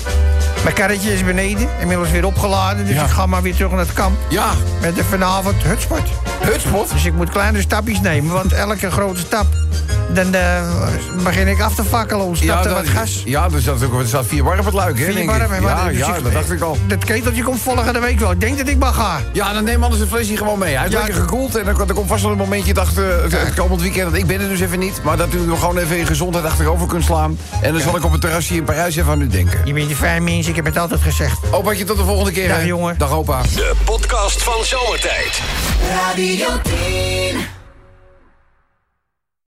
Mijn 0.63 0.75
karretje 0.75 1.13
is 1.13 1.23
beneden. 1.23 1.69
Inmiddels 1.79 2.11
weer 2.11 2.25
opgeladen. 2.25 2.85
Dus 2.85 2.95
Ja. 2.95 3.03
ik 3.03 3.09
ga 3.09 3.25
maar 3.25 3.41
weer 3.41 3.55
terug 3.55 3.71
naar 3.71 3.79
het 3.79 3.93
kamp. 3.93 4.17
Ja, 4.29 4.51
Met 4.81 4.95
de 4.95 5.03
vanavond 5.03 5.63
hutspot. 5.63 6.01
Hutspot. 6.51 6.91
Dus 6.91 7.05
ik 7.05 7.13
moet 7.13 7.29
kleine 7.29 7.61
stapjes 7.61 8.01
nemen. 8.01 8.33
Want 8.33 8.53
elke 8.53 8.91
grote 8.91 9.19
stap... 9.19 9.45
Dan 10.13 10.33
eh, 10.33 10.61
begin 11.23 11.47
ik 11.47 11.61
af 11.61 11.75
te 11.75 11.83
fakkelen. 11.83 12.25
Ontsnapt 12.25 12.63
Ja, 12.63 12.69
er 12.69 12.75
dat, 12.75 12.83
wat 12.85 12.93
gas. 12.93 13.21
ja, 13.25 13.47
er 13.53 13.61
staat, 13.61 13.83
ook, 13.83 13.99
er 13.99 14.07
staat 14.07 14.25
vier 14.25 14.43
warm 14.43 14.59
op 14.59 14.65
het 14.65 14.73
luik, 14.73 14.99
hè? 14.99 15.05
Vier 15.11 15.25
warm, 15.25 15.39
Ja, 15.65 15.87
dus 15.87 15.97
ja, 15.97 16.15
ik- 16.15 16.23
dat 16.23 16.33
dacht 16.33 16.51
ik 16.51 16.61
al. 16.61 16.77
Dat 16.87 17.03
keteltje 17.05 17.43
komt 17.43 17.59
volgende 17.61 17.99
week 17.99 18.19
wel. 18.19 18.31
Ik 18.31 18.39
denk 18.41 18.57
dat 18.57 18.67
ik 18.67 18.77
maar 18.77 18.93
ga. 18.93 19.19
Ja, 19.33 19.53
dan 19.53 19.63
neem 19.63 19.83
anders 19.83 20.01
een 20.01 20.07
flesje 20.07 20.37
gewoon 20.37 20.59
mee. 20.59 20.75
Hij 20.75 20.85
is 20.85 20.91
Ja. 20.91 20.97
lekker 20.97 21.15
gekoeld 21.21 21.55
en 21.55 21.67
er, 21.67 21.79
er 21.87 21.93
komt 21.93 22.07
vast 22.07 22.21
wel 22.21 22.31
een 22.31 22.37
momentje 22.37 22.73
dacht, 22.73 22.97
eh, 22.97 23.03
het, 23.21 23.31
het 23.31 23.53
komend 23.53 23.81
weekend. 23.81 24.09
dat 24.11 24.19
Ik 24.19 24.27
ben 24.27 24.41
er 24.41 24.47
dus 24.49 24.59
even 24.59 24.79
niet, 24.79 25.03
maar 25.03 25.17
dat 25.17 25.33
u 25.33 25.39
nog 25.45 25.59
gewoon 25.59 25.77
even 25.77 25.97
in 25.97 26.05
gezondheid 26.05 26.45
achterover 26.45 26.87
kunt 26.87 27.03
slaan. 27.03 27.37
En 27.61 27.71
dan 27.73 27.81
zal 27.81 27.95
ik 27.95 28.03
op 28.05 28.11
het 28.11 28.21
terrasje 28.21 28.55
in 28.55 28.63
Parijs 28.63 28.95
even 28.95 29.11
aan 29.11 29.21
u 29.21 29.27
denken. 29.27 29.61
Je 29.65 29.73
bent 29.73 29.89
een 29.89 29.95
fijn 29.95 30.23
mens, 30.23 30.47
ik 30.47 30.55
heb 30.55 30.65
het 30.65 30.77
altijd 30.77 31.01
gezegd. 31.01 31.37
Opaatje, 31.51 31.83
tot 31.83 31.97
de 31.97 32.03
volgende 32.03 32.31
keer. 32.31 32.47
Dag, 32.47 32.57
hè. 32.57 32.63
jongen. 32.63 32.97
Dag 32.97 33.11
opa. 33.11 33.41
De 33.41 33.71
podcast 33.83 34.43
van 34.43 34.63
Zomertijd. 34.65 35.41
your 36.41 36.57
team. 36.63 37.60